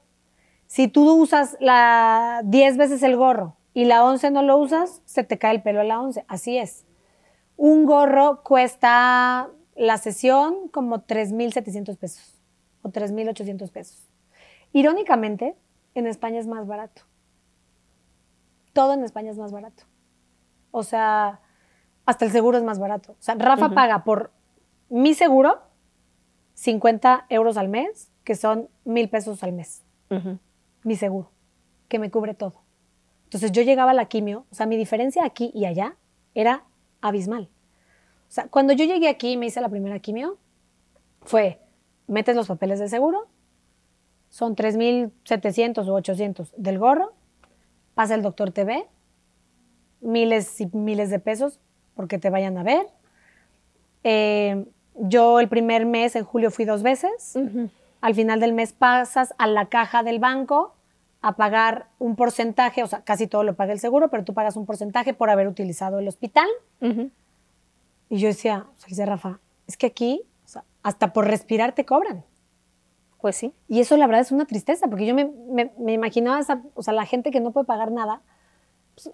[0.67, 5.25] Si tú usas la 10 veces el gorro y la 11 no lo usas, se
[5.25, 6.27] te cae el pelo a la 11.
[6.29, 6.85] Así es.
[7.57, 12.43] Un gorro cuesta la sesión como 3.700 pesos
[12.83, 14.07] o 3.800 pesos.
[14.75, 15.57] Irónicamente,
[15.95, 17.05] en España es más barato.
[18.75, 19.85] Todo en España es más barato.
[20.73, 21.41] O sea,
[22.11, 23.13] hasta el seguro es más barato.
[23.13, 24.33] O sea, Rafa paga por
[24.89, 25.61] mi seguro
[26.55, 29.85] 50 euros al mes, que son mil pesos al mes.
[30.83, 31.31] Mi seguro,
[31.89, 32.63] que me cubre todo.
[33.25, 35.97] Entonces yo llegaba a la quimio, o sea, mi diferencia aquí y allá
[36.35, 36.65] era
[37.01, 37.49] abismal.
[38.29, 40.37] O sea, cuando yo llegué aquí y me hice la primera quimio,
[41.23, 41.61] fue,
[42.09, 43.29] metes los papeles de seguro,
[44.31, 47.13] son 3.700 o 800 del gorro,
[47.95, 48.89] pasa el doctor TV,
[50.01, 51.61] miles y miles de pesos
[51.95, 52.87] porque te vayan a ver.
[54.05, 54.65] Eh,
[54.95, 57.39] yo el primer mes, en julio, fui dos veces.
[58.01, 60.75] Al final del mes pasas a la caja del banco
[61.23, 64.57] a pagar un porcentaje, o sea, casi todo lo paga el seguro, pero tú pagas
[64.57, 66.49] un porcentaje por haber utilizado el hospital.
[68.09, 71.75] Y yo decía, o sea, dice Rafa, es que aquí, o sea, hasta por respirar
[71.75, 72.25] te cobran.
[73.21, 73.53] Pues sí.
[73.69, 75.31] Y eso la verdad es una tristeza, porque yo me,
[75.79, 78.23] me, imaginaba, esa, o sea, la gente que no puede pagar nada.
[78.95, 79.11] Pues,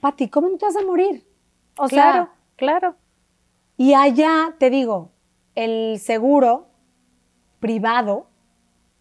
[0.00, 1.26] Pati, ¿cómo no te vas a morir?
[1.76, 2.96] O claro, sea, claro.
[3.76, 5.10] Y allá, te digo,
[5.54, 6.68] el seguro
[7.60, 8.28] privado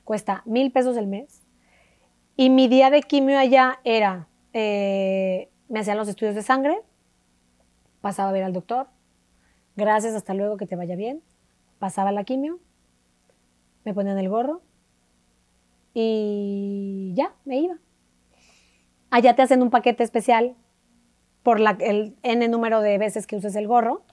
[0.03, 1.41] cuesta mil pesos el mes.
[2.35, 6.81] Y mi día de quimio allá era, eh, me hacían los estudios de sangre,
[8.01, 8.87] pasaba a ver al doctor,
[9.75, 11.21] gracias, hasta luego, que te vaya bien,
[11.77, 12.59] pasaba la quimio,
[13.85, 14.61] me ponían el gorro
[15.93, 17.75] y ya, me iba.
[19.11, 20.55] Allá te hacen un paquete especial
[21.43, 24.03] por la, el N número de veces que uses el gorro.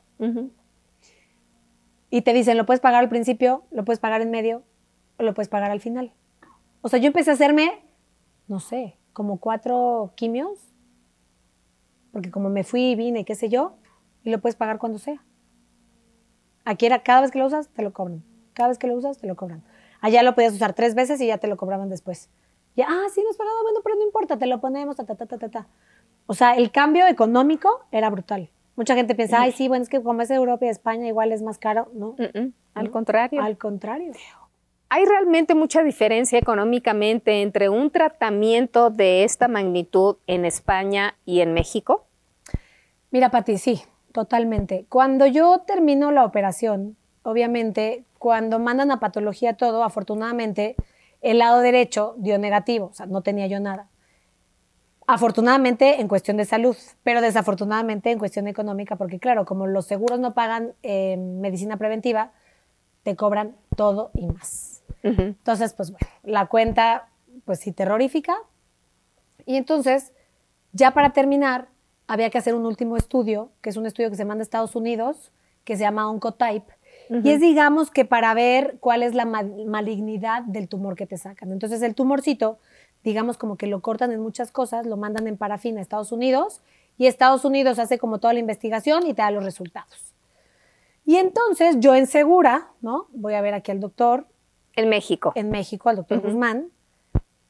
[2.11, 4.63] Y te dicen, lo puedes pagar al principio, lo puedes pagar en medio
[5.17, 6.13] o lo puedes pagar al final.
[6.83, 7.83] O sea, yo empecé a hacerme,
[8.49, 10.59] no sé, como cuatro quimios,
[12.13, 13.77] porque como me fui y vine, qué sé yo,
[14.25, 15.23] y lo puedes pagar cuando sea.
[16.65, 18.23] Aquí era, cada vez que lo usas, te lo cobran.
[18.53, 19.63] Cada vez que lo usas, te lo cobran.
[20.01, 22.29] Allá lo podías usar tres veces y ya te lo cobraban después.
[22.77, 25.27] Ya, ah, sí, nos pagado, bueno, pero no importa, te lo ponemos, ta, ta, ta,
[25.27, 25.67] ta, ta.
[26.31, 28.51] O sea, el cambio económico era brutal.
[28.77, 31.43] Mucha gente piensa, ay, sí, bueno, es que como es Europa y España, igual es
[31.43, 31.91] más caro.
[31.93, 32.15] No.
[32.73, 33.43] Al contrario.
[33.43, 34.13] Al contrario.
[34.91, 41.53] ¿Hay realmente mucha diferencia económicamente entre un tratamiento de esta magnitud en España y en
[41.53, 42.07] México?
[43.11, 43.83] Mira, Pati, sí,
[44.13, 44.87] totalmente.
[44.89, 50.77] Cuando yo termino la operación, obviamente cuando mandan a patología todo, afortunadamente,
[51.23, 53.89] el lado derecho dio negativo, o sea, no tenía yo nada.
[55.13, 60.21] Afortunadamente en cuestión de salud, pero desafortunadamente en cuestión económica, porque claro, como los seguros
[60.21, 62.31] no pagan eh, medicina preventiva,
[63.03, 64.85] te cobran todo y más.
[65.03, 67.09] Entonces, pues bueno, la cuenta,
[67.45, 68.37] pues sí, terrorífica.
[69.47, 70.13] Y entonces,
[70.73, 71.67] ya para terminar,
[72.07, 74.77] había que hacer un último estudio, que es un estudio que se manda a Estados
[74.77, 75.33] Unidos,
[75.65, 76.73] que se llama Oncotype,
[77.25, 81.51] y es, digamos, que para ver cuál es la malignidad del tumor que te sacan.
[81.51, 82.61] Entonces, el tumorcito,
[83.05, 86.61] digamos, como que lo cortan en muchas cosas, lo mandan en parafina a Estados Unidos
[86.99, 90.15] y Estados Unidos hace como toda la investigación y te da los resultados.
[91.07, 93.07] Y entonces, yo en Segura, ¿no?
[93.11, 94.27] Voy a ver aquí al doctor.
[94.77, 95.33] En México.
[95.35, 96.71] En México, al doctor Guzmán.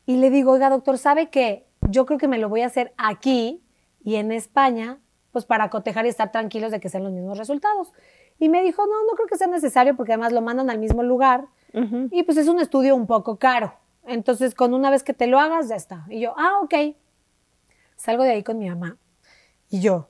[0.06, 1.66] Y le digo, oiga, doctor, ¿sabe qué?
[1.90, 3.62] Yo creo que me lo voy a hacer aquí
[4.02, 4.98] y en España,
[5.32, 7.92] pues para cotejar y estar tranquilos de que sean los mismos resultados.
[8.38, 11.02] Y me dijo, no, no creo que sea necesario porque además lo mandan al mismo
[11.02, 11.46] lugar
[12.10, 13.74] y pues es un estudio un poco caro.
[14.10, 16.04] Entonces, con una vez que te lo hagas, ya está.
[16.08, 16.96] Y yo, ah, ok.
[17.96, 18.96] Salgo de ahí con mi mamá.
[19.68, 20.08] Y yo,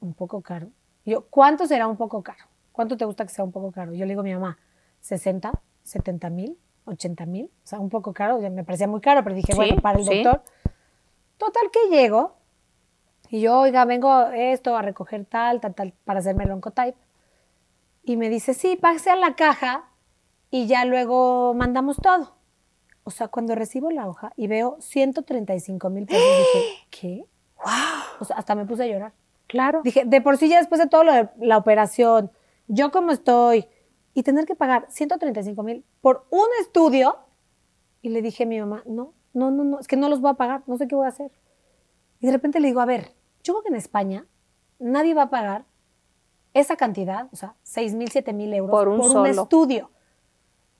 [0.00, 0.68] un poco caro.
[1.04, 2.44] Y yo, ¿cuánto será un poco caro?
[2.72, 3.92] ¿Cuánto te gusta que sea un poco caro?
[3.94, 4.58] Yo le digo a mi mamá,
[5.00, 5.52] 60,
[5.82, 7.46] 70 mil, 80 mil.
[7.46, 8.38] O sea, un poco caro.
[8.38, 10.42] me parecía muy caro, pero dije, bueno, para el doctor.
[11.38, 12.36] Total que llego
[13.28, 16.96] y yo, oiga, vengo esto a recoger tal, tal, tal, para hacerme el oncotype.
[18.02, 19.84] Y me dice, sí, pase a la caja
[20.50, 22.35] y ya luego mandamos todo.
[23.08, 27.24] O sea, cuando recibo la hoja y veo 135 mil pesos, dije, ¿qué?
[27.56, 28.18] ¡Wow!
[28.18, 29.12] O sea, hasta me puse a llorar.
[29.46, 29.80] Claro.
[29.84, 32.32] Dije, de por sí ya después de todo lo de la operación,
[32.66, 33.68] yo como estoy,
[34.12, 37.18] y tener que pagar 135 mil por un estudio,
[38.02, 40.32] y le dije a mi mamá, no, no, no, no, es que no los voy
[40.32, 41.30] a pagar, no sé qué voy a hacer.
[42.18, 43.12] Y de repente le digo, a ver,
[43.44, 44.26] yo creo que en España
[44.80, 45.64] nadie va a pagar
[46.54, 49.90] esa cantidad, o sea, 6 mil, 7 mil euros por, un, estudio.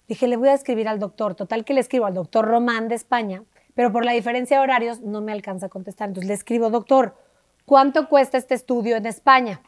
[0.09, 1.35] Dije, le voy a escribir al doctor.
[1.35, 3.43] Total que le escribo al doctor Román de España,
[3.75, 6.09] pero por la diferencia de horarios no me alcanza a contestar.
[6.09, 7.17] Entonces le escribo, doctor,
[7.65, 9.61] ¿cuánto cuesta este estudio en España?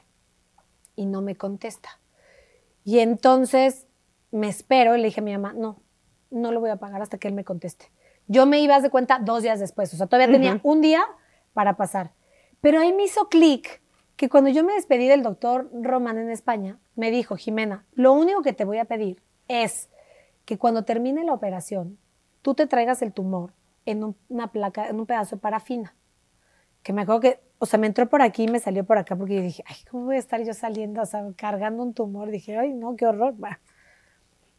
[0.96, 2.00] Y no me contesta.
[2.84, 3.86] Y entonces
[4.30, 5.80] me espero y le dije a mi mamá, no,
[6.30, 7.90] no lo voy a pagar hasta que él me conteste.
[8.26, 11.02] Yo me iba de cuenta dos días después, o sea, todavía tenía un día
[11.54, 12.12] para pasar.
[12.60, 13.80] Pero ahí me hizo clic
[14.16, 18.42] que cuando yo me despedí del doctor Román en España, me dijo, Jimena, lo único
[18.42, 19.88] que te voy a pedir es
[20.48, 21.98] que cuando termine la operación,
[22.40, 23.52] tú te traigas el tumor
[23.84, 25.94] en una placa, en un pedazo de parafina.
[26.82, 29.14] Que me acuerdo que o sea, me entró por aquí y me salió por acá
[29.14, 32.30] porque yo dije, ay, ¿cómo voy a estar yo saliendo, o sea, cargando un tumor?
[32.30, 33.34] Dije, ay, no, qué horror.
[33.36, 33.60] Bah.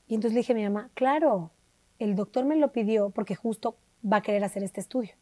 [0.06, 1.49] Y entonces le dije a mi mamá, claro,
[1.98, 3.76] el doctor me lo pidió porque justo
[4.06, 5.16] va a querer hacer este estudio.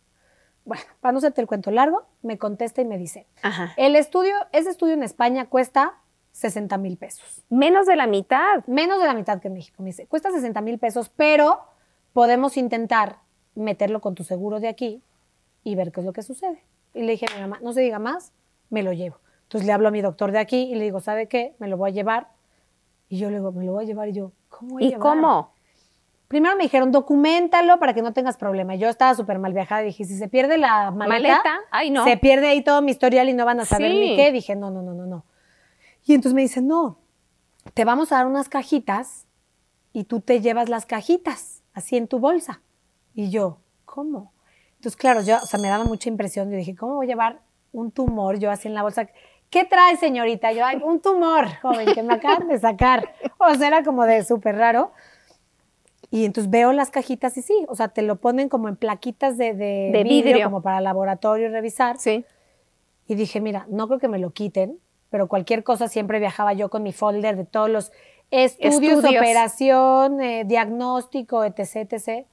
[0.66, 3.74] Bueno, para no hacerte el cuento largo, me contesta y me dice, Ajá.
[3.78, 6.02] el estudio, ese estudio en España cuesta
[6.38, 7.42] 60 mil pesos.
[7.50, 8.64] Menos de la mitad.
[8.68, 9.82] Menos de la mitad que en México.
[9.82, 11.62] Me dice, cuesta 60 mil pesos, pero
[12.14, 13.18] podemos intentar
[13.56, 15.02] meterlo con tu seguro de aquí
[15.64, 16.64] y ver qué es lo que sucede.
[16.94, 18.34] Y le dije a mi mamá, no se diga más,
[18.70, 19.18] me lo llevo.
[19.44, 21.56] Entonces le hablo a mi doctor de aquí y le digo, ¿sabe qué?
[21.58, 22.28] Me lo voy a llevar.
[23.10, 24.08] Y yo le digo, me lo voy a llevar.
[24.10, 25.02] Y yo, ¿cómo voy a ¿Y llevar?
[25.02, 25.54] cómo?
[26.28, 28.76] Primero me dijeron, documentalo para que no tengas problema.
[28.76, 31.60] Yo estaba súper mal viajada y dije, si se pierde la maleta, ¿Maleta?
[31.72, 32.04] Ay, no.
[32.04, 33.98] se pierde ahí todo mi historial y no van a saber Sí.
[34.00, 34.32] ni qué.
[34.32, 35.26] Dije, no, no, no, no, no.
[36.08, 36.98] Y entonces me dicen, no,
[37.74, 39.28] te vamos a dar unas cajitas
[39.92, 42.62] y tú te llevas las cajitas así en tu bolsa.
[43.14, 44.32] Y yo, ¿cómo?
[44.76, 46.50] Entonces, claro, yo, o sea, me daba mucha impresión.
[46.50, 47.42] Yo dije, ¿cómo voy a llevar
[47.74, 49.10] un tumor yo así en la bolsa?
[49.50, 50.54] ¿Qué trae, señorita?
[50.54, 53.14] Yo, ay, un tumor, joven, que me acaban de sacar.
[53.40, 54.92] O sea, era como de súper raro.
[56.10, 59.38] Y entonces veo las cajitas y sí, o sea, te lo ponen como en plaquitas
[59.38, 60.46] de, de, De vidrio.
[60.46, 61.98] como para laboratorio revisar.
[61.98, 62.26] Sí.
[63.08, 64.80] Y dije, mira, no creo que me lo quiten,
[65.10, 67.92] pero cualquier cosa siempre viajaba yo con mi folder de todos los
[68.32, 69.22] estudios, Estudios.
[69.22, 72.26] operación, eh, diagnóstico, etc, etc.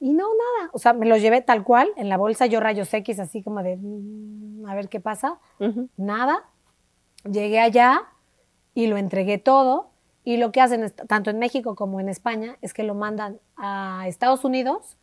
[0.00, 0.70] Y no, nada.
[0.72, 3.62] O sea, me lo llevé tal cual, en la bolsa yo rayos X, así como
[3.62, 5.38] de, mm, a ver qué pasa.
[5.96, 6.44] Nada.
[7.30, 8.02] Llegué allá
[8.74, 9.90] y lo entregué todo.
[10.24, 14.04] Y lo que hacen, tanto en México como en España, es que lo mandan a
[14.08, 14.96] Estados Unidos,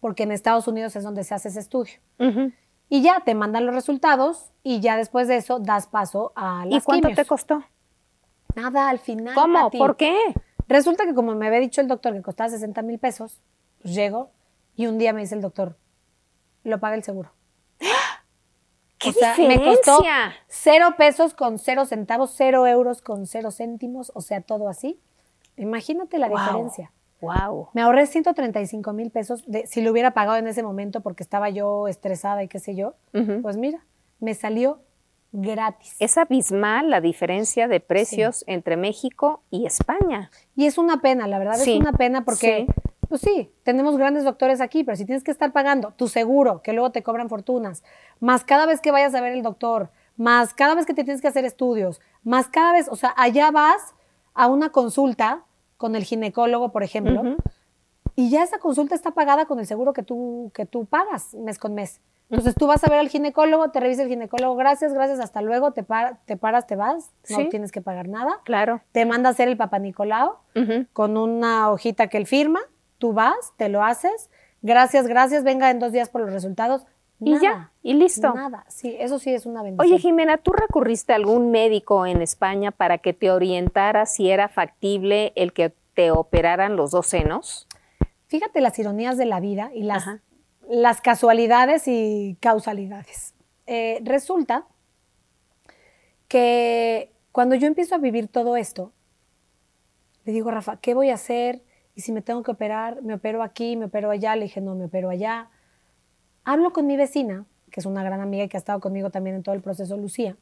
[0.00, 1.94] porque en Estados Unidos es donde se hace ese estudio.
[2.18, 2.52] Ujú.
[2.88, 6.70] Y ya te mandan los resultados y ya después de eso das paso a ¿Y
[6.74, 7.16] las cuánto quimios.
[7.16, 7.64] te costó?
[8.54, 9.34] Nada, al final.
[9.34, 9.64] ¿Cómo?
[9.64, 9.78] Pati.
[9.78, 10.16] ¿Por qué?
[10.68, 13.40] Resulta que como me había dicho el doctor que costaba 60 mil pesos,
[13.82, 14.30] pues llego
[14.76, 15.76] y un día me dice el doctor,
[16.64, 17.32] lo paga el seguro.
[18.98, 20.34] ¿Qué O sea, me costó diferencia?
[20.48, 25.00] cero pesos con cero centavos, cero euros con cero céntimos, o sea, todo así.
[25.56, 26.38] Imagínate la Wow.
[26.38, 26.92] diferencia.
[27.26, 27.68] Wow.
[27.74, 31.50] Me ahorré 135 mil pesos de, si lo hubiera pagado en ese momento porque estaba
[31.50, 32.94] yo estresada y qué sé yo.
[33.42, 33.84] Pues mira,
[34.20, 34.80] me salió
[35.32, 35.96] gratis.
[35.98, 40.30] Es abismal la diferencia de precios entre México y España.
[40.54, 42.96] Y es una pena, la verdad Sí, es una pena porque, sí.
[43.08, 46.72] pues sí, tenemos grandes doctores aquí, pero si tienes que estar pagando tu seguro, que
[46.72, 47.82] luego te cobran fortunas,
[48.20, 51.20] más cada vez que vayas a ver el doctor, más cada vez que te tienes
[51.20, 53.94] que hacer estudios, más cada vez, o sea, allá vas
[54.32, 55.44] a una consulta
[55.76, 57.36] con el ginecólogo, por ejemplo,
[58.14, 61.58] y ya esa consulta está pagada con el seguro que tú, que tú pagas mes
[61.58, 62.00] con mes.
[62.28, 65.70] Entonces tú vas a ver al ginecólogo, te revisa el ginecólogo, gracias, gracias, hasta luego,
[65.72, 65.84] te,
[66.24, 67.48] te paras, te vas, no Sí.
[67.50, 68.40] tienes que pagar nada.
[68.44, 68.80] Claro.
[68.90, 70.36] Te manda a hacer el papá Nicolau
[70.92, 72.60] con una hojita que él firma,
[72.98, 74.28] tú vas, te lo haces,
[74.62, 76.84] gracias, gracias, venga en dos días por los resultados.
[77.18, 78.34] Y Nada, ya, y listo.
[78.34, 79.90] Nada, sí, eso sí es una bendición.
[79.90, 84.48] Oye, Jimena, ¿tú recurriste a algún médico en España para que te orientara si era
[84.48, 87.66] factible el que te operaran los dos senos?
[88.26, 90.20] Fíjate las ironías de la vida y las, Ajá.
[90.68, 93.34] las casualidades y causalidades.
[93.66, 94.66] Eh, resulta
[96.28, 98.92] que cuando yo empiezo a vivir todo esto,
[100.24, 101.62] le digo, Rafa, ¿qué voy a hacer?
[101.94, 104.36] Y si me tengo que operar, me opero aquí, me opero allá.
[104.36, 105.48] Le dije, no, me opero allá.
[106.48, 109.34] Hablo con mi vecina, que es una gran amiga y que ha estado conmigo también
[109.34, 110.36] en todo el proceso, Lucía.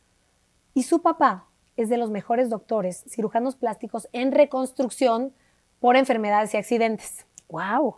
[0.74, 1.48] Y su papá
[1.78, 5.32] es de los mejores doctores, cirujanos plásticos en reconstrucción
[5.80, 7.24] por enfermedades y accidentes.
[7.48, 7.96] Wow.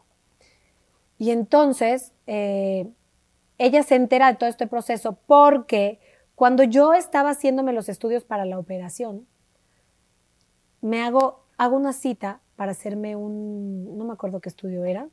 [1.19, 2.89] Y entonces eh,
[3.59, 5.99] ella se entera de todo este proceso porque
[6.37, 9.27] cuando yo estaba haciéndome los estudios para la operación,
[10.81, 15.09] me hago, hago una cita para hacerme un, no me acuerdo qué estudio era,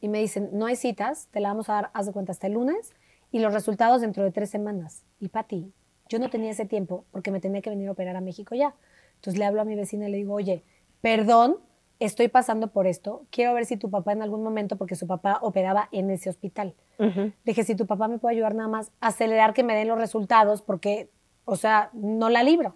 [0.00, 2.46] y me dicen, no hay citas, te la vamos a dar, haz de cuenta, hasta
[2.46, 2.92] el lunes,
[3.32, 5.04] y los resultados dentro de tres semanas.
[5.20, 5.72] Y Pati,
[6.08, 8.74] yo no tenía ese tiempo porque me tenía que venir a operar a México ya.
[9.16, 10.62] Entonces le hablo a mi vecina y le digo, oye,
[11.00, 11.56] perdón,
[11.98, 15.38] estoy pasando por esto, quiero ver si tu papá en algún momento, porque su papá
[15.40, 16.74] operaba en ese hospital.
[16.98, 17.20] Ujú.
[17.20, 19.98] Le dije, si tu papá me puede ayudar nada más acelerar que me den los
[19.98, 21.10] resultados, porque,
[21.44, 22.74] o sea, no la libro.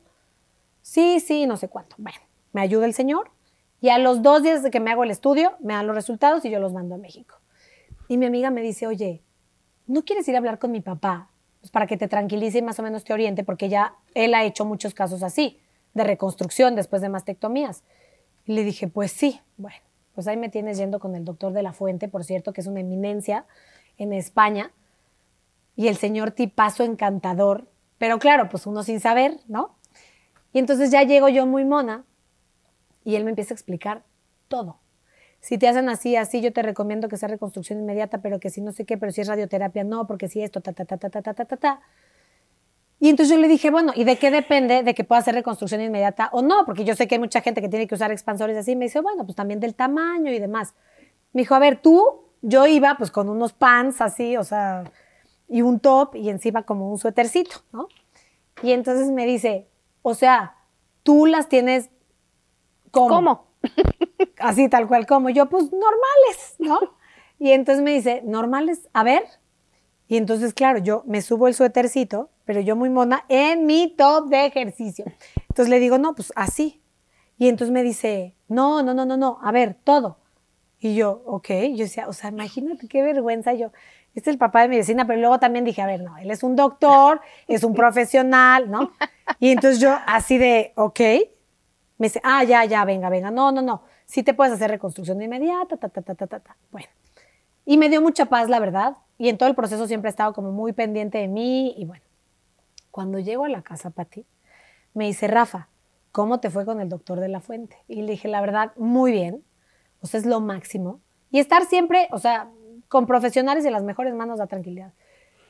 [0.83, 1.97] Sí, sí, no sé cuánto.
[1.99, 2.19] Bueno,
[2.53, 3.31] me ayuda el señor
[3.81, 6.45] y a los dos días de que me hago el estudio, me dan los resultados
[6.45, 7.37] y yo los mando a México.
[8.09, 9.23] Y mi amiga me dice, oye,
[9.87, 11.31] ¿no quieres ir a hablar con mi papá?
[11.61, 14.45] Pues para que te tranquilice y más o menos te oriente, porque ya él ha
[14.45, 15.59] hecho muchos casos así,
[15.95, 17.83] de reconstrucción después de mastectomías.
[18.47, 19.79] Y le dije, pues sí, bueno,
[20.15, 22.67] pues ahí me tienes yendo con el doctor de la Fuente, por cierto, que es
[22.67, 23.47] una eminencia
[23.97, 24.73] en España.
[25.77, 29.77] Y el señor tipazo encantador, pero claro, pues uno sin saber, ¿no?
[30.53, 32.05] Y entonces ya llego yo muy mona
[33.11, 34.05] y él me empieza a explicar
[34.49, 34.79] todo.
[35.41, 38.61] si te hacen así, así, yo te recomiendo que sea reconstrucción inmediata, pero que si
[38.61, 41.11] no sé qué, pero si es radioterapia, no, porque si esto, ta, ta, ta, ta,
[41.11, 41.81] ta, ta, ta, ta.
[42.99, 45.81] Y entonces yo le dije, bueno, ¿y de qué depende de que pueda hacer reconstrucción
[45.81, 46.67] inmediata o no?
[46.67, 48.77] Porque yo sé que hay mucha gente que tiene que usar expansores así.
[48.77, 50.75] Me dice, bueno, pues también del tamaño y demás.
[51.33, 52.05] Me dijo, a ver, tú,
[52.43, 54.85] yo iba pues con unos pants así, o sea,
[55.49, 57.89] y un top y encima como un suétercito, ¿no?
[58.63, 59.69] Y entonces me dice,
[60.03, 60.57] o sea,
[61.03, 61.89] tú las tienes
[62.91, 63.47] ¿Cómo?
[64.39, 65.31] Así tal cual como.
[65.31, 66.79] Yo, pues normales, ¿no?
[67.39, 69.25] Y entonces me dice, normales, a ver.
[70.09, 74.29] Y entonces, claro, yo me subo el suétercito pero yo muy mona, en mi top
[74.29, 75.05] de ejercicio.
[75.51, 76.83] Entonces le digo, no, pues así.
[77.39, 80.19] Y entonces me dice, no, no, no, no, no, a ver, todo.
[80.81, 83.71] Y yo, ok, yo decía, o sea, imagínate qué vergüenza yo.
[84.17, 86.43] Este es el papá de medicina, pero luego también dije, a ver, no, él es
[86.43, 88.91] un doctor, es un profesional, ¿no?
[89.39, 91.01] Y entonces yo así de, ok,
[92.01, 95.23] me dice, ah, ya, ya, venga, venga, no, no, no, sí te puedes hacer reconstrucción
[95.23, 96.57] inmediata, ta, ta, ta, ta, ta, ta.
[96.73, 96.89] Bueno,
[97.65, 100.33] y me dio mucha paz, la verdad, y en todo el proceso siempre he estado
[100.33, 102.03] como muy pendiente de mí, y bueno,
[102.91, 104.27] cuando llego a la casa, Pati,
[104.95, 105.69] me dice, Rafa,
[106.13, 107.77] ¿cómo te fue con el doctor de la fuente?
[107.87, 109.45] Y le dije, la verdad, muy bien.
[110.01, 111.01] O sea, es lo máximo.
[111.31, 112.51] Y estar siempre, o sea,
[112.89, 114.93] con profesionales y las mejores manos da tranquilidad.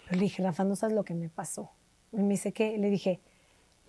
[0.05, 1.71] Pero le dije, Rafa, no sabes lo que me pasó.
[2.13, 2.77] Y me dice, ¿qué?
[2.77, 3.21] Le dije,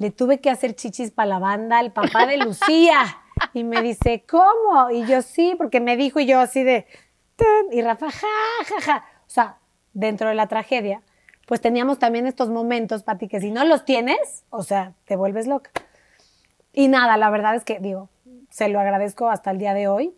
[0.01, 3.03] le tuve que hacer chichis para la banda al papá de Lucía.
[3.53, 4.89] Y me dice, ¿cómo?
[4.89, 6.87] Y yo, sí, porque me dijo y yo así de,
[7.71, 8.27] y Rafa, ja,
[8.65, 9.05] ja, ja.
[9.27, 9.57] O sea,
[9.93, 11.03] dentro de la tragedia,
[11.45, 15.45] pues teníamos también estos momentos, Pati, que si no los tienes, o sea, te vuelves
[15.45, 15.69] loca.
[16.73, 18.09] Y nada, la verdad es que, digo,
[18.49, 20.15] se lo agradezco hasta el día de hoy.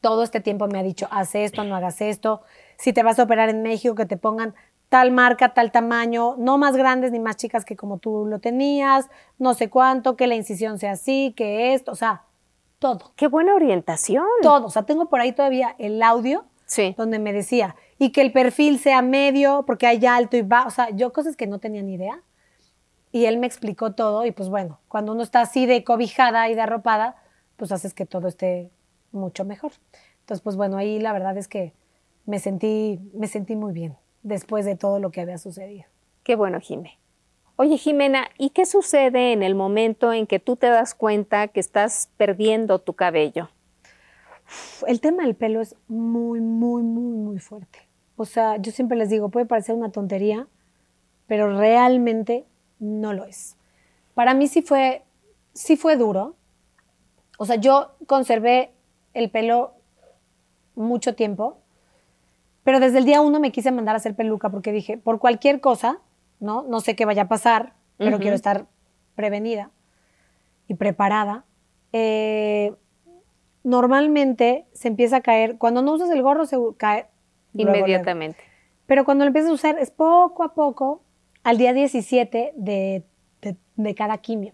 [0.00, 2.42] Todo este tiempo me ha dicho, haz esto, no hagas esto.
[2.78, 4.54] Si te vas a operar en México, que te pongan
[4.88, 9.08] tal marca, tal tamaño, no más grandes ni más chicas que como tú lo tenías,
[9.38, 12.22] no sé cuánto, que la incisión sea así, que esto, o sea,
[12.78, 13.12] todo.
[13.16, 14.24] Qué buena orientación.
[14.42, 16.94] Todo, o sea, tengo por ahí todavía el audio Sí.
[16.96, 20.70] donde me decía, y que el perfil sea medio, porque hay alto y bajo, o
[20.70, 22.22] sea, yo cosas que no tenía ni idea.
[23.10, 26.54] Y él me explicó todo y pues bueno, cuando uno está así de cobijada y
[26.54, 27.16] de arropada,
[27.56, 28.70] pues haces que todo esté
[29.12, 29.72] mucho mejor.
[30.20, 31.72] Entonces, pues bueno, ahí la verdad es que
[32.26, 33.96] me sentí, me sentí muy bien
[34.28, 35.84] después de todo lo que había sucedido.
[36.22, 36.98] Qué bueno, Jimé.
[37.56, 41.58] Oye, Jimena, ¿y qué sucede en el momento en que tú te das cuenta que
[41.58, 43.48] estás perdiendo tu cabello?
[44.86, 47.88] El tema del pelo es muy, muy, muy, muy fuerte.
[48.16, 50.46] O sea, yo siempre les digo, puede parecer una tontería,
[51.26, 52.44] pero realmente
[52.78, 53.56] no lo es.
[54.14, 55.02] Para mí sí fue,
[55.52, 56.36] sí fue duro.
[57.38, 58.70] O sea, yo conservé
[59.14, 59.74] el pelo
[60.74, 61.58] mucho tiempo,
[62.68, 65.58] pero desde el día uno me quise mandar a hacer peluca porque dije, por cualquier
[65.62, 66.00] cosa,
[66.38, 66.64] ¿no?
[66.68, 68.66] No sé qué vaya a pasar, pero quiero estar
[69.14, 69.70] prevenida
[70.66, 71.46] y preparada.
[71.94, 72.74] Eh,
[73.64, 77.06] normalmente se empieza a caer, cuando no usas el gorro se cae
[77.54, 77.78] luego, luego.
[77.86, 78.38] Inmediatamente.
[78.84, 81.00] Pero cuando lo empiezas a usar es poco a poco
[81.44, 83.02] al día 17 de,
[83.40, 84.52] de- de cada quimio.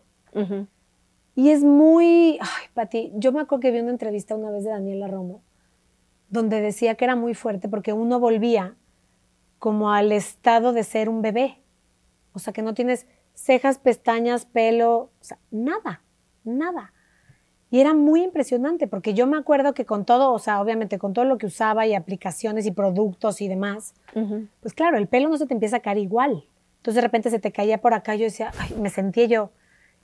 [1.34, 4.70] Y es muy, ay, Pati, yo me acuerdo que vi una entrevista una vez de
[4.70, 5.42] Daniela Romo,
[6.34, 8.74] donde decía que era muy fuerte porque uno volvía
[9.58, 11.62] como al estado de ser un bebé.
[12.32, 16.02] O sea, que no tienes cejas, pestañas, pelo, o sea, nada,
[16.42, 16.92] nada.
[17.70, 21.12] Y era muy impresionante porque yo me acuerdo que con todo, o sea, obviamente con
[21.12, 23.94] todo lo que usaba y aplicaciones y productos y demás,
[24.60, 26.44] pues claro, el pelo no se te empieza a caer igual.
[26.78, 29.50] Entonces de repente se te caía por acá, yo decía, ay, me sentía yo.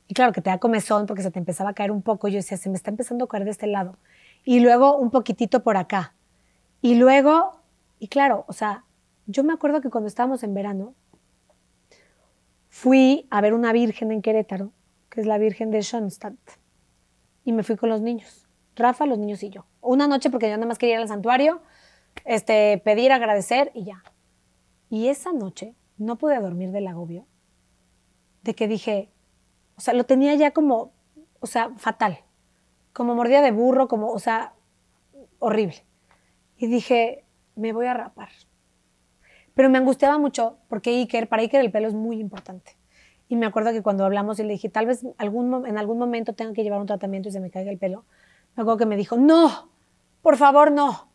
[0.06, 2.28] Y claro que te da comezón porque se te empezaba a caer un poco.
[2.28, 3.96] Yo decía, se me está empezando a caer de este lado.
[4.44, 6.14] Y luego un poquitito por acá.
[6.82, 7.60] Y luego,
[7.98, 8.84] y claro, o sea,
[9.26, 10.94] yo me acuerdo que cuando estábamos en verano,
[12.68, 14.72] fui a ver una virgen en Querétaro,
[15.10, 16.34] que es la Virgen de Schoenstatt.
[17.44, 18.48] Y me fui con los niños.
[18.76, 19.66] Rafa, los niños y yo.
[19.80, 21.60] Una noche porque yo nada más quería ir al santuario,
[22.24, 24.02] este, pedir, agradecer y ya.
[24.88, 27.26] Y esa noche no pude dormir del agobio,
[28.42, 29.10] de que dije,
[29.76, 30.92] o sea, lo tenía ya como,
[31.40, 32.20] o sea, fatal,
[32.92, 34.54] como mordida de burro, como, o sea,
[35.38, 35.84] horrible.
[36.60, 37.24] Y dije,
[37.56, 38.28] me voy a rapar.
[39.54, 42.76] Pero me angustiaba mucho porque Iker, para Iker el pelo es muy importante.
[43.28, 46.34] Y me acuerdo que cuando hablamos y le dije, tal vez algún, en algún momento
[46.34, 48.04] tenga que llevar un tratamiento y se me caiga el pelo.
[48.56, 49.70] Me acuerdo que me dijo, no,
[50.20, 51.08] por favor, no.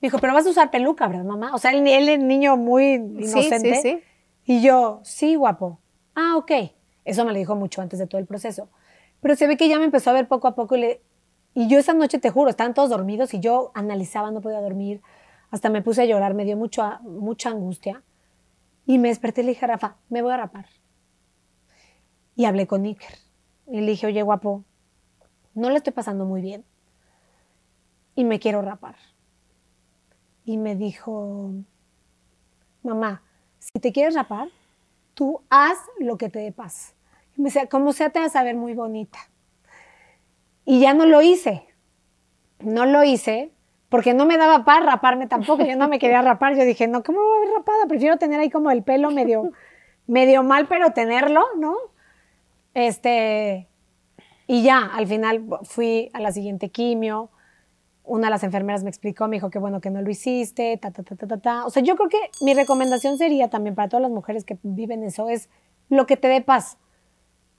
[0.00, 1.52] Me dijo, pero vas a usar peluca, ¿verdad, mamá?
[1.52, 3.74] O sea, él, él es niño muy inocente.
[3.76, 4.02] Sí, sí, sí.
[4.44, 5.80] Y yo, sí, guapo.
[6.14, 6.52] Ah, ok.
[7.04, 8.68] Eso me lo dijo mucho antes de todo el proceso.
[9.20, 11.00] Pero se ve que ya me empezó a ver poco a poco y, le-
[11.54, 15.02] y yo esa noche, te juro, estaban todos dormidos y yo analizaba, no podía dormir.
[15.50, 18.02] Hasta me puse a llorar, me dio mucho, mucha angustia.
[18.86, 20.66] Y me desperté y le dije Rafa, me voy a rapar.
[22.34, 23.18] Y hablé con Iker.
[23.66, 24.64] Y le dije, oye, guapo,
[25.54, 26.64] no le estoy pasando muy bien.
[28.14, 28.96] y me quiero rapar.
[30.44, 31.52] Y me dijo,
[32.82, 33.22] mamá,
[33.58, 34.48] si te quieres rapar,
[35.14, 36.94] tú haz lo que te dé paz.
[37.36, 39.18] Y me como sea, te vas a ver muy bonita.
[40.64, 41.66] Y ya no lo hice.
[42.60, 43.52] No lo hice
[43.92, 45.64] porque no me daba paz raparme tampoco.
[45.66, 46.56] Yo no me quería rapar.
[46.56, 47.86] Yo dije, no, ¿cómo voy a ver rapada?
[47.86, 49.52] Prefiero tener ahí como el pelo medio,
[50.06, 51.76] medio mal, pero tenerlo, ¿no?
[52.74, 53.68] Este,
[54.46, 57.30] y ya, al final fui a la siguiente quimio.
[58.04, 60.90] Una de las enfermeras me explicó, me dijo que bueno que no lo hiciste, ta,
[60.90, 61.66] ta, ta, ta, ta, ta.
[61.66, 65.04] O sea, yo creo que mi recomendación sería también para todas las mujeres que viven
[65.04, 65.48] eso es
[65.88, 66.78] lo que te dé paz.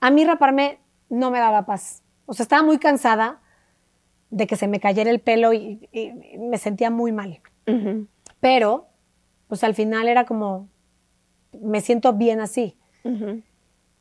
[0.00, 0.78] A mí raparme
[1.08, 2.03] no me daba paz.
[2.26, 3.40] O sea, estaba muy cansada
[4.30, 7.40] de que se me cayera el pelo y, y me sentía muy mal.
[8.40, 8.86] Pero,
[9.48, 10.68] pues al final era como,
[11.60, 12.76] me siento bien así.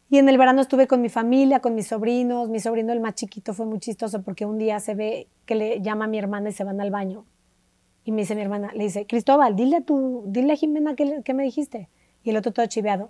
[0.10, 2.48] Y en el verano estuve con mi familia, con mis sobrinos.
[2.48, 5.82] Mi sobrino, el más chiquito, fue muy chistoso porque un día se ve que le
[5.82, 7.26] llama a mi hermana y se van al baño.
[8.06, 11.34] Y me dice mi hermana, le dice, Cristóbal, dile a, tu, dile a Jimena qué,
[11.34, 11.90] me dijiste.
[12.24, 13.10] Y el otro todo chiveado.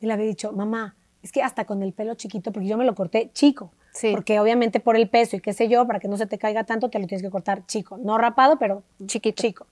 [0.00, 2.84] Y le había dicho, mamá, es que hasta con el pelo chiquito, porque yo me
[2.84, 3.72] lo corté chico.
[4.12, 6.64] Porque obviamente por el peso y qué sé yo, para que no se te caiga
[6.64, 7.98] tanto, te lo tienes que cortar chico.
[7.98, 9.42] No rapado, pero chiquito.
[9.42, 9.66] Chico.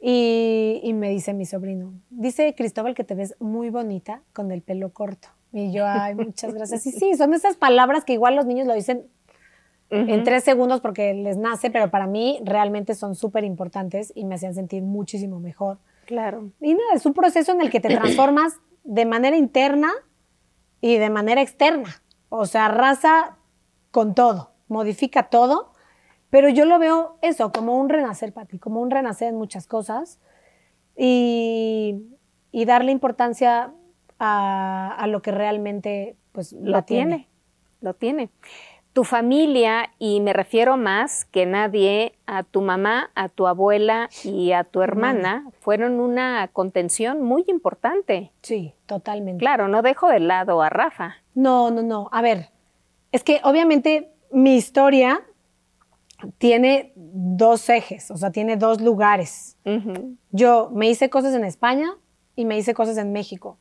[0.00, 4.62] Y, y me dice mi sobrino, dice Cristóbal que te ves muy bonita con el
[4.62, 5.28] pelo corto.
[5.52, 6.86] Y yo, ay, muchas gracias.
[6.86, 9.06] Y sí, son esas palabras que igual los niños lo dicen
[9.90, 14.34] en tres segundos porque les nace, pero para mí realmente son súper importantes y me
[14.34, 15.78] hacían sentir muchísimo mejor.
[16.04, 16.50] Claro.
[16.60, 19.90] Y nada, es un proceso en el que te transformas de manera interna
[20.80, 22.02] y de manera externa.
[22.28, 23.36] O sea, raza
[23.90, 25.72] con todo, modifica todo,
[26.30, 30.20] pero yo lo veo eso, como un renacer, Pati, como un renacer en muchas cosas
[30.96, 32.02] y,
[32.52, 33.72] y darle importancia
[34.18, 37.28] a, lo que realmente pues lo tiene.
[37.80, 38.30] Lo tiene.
[38.92, 44.52] Tu familia, y me refiero más que nadie a tu mamá, a tu abuela y
[44.52, 48.32] a tu hermana, fueron una contención muy importante.
[48.42, 49.38] Sí, totalmente.
[49.38, 51.16] Claro, no dejo de lado a Rafa.
[51.38, 52.08] No, no, no.
[52.12, 52.50] A ver,
[53.12, 55.22] es que obviamente mi historia
[56.38, 59.56] tiene dos ejes, o sea, tiene dos lugares.
[60.30, 61.96] Yo me hice cosas en España
[62.34, 63.58] y me hice cosas en México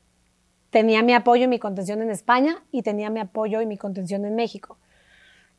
[0.70, 4.26] tenía mi apoyo y mi contención en España y tenía mi apoyo y mi contención
[4.26, 4.78] en México.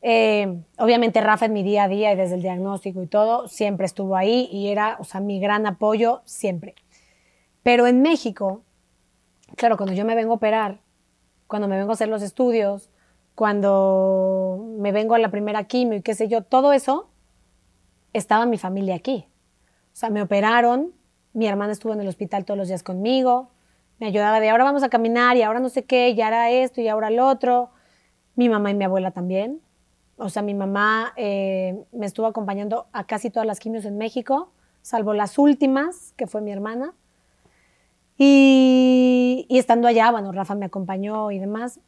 [0.01, 3.85] Eh, obviamente Rafa en mi día a día y desde el diagnóstico y todo, siempre
[3.85, 6.75] estuvo ahí y era, o sea, mi gran apoyo siempre.
[7.63, 8.63] Pero en México,
[9.57, 10.79] claro, cuando yo me vengo a operar,
[11.49, 12.91] cuando me vengo a hacer los estudios,
[13.33, 17.09] cuando me vengo a la primera quimio y qué sé yo, todo eso,
[18.13, 19.27] estaba mi familia aquí.
[19.91, 20.93] O sea, me operaron,
[21.33, 23.49] mi hermana estuvo en el hospital todos los días conmigo,
[23.99, 26.81] me ayudaba de ahora vamos a caminar y ahora no sé qué, y ahora esto
[26.81, 27.71] y ahora lo otro.
[28.35, 29.59] Mi mamá y mi abuela también.
[30.17, 34.53] O sea, mi mamá eh, me estuvo acompañando a casi todas las quimios en México,
[34.83, 36.93] salvo las últimas, que fue mi hermana.
[38.21, 41.79] Y, estando allá, bueno, Rafa me acompañó y demás.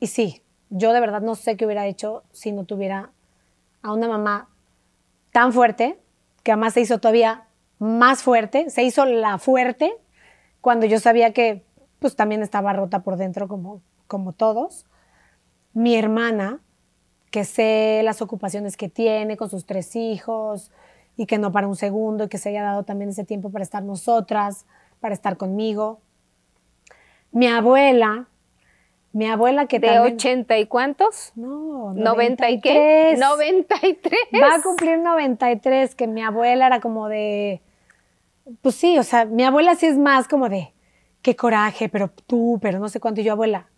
[0.00, 3.12] Y sí, yo de verdad no sé qué hubiera hecho si no tuviera
[3.82, 4.48] a una mamá
[5.32, 6.00] tan fuerte,
[6.42, 7.44] que además se hizo todavía
[7.78, 9.92] más fuerte, se hizo la fuerte
[10.62, 11.62] cuando yo sabía que
[11.98, 14.86] pues también estaba rota por dentro como, como todos.
[15.74, 16.60] Mi hermana,
[17.30, 20.72] que sé las ocupaciones que tiene con sus tres hijos
[21.18, 23.62] y que no para un segundo y que se haya dado también ese tiempo para
[23.62, 24.64] estar nosotras,
[25.00, 26.00] para estar conmigo.
[27.32, 28.28] Mi abuela,
[29.12, 31.32] mi abuela que ¿De ochenta y cuántos?
[31.34, 33.16] No, ¿Noventa y qué?
[33.18, 34.20] ¿Noventa y tres?
[34.34, 37.60] Va a cumplir 93, que mi abuela era como de
[38.62, 40.72] pues sí, o sea, mi abuela sí es más como de,
[41.22, 43.68] qué coraje, pero tú, pero no sé cuánto, y yo, abuela,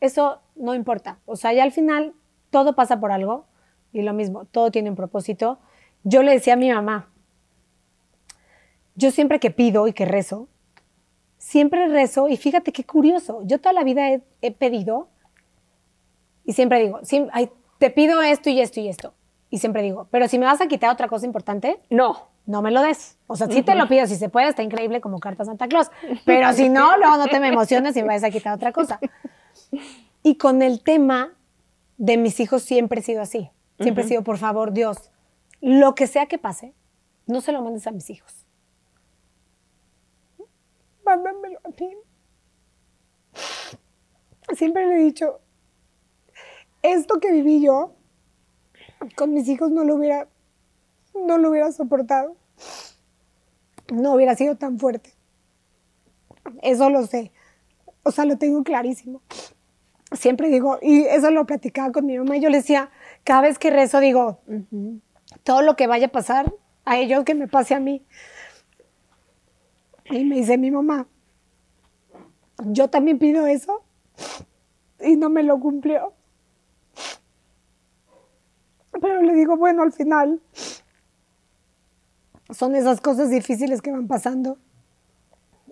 [0.00, 1.18] eso no importa.
[1.26, 2.14] O sea, ya al final
[2.50, 3.46] todo pasa por algo,
[3.92, 5.58] y lo mismo, todo tiene un propósito.
[6.04, 7.10] Yo le decía a mi mamá,
[8.94, 10.48] yo siempre que pido y que rezo,
[11.46, 15.08] siempre rezo, y fíjate qué curioso, yo toda la vida he, pedido,
[16.44, 17.00] y siempre digo,
[17.78, 19.14] te pido esto y esto y esto,
[19.48, 22.70] y siempre digo, pero si me vas a quitar otra cosa importante, no no me
[22.70, 23.18] lo des.
[23.26, 25.90] O sea, si te lo pido, si se puede, está increíble como carta Santa Claus.
[26.24, 29.00] Pero si no, luego no te me emociones y me vas a quitar otra cosa.
[30.22, 31.32] Y con el tema
[31.98, 33.50] de mis hijos siempre he sido así.
[33.80, 35.10] Siempre he sido, por favor, Dios,
[35.60, 36.72] lo que sea que pase,
[37.26, 38.45] no se lo mandes a mis hijos.
[41.06, 41.88] Mándamelo a ti.
[44.54, 45.40] Siempre le he dicho,
[46.82, 47.94] esto que viví yo,
[49.16, 50.28] con mis hijos no lo hubiera
[51.24, 52.36] no lo hubiera soportado.
[53.92, 55.14] No hubiera sido tan fuerte.
[56.62, 57.32] Eso lo sé.
[58.02, 59.22] O sea, lo tengo clarísimo.
[60.12, 62.90] Siempre digo, y eso lo platicaba con mi mamá, y yo le decía,
[63.24, 64.40] cada vez que rezo digo,
[65.42, 66.54] todo lo que vaya a pasar
[66.84, 68.06] a ellos que me pase a mí.
[70.10, 71.06] Y me dice mi mamá,
[72.64, 73.82] yo también pido eso
[75.00, 76.12] y no me lo cumplió.
[79.00, 80.40] Pero le digo, bueno, al final
[82.50, 84.58] son esas cosas difíciles que van pasando.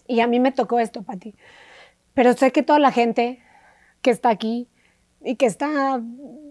[0.06, 1.34] Y a mí me tocó esto, Pati.
[2.12, 3.40] Pero sé que toda la gente
[4.02, 4.68] que está aquí
[5.22, 6.02] y que está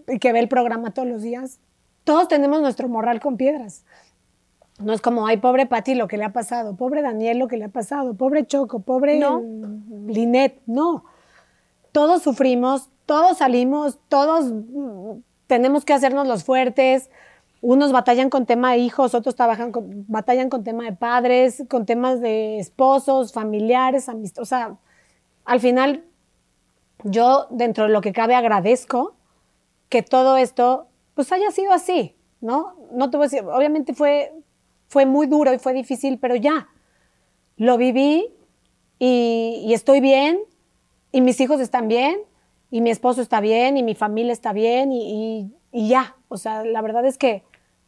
[0.08, 1.60] y que ve el programa todos los días,
[2.02, 3.84] todos tenemos nuestro morral con piedras.
[4.78, 7.56] No es como, ay, pobre Pati lo que le ha pasado, pobre Daniel lo que
[7.56, 9.40] le ha pasado, pobre Choco, pobre No.
[10.06, 10.60] Linet.
[10.66, 11.04] No.
[11.92, 17.10] Todos sufrimos, todos salimos, todos mm, tenemos que hacernos los fuertes.
[17.60, 21.86] Unos batallan con tema de hijos, otros trabajan con, batallan con tema de padres, con
[21.86, 24.42] temas de esposos, familiares, amistad.
[24.42, 24.76] O sea,
[25.44, 26.04] al final,
[27.04, 29.14] yo dentro de lo que cabe agradezco
[29.88, 32.74] que todo esto pues haya sido así, ¿no?
[32.92, 34.32] No te voy a decir, obviamente fue,
[34.94, 36.68] fue muy duro y fue difícil, pero ya,
[37.56, 38.28] lo viví
[39.00, 40.38] y, y estoy bien
[41.10, 42.20] y mis hijos están bien
[42.70, 45.00] y mi esposo está bien y mi familia está bien y,
[45.40, 47.42] y- y ya, o sea, la verdad es que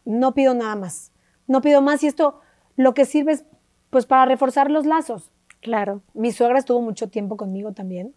[0.05, 1.13] no pido nada más,
[1.47, 2.41] no pido más y esto
[2.75, 3.45] lo que sirve es
[3.91, 5.31] pues para reforzar los lazos.
[5.61, 6.03] Claro.
[6.13, 8.15] Mi suegra estuvo mucho tiempo conmigo también.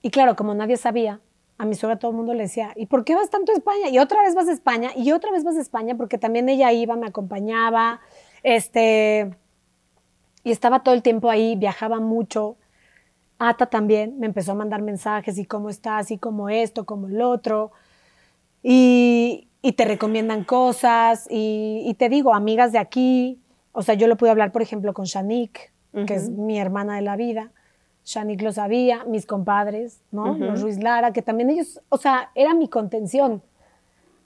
[0.00, 1.20] Y claro, como nadie sabía,
[1.58, 3.88] a mi suegra todo el mundo le decía, ¿y por qué vas tanto a España?
[3.90, 6.72] Y otra vez vas a España, y otra vez vas a España, porque también ella
[6.72, 8.00] iba, me acompañaba,
[8.44, 9.34] este,
[10.44, 12.56] y estaba todo el tiempo ahí, viajaba mucho.
[13.38, 17.20] Ata también me empezó a mandar mensajes, y cómo estás, y cómo esto, como el
[17.20, 17.72] otro.
[18.62, 23.40] Y, y te recomiendan cosas, y, y te digo, amigas de aquí,
[23.72, 25.72] o sea, yo lo pude hablar, por ejemplo, con Shanique,
[26.06, 27.50] que es mi hermana de la vida.
[28.08, 30.34] Shanique lo sabía, mis compadres, ¿no?
[30.34, 33.42] Los Ruiz Lara, que también ellos, o sea, era mi contención.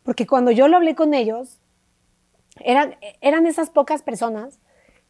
[0.04, 1.59] Porque cuando yo lo hablé con ellos,
[2.60, 4.60] eran, eran esas pocas personas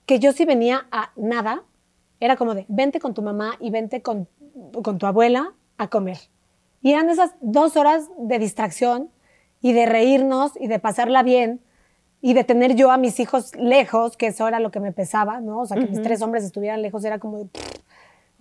[0.07, 1.65] que yo si venía a nada,
[2.19, 4.27] era como de, vente con tu mamá y vente con,
[4.83, 6.17] con tu abuela a comer.
[6.81, 9.11] Y eran esas dos horas de distracción
[9.61, 11.61] y de reírnos y de pasarla bien
[12.23, 15.41] y de tener yo a mis hijos lejos, que eso era lo que me pesaba,
[15.41, 15.61] ¿no?
[15.61, 17.83] O sea, que mis tres hombres estuvieran lejos era como de, "Pff,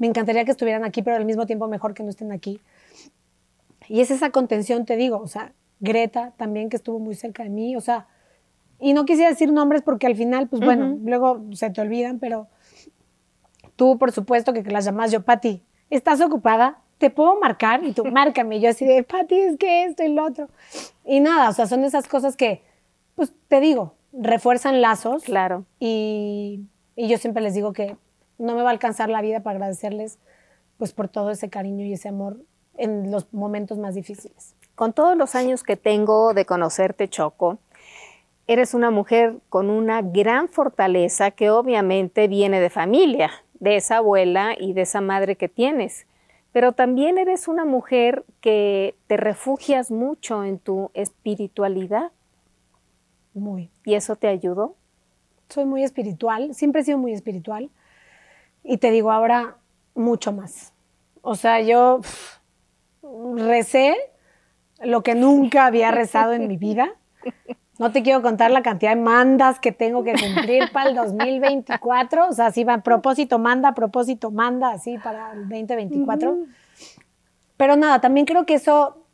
[0.02, 2.60] me encantaría que estuvieran aquí, pero al mismo tiempo mejor que no estén aquí.
[3.88, 7.52] Y es esa contención, te digo, o sea, Greta también que estuvo muy cerca de
[7.52, 8.08] mí, o sea,
[8.80, 12.48] y no quisiera decir nombres porque al final, pues bueno, luego se te olvidan, pero
[13.76, 15.62] tú, por supuesto, que las llamas yo, Pati,
[15.92, 16.80] ¿estás ocupada?
[16.98, 17.84] ¿Te puedo marcar?
[17.84, 18.58] Y tú, márcame.
[18.58, 20.50] Y yo así de, Pati, es que esto y lo otro.
[21.06, 22.64] Y nada, o sea, son esas cosas que,
[23.14, 25.22] pues te digo, refuerzan lazos.
[25.26, 25.66] Claro.
[25.80, 26.62] Y,
[26.96, 27.98] y yo siempre les digo que
[28.42, 30.18] no me va a alcanzar la vida para agradecerles,
[30.78, 32.38] pues por todo ese cariño y ese amor
[32.78, 34.56] en los momentos más difíciles.
[34.76, 37.60] Con todos los años que tengo de conocerte, Choco,
[38.48, 44.56] eres una mujer con una gran fortaleza que obviamente viene de familia, de esa abuela
[44.58, 46.08] y de esa madre que tienes.
[46.52, 52.12] Pero también eres una mujer que te refugias mucho en tu espiritualidad
[53.34, 53.70] Muy.
[53.86, 54.76] y eso te ayudó.
[55.48, 57.70] soy muy espiritual, siempre he sido muy espiritual.
[58.64, 59.58] Y te digo ahora
[59.96, 60.74] mucho más.
[61.22, 62.40] O sea, yo pf,
[63.36, 63.96] recé
[64.82, 66.92] lo que nunca había rezado en mi vida.
[67.80, 72.30] No te quiero contar la cantidad de mandas que tengo que cumplir para el 2024.
[72.30, 76.38] O sea, así va, propósito manda, propósito manda, así para el 2024.
[77.58, 79.06] Pero nada, también creo que eso,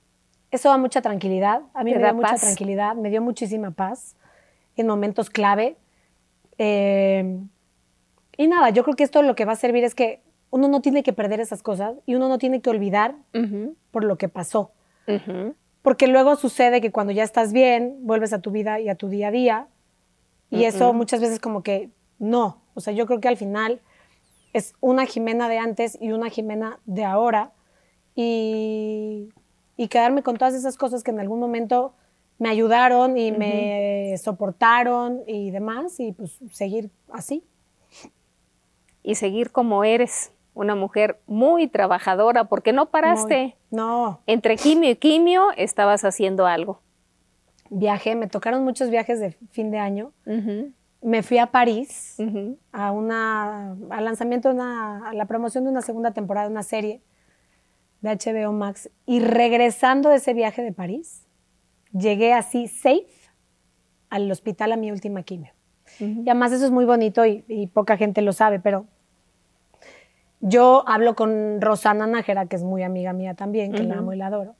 [0.52, 1.62] eso da mucha tranquilidad.
[1.74, 4.16] A mí me da da mucha tranquilidad, me dio muchísima paz
[4.76, 5.78] en momentos clave.
[6.58, 7.40] Eh,
[8.38, 10.82] y nada, yo creo que esto lo que va a servir es que uno no
[10.82, 13.16] tiene que perder esas cosas y uno no tiene que olvidar
[13.92, 14.72] por lo que pasó.
[15.82, 19.10] Porque luego sucede que cuando ya estás bien, vuelves a tu vida y a tu
[19.10, 19.68] día a día.
[20.50, 21.90] Y eso muchas veces como que
[22.20, 22.62] no.
[22.74, 23.82] O sea, yo creo que al final
[24.54, 27.52] es una Jimena de antes y una Jimena de ahora.
[28.16, 29.30] Y,
[29.76, 31.94] y quedarme con todas esas cosas que en algún momento
[32.40, 36.00] me ayudaron y me soportaron y demás.
[36.00, 37.44] Y pues seguir así.
[39.08, 43.42] Y seguir como eres, una mujer muy trabajadora, porque no paraste.
[43.42, 46.82] Muy- No, Entre quimio y quimio estabas haciendo algo.
[47.70, 50.12] viajé, me tocaron muchos viajes de fin de año.
[51.02, 52.18] Me fui a París.
[52.74, 56.64] a una, al lanzamiento de una, a la promoción de una segunda temporada de una
[56.64, 57.02] serie
[58.02, 58.90] de HBO Max.
[59.06, 61.26] Y regresando de ese viaje de París,
[61.94, 63.08] llegué así safe
[64.10, 65.52] al hospital a mi última quimio.
[66.00, 68.86] Y además eso es muy bonito y, y poca gente lo sabe, pero
[70.40, 74.18] yo hablo con Rosana Nájera, que es muy amiga mía también, que la amo y
[74.18, 74.56] la adoro.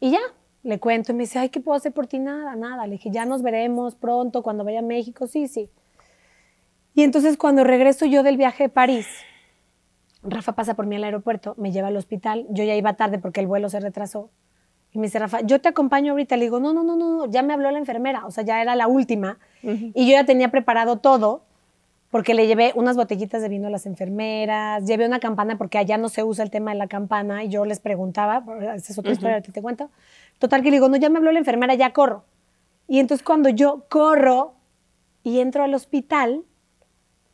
[0.00, 0.20] Y ya,
[0.64, 2.20] Le cuento y me dice, ay, ¿qué puedo hacer por ti?
[2.20, 2.86] Nada, nada.
[2.86, 5.26] Le dije, ya nos veremos pronto cuando vaya a México.
[5.26, 5.70] Sí, sí.
[6.94, 9.08] Y entonces cuando regreso yo del viaje de París,
[10.22, 12.46] Rafa pasa por mí al aeropuerto, me lleva al hospital.
[12.50, 14.30] Yo ya iba tarde porque el vuelo se retrasó.
[14.92, 16.36] Y me dice, Rafa, yo te acompaño ahorita.
[16.36, 18.24] Le digo, no, no, no, no, ya me habló la enfermera.
[18.26, 19.38] O sea, ya era la última.
[19.62, 21.44] Y yo ya tenía preparado todo
[22.12, 25.96] porque le llevé unas botellitas de vino a las enfermeras, llevé una campana porque allá
[25.96, 28.44] no se usa el tema de la campana y yo les preguntaba,
[28.74, 29.90] esa es otra historia que te cuento.
[30.38, 32.26] Total que le digo, no, ya me habló la enfermera, ya corro.
[32.86, 34.56] Y entonces cuando yo corro
[35.22, 36.44] y entro al hospital,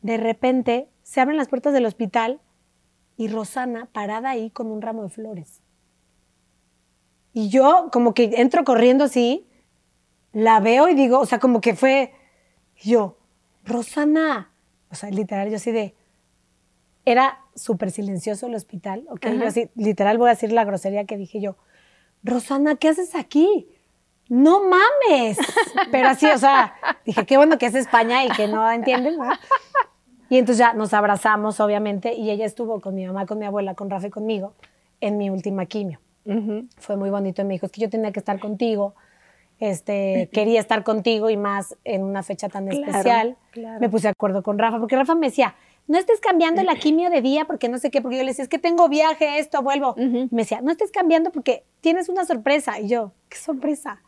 [0.01, 2.39] de repente se abren las puertas del hospital
[3.17, 5.61] y Rosana parada ahí con un ramo de flores.
[7.33, 9.45] Y yo como que entro corriendo así,
[10.31, 12.13] la veo y digo, o sea, como que fue
[12.77, 13.17] yo,
[13.65, 14.48] Rosana,
[14.91, 15.95] o sea, literal, yo así de,
[17.05, 21.17] era súper silencioso el hospital, ok, yo así, literal voy a decir la grosería que
[21.17, 21.55] dije yo,
[22.23, 23.67] Rosana, ¿qué haces aquí?
[24.27, 25.37] No mames.
[25.91, 26.75] Pero así, o sea,
[27.05, 29.29] dije, qué bueno que es España y que no entienden, ¿no?
[30.29, 33.73] Y entonces ya nos abrazamos, obviamente, y ella estuvo con mi mamá, con mi abuela,
[33.73, 34.53] con Rafa y conmigo
[35.01, 35.99] en mi última quimio.
[36.77, 37.41] Fue muy bonito.
[37.41, 38.93] Y me dijo, es que yo tenía que estar contigo,
[39.59, 43.37] este, quería estar contigo y más en una fecha tan especial.
[43.79, 45.55] Me puse de acuerdo con Rafa, porque Rafa me decía,
[45.87, 48.43] no estés cambiando la quimio de día porque no sé qué, porque yo le decía,
[48.43, 49.95] es que tengo viaje, esto, vuelvo.
[49.97, 52.79] Me decía, no estés cambiando porque tienes una sorpresa.
[52.79, 54.01] Y yo, ¿qué sorpresa?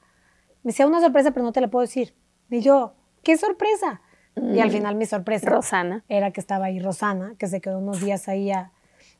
[0.63, 2.13] Me decía, una sorpresa, pero no te la puedo decir.
[2.49, 4.01] Y yo, ¿qué sorpresa?
[4.35, 6.05] Y al final mi sorpresa Rosana.
[6.07, 8.71] era que estaba ahí Rosana, que se quedó unos días ahí a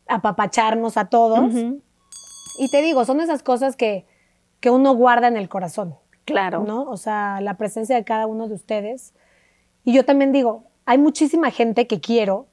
[0.08, 1.53] apapacharnos a todos.
[2.60, 4.06] Y te digo, son esas cosas que,
[4.60, 5.95] que uno guarda en el corazón.
[6.32, 6.64] Claro.
[6.64, 6.84] ¿no?
[6.84, 9.14] O sea, la presencia de cada uno de ustedes.
[9.84, 12.48] Y yo también digo, hay muchísima gente que quiero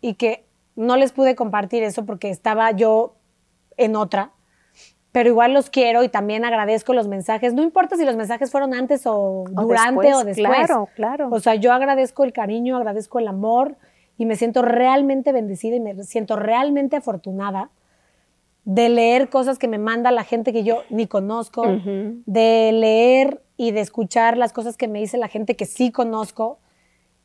[0.00, 0.44] y que
[0.76, 3.14] no les pude compartir eso porque estaba yo
[3.76, 4.32] en otra,
[5.12, 7.52] pero igual los quiero y también agradezco los mensajes.
[7.52, 10.48] No importa si los mensajes fueron antes o, durante después, o después.
[10.48, 11.28] claro, claro.
[11.30, 13.76] O sea, yo agradezco el cariño, agradezco el amor
[14.16, 17.70] y me siento realmente bendecida y me siento realmente afortunada
[18.64, 23.72] de leer cosas que me manda la gente que yo ni conozco, de leer y
[23.72, 26.58] de escuchar las cosas que me dice la gente que sí conozco.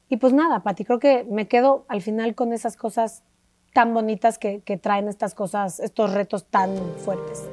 [0.09, 3.23] Y pues nada, Pati, creo que me quedo al final con esas cosas
[3.73, 7.49] tan bonitas que, que traen estas cosas, estos retos tan fuertes.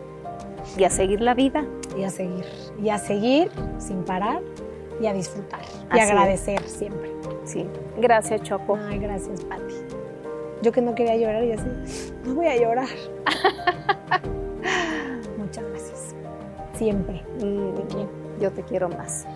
[0.79, 1.67] Y a seguir la vida.
[1.99, 2.45] Y a seguir,
[2.83, 4.41] y a seguir sin parar
[5.01, 6.11] y a disfrutar Así y es.
[6.11, 7.13] agradecer siempre.
[7.45, 7.67] Sí.
[7.99, 8.77] Gracias, Choco.
[8.89, 9.94] Ay, gracias, Pati.
[10.65, 11.67] Yo que no quería llorar y así,
[12.25, 12.89] no voy a llorar.
[15.37, 16.15] Muchas gracias.
[16.73, 17.23] Siempre.
[17.39, 18.11] Mm, Te quiero.
[18.41, 19.27] Yo te quiero más.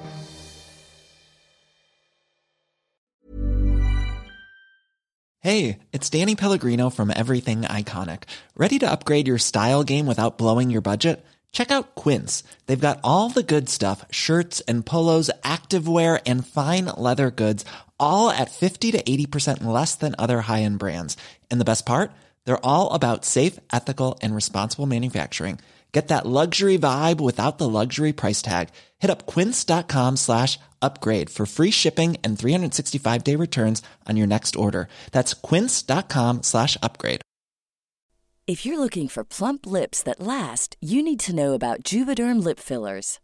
[5.41, 8.23] Hey, it's Danny Pellegrino from Everything Iconic.
[8.57, 11.25] Ready to upgrade your style game without blowing your budget?
[11.53, 12.43] Check out Quince.
[12.67, 17.65] They've got all the good stuff shirts and polos, activewear, and fine leather goods,
[18.01, 21.17] all at 50 to 80% less than other high end brands.
[21.51, 22.11] And the best part?
[22.45, 25.61] They're all about safe, ethical, and responsible manufacturing.
[25.93, 28.69] Get that luxury vibe without the luxury price tag.
[28.99, 34.57] Hit up quince.com slash upgrade for free shipping and 365 day returns on your next
[34.57, 34.89] order.
[35.13, 37.23] That's quince.com slash upgrade.
[38.47, 42.59] If you're looking for plump lips that last, you need to know about Juvederm lip
[42.59, 43.19] fillers.